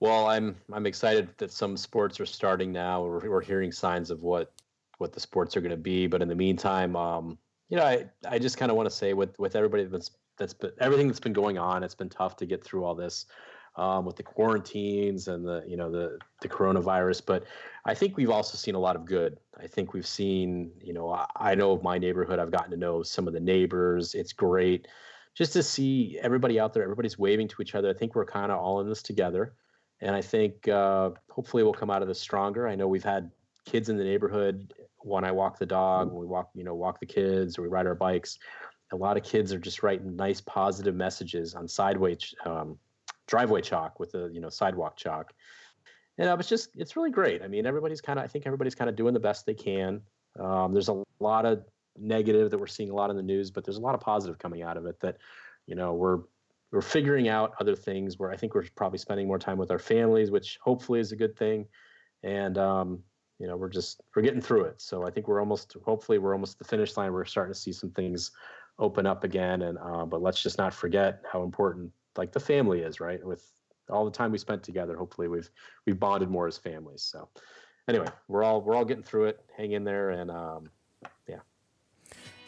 Well, 0.00 0.26
I'm 0.26 0.56
I'm 0.72 0.86
excited 0.86 1.28
that 1.38 1.52
some 1.52 1.76
sports 1.76 2.18
are 2.18 2.26
starting 2.26 2.72
now. 2.72 3.04
We're, 3.04 3.30
we're 3.30 3.42
hearing 3.42 3.70
signs 3.70 4.10
of 4.10 4.22
what 4.22 4.52
what 4.98 5.12
the 5.12 5.20
sports 5.20 5.56
are 5.56 5.60
going 5.60 5.70
to 5.70 5.76
be. 5.76 6.06
But 6.06 6.22
in 6.22 6.28
the 6.28 6.34
meantime, 6.34 6.96
um, 6.96 7.38
you 7.68 7.76
know, 7.76 7.84
I, 7.84 8.06
I 8.28 8.38
just 8.38 8.58
kind 8.58 8.70
of 8.70 8.76
want 8.76 8.88
to 8.88 8.94
say 8.94 9.12
with 9.12 9.38
with 9.38 9.54
everybody 9.54 9.84
that's 9.84 10.10
that's 10.38 10.54
been 10.54 10.72
everything 10.80 11.06
that's 11.06 11.20
been 11.20 11.32
going 11.32 11.56
on, 11.56 11.84
it's 11.84 11.94
been 11.94 12.08
tough 12.08 12.36
to 12.38 12.46
get 12.46 12.64
through 12.64 12.84
all 12.84 12.94
this 12.94 13.26
um, 13.76 14.04
with 14.04 14.16
the 14.16 14.22
quarantines 14.22 15.28
and 15.28 15.46
the 15.46 15.62
you 15.68 15.76
know 15.76 15.90
the 15.90 16.18
the 16.40 16.48
coronavirus. 16.48 17.22
But 17.24 17.44
I 17.84 17.94
think 17.94 18.16
we've 18.16 18.30
also 18.30 18.56
seen 18.56 18.74
a 18.74 18.80
lot 18.80 18.96
of 18.96 19.04
good. 19.04 19.38
I 19.58 19.66
think 19.66 19.92
we've 19.92 20.06
seen 20.06 20.72
you 20.82 20.94
know 20.94 21.10
I, 21.10 21.26
I 21.36 21.54
know 21.54 21.72
of 21.72 21.82
my 21.82 21.98
neighborhood. 21.98 22.38
I've 22.38 22.50
gotten 22.50 22.70
to 22.70 22.76
know 22.76 23.02
some 23.02 23.28
of 23.28 23.34
the 23.34 23.40
neighbors. 23.40 24.14
It's 24.14 24.32
great 24.32 24.88
just 25.34 25.52
to 25.52 25.62
see 25.62 26.18
everybody 26.22 26.58
out 26.58 26.74
there. 26.74 26.82
Everybody's 26.82 27.18
waving 27.18 27.48
to 27.48 27.62
each 27.62 27.74
other. 27.74 27.90
I 27.90 27.94
think 27.94 28.14
we're 28.14 28.24
kind 28.24 28.50
of 28.52 28.58
all 28.58 28.80
in 28.80 28.88
this 28.88 29.02
together. 29.02 29.54
And 30.00 30.16
I 30.16 30.22
think 30.22 30.66
uh, 30.68 31.10
hopefully 31.30 31.62
we'll 31.62 31.74
come 31.74 31.90
out 31.90 32.02
of 32.02 32.08
this 32.08 32.20
stronger. 32.20 32.66
I 32.66 32.74
know 32.74 32.88
we've 32.88 33.04
had 33.04 33.30
kids 33.64 33.88
in 33.88 33.96
the 33.96 34.04
neighborhood 34.04 34.72
when 35.02 35.24
I 35.24 35.32
walk 35.32 35.58
the 35.58 35.66
dog, 35.66 36.08
when 36.10 36.20
we 36.20 36.26
walk, 36.26 36.50
you 36.54 36.64
know, 36.64 36.74
walk 36.74 37.00
the 37.00 37.06
kids 37.06 37.58
or 37.58 37.62
we 37.62 37.68
ride 37.68 37.86
our 37.86 37.94
bikes, 37.94 38.38
a 38.92 38.96
lot 38.96 39.16
of 39.16 39.22
kids 39.22 39.52
are 39.52 39.58
just 39.58 39.82
writing 39.82 40.16
nice 40.16 40.40
positive 40.40 40.94
messages 40.94 41.54
on 41.54 41.68
sideway, 41.68 42.16
um, 42.44 42.76
driveway 43.26 43.60
chalk 43.60 44.00
with 44.00 44.12
the, 44.12 44.30
you 44.32 44.40
know, 44.40 44.48
sidewalk 44.48 44.96
chalk. 44.96 45.32
And 46.18 46.28
uh, 46.28 46.36
it's 46.38 46.48
just, 46.48 46.70
it's 46.76 46.96
really 46.96 47.10
great. 47.10 47.42
I 47.42 47.48
mean, 47.48 47.66
everybody's 47.66 48.00
kind 48.00 48.18
of, 48.18 48.24
I 48.24 48.28
think 48.28 48.46
everybody's 48.46 48.74
kind 48.74 48.90
of 48.90 48.96
doing 48.96 49.14
the 49.14 49.20
best 49.20 49.46
they 49.46 49.54
can. 49.54 50.02
Um, 50.38 50.72
there's 50.72 50.88
a 50.88 51.02
lot 51.18 51.46
of 51.46 51.64
negative 51.98 52.50
that 52.50 52.58
we're 52.58 52.66
seeing 52.66 52.90
a 52.90 52.94
lot 52.94 53.10
in 53.10 53.16
the 53.16 53.22
news, 53.22 53.50
but 53.50 53.64
there's 53.64 53.76
a 53.76 53.80
lot 53.80 53.94
of 53.94 54.00
positive 54.00 54.38
coming 54.38 54.62
out 54.62 54.76
of 54.76 54.86
it 54.86 55.00
that, 55.00 55.18
you 55.66 55.74
know, 55.74 55.94
we're, 55.94 56.20
we're 56.72 56.80
figuring 56.80 57.28
out 57.28 57.52
other 57.60 57.74
things 57.74 58.18
where 58.18 58.30
I 58.30 58.36
think 58.36 58.54
we're 58.54 58.66
probably 58.76 58.98
spending 58.98 59.26
more 59.26 59.38
time 59.38 59.58
with 59.58 59.70
our 59.70 59.78
families, 59.78 60.30
which 60.30 60.58
hopefully 60.62 61.00
is 61.00 61.12
a 61.12 61.16
good 61.16 61.36
thing. 61.36 61.66
And, 62.22 62.56
um, 62.58 63.02
you 63.40 63.46
know, 63.46 63.56
we're 63.56 63.70
just 63.70 64.02
we're 64.14 64.22
getting 64.22 64.40
through 64.40 64.64
it. 64.64 64.80
So 64.80 65.06
I 65.06 65.10
think 65.10 65.26
we're 65.26 65.40
almost 65.40 65.74
hopefully 65.84 66.18
we're 66.18 66.34
almost 66.34 66.58
the 66.58 66.64
finish 66.64 66.96
line. 66.96 67.12
We're 67.12 67.24
starting 67.24 67.52
to 67.52 67.58
see 67.58 67.72
some 67.72 67.90
things 67.90 68.30
open 68.78 69.06
up 69.06 69.24
again. 69.24 69.62
And 69.62 69.78
uh, 69.78 70.04
but 70.04 70.22
let's 70.22 70.42
just 70.42 70.58
not 70.58 70.74
forget 70.74 71.22
how 71.30 71.42
important 71.42 71.90
like 72.16 72.32
the 72.32 72.40
family 72.40 72.82
is, 72.82 73.00
right? 73.00 73.24
With 73.24 73.50
all 73.88 74.04
the 74.04 74.10
time 74.10 74.30
we 74.30 74.38
spent 74.38 74.62
together, 74.62 74.96
hopefully 74.96 75.26
we've 75.26 75.50
we've 75.86 75.98
bonded 75.98 76.28
more 76.28 76.46
as 76.46 76.58
families. 76.58 77.02
So 77.02 77.28
anyway, 77.88 78.08
we're 78.28 78.44
all 78.44 78.60
we're 78.60 78.74
all 78.74 78.84
getting 78.84 79.02
through 79.02 79.24
it. 79.24 79.40
Hang 79.56 79.72
in 79.72 79.84
there, 79.84 80.10
and 80.10 80.30
um. 80.30 80.70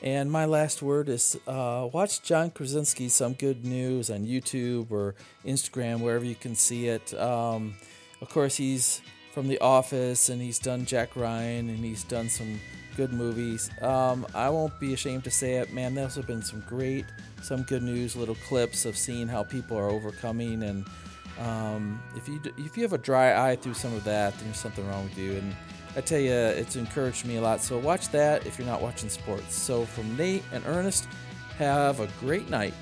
And 0.02 0.32
my 0.32 0.46
last 0.46 0.82
word 0.82 1.08
is 1.08 1.38
uh, 1.46 1.88
watch 1.92 2.22
John 2.22 2.50
Krasinski 2.50 3.08
some 3.08 3.34
good 3.34 3.64
news 3.64 4.10
on 4.10 4.26
YouTube 4.26 4.90
or 4.90 5.14
Instagram, 5.46 6.00
wherever 6.00 6.24
you 6.24 6.34
can 6.34 6.56
see 6.56 6.88
it. 6.88 7.14
Um, 7.14 7.74
of 8.20 8.28
course, 8.28 8.56
he's 8.56 9.00
from 9.32 9.46
The 9.46 9.60
Office, 9.60 10.28
and 10.28 10.42
he's 10.42 10.58
done 10.58 10.86
Jack 10.86 11.14
Ryan, 11.14 11.68
and 11.68 11.78
he's 11.78 12.02
done 12.02 12.28
some 12.28 12.60
good 12.96 13.12
movies. 13.12 13.70
Um, 13.80 14.26
I 14.34 14.50
won't 14.50 14.78
be 14.80 14.92
ashamed 14.92 15.22
to 15.24 15.30
say 15.30 15.54
it, 15.54 15.72
man. 15.72 15.94
There's 15.94 16.16
have 16.16 16.26
been 16.26 16.42
some 16.42 16.64
great, 16.68 17.04
some 17.40 17.62
good 17.62 17.84
news, 17.84 18.16
little 18.16 18.36
clips 18.46 18.84
of 18.84 18.96
seeing 18.96 19.28
how 19.28 19.44
people 19.44 19.78
are 19.78 19.88
overcoming. 19.88 20.64
And 20.64 20.84
um, 21.38 22.02
if 22.16 22.28
you 22.28 22.40
if 22.58 22.76
you 22.76 22.82
have 22.82 22.92
a 22.92 22.98
dry 22.98 23.50
eye 23.50 23.56
through 23.56 23.74
some 23.74 23.94
of 23.94 24.02
that, 24.04 24.34
then 24.34 24.46
there's 24.46 24.58
something 24.58 24.86
wrong 24.88 25.04
with 25.04 25.16
you. 25.16 25.32
And 25.34 25.54
I 25.94 26.00
tell 26.00 26.18
you, 26.18 26.32
it's 26.32 26.76
encouraged 26.76 27.26
me 27.26 27.36
a 27.36 27.40
lot. 27.40 27.60
So 27.60 27.78
watch 27.78 28.08
that 28.10 28.46
if 28.46 28.58
you're 28.58 28.66
not 28.66 28.80
watching 28.80 29.08
sports. 29.08 29.54
So 29.54 29.84
from 29.84 30.16
Nate 30.16 30.42
and 30.52 30.64
Ernest, 30.66 31.06
have 31.58 32.00
a 32.00 32.08
great 32.20 32.48
night. 32.48 32.72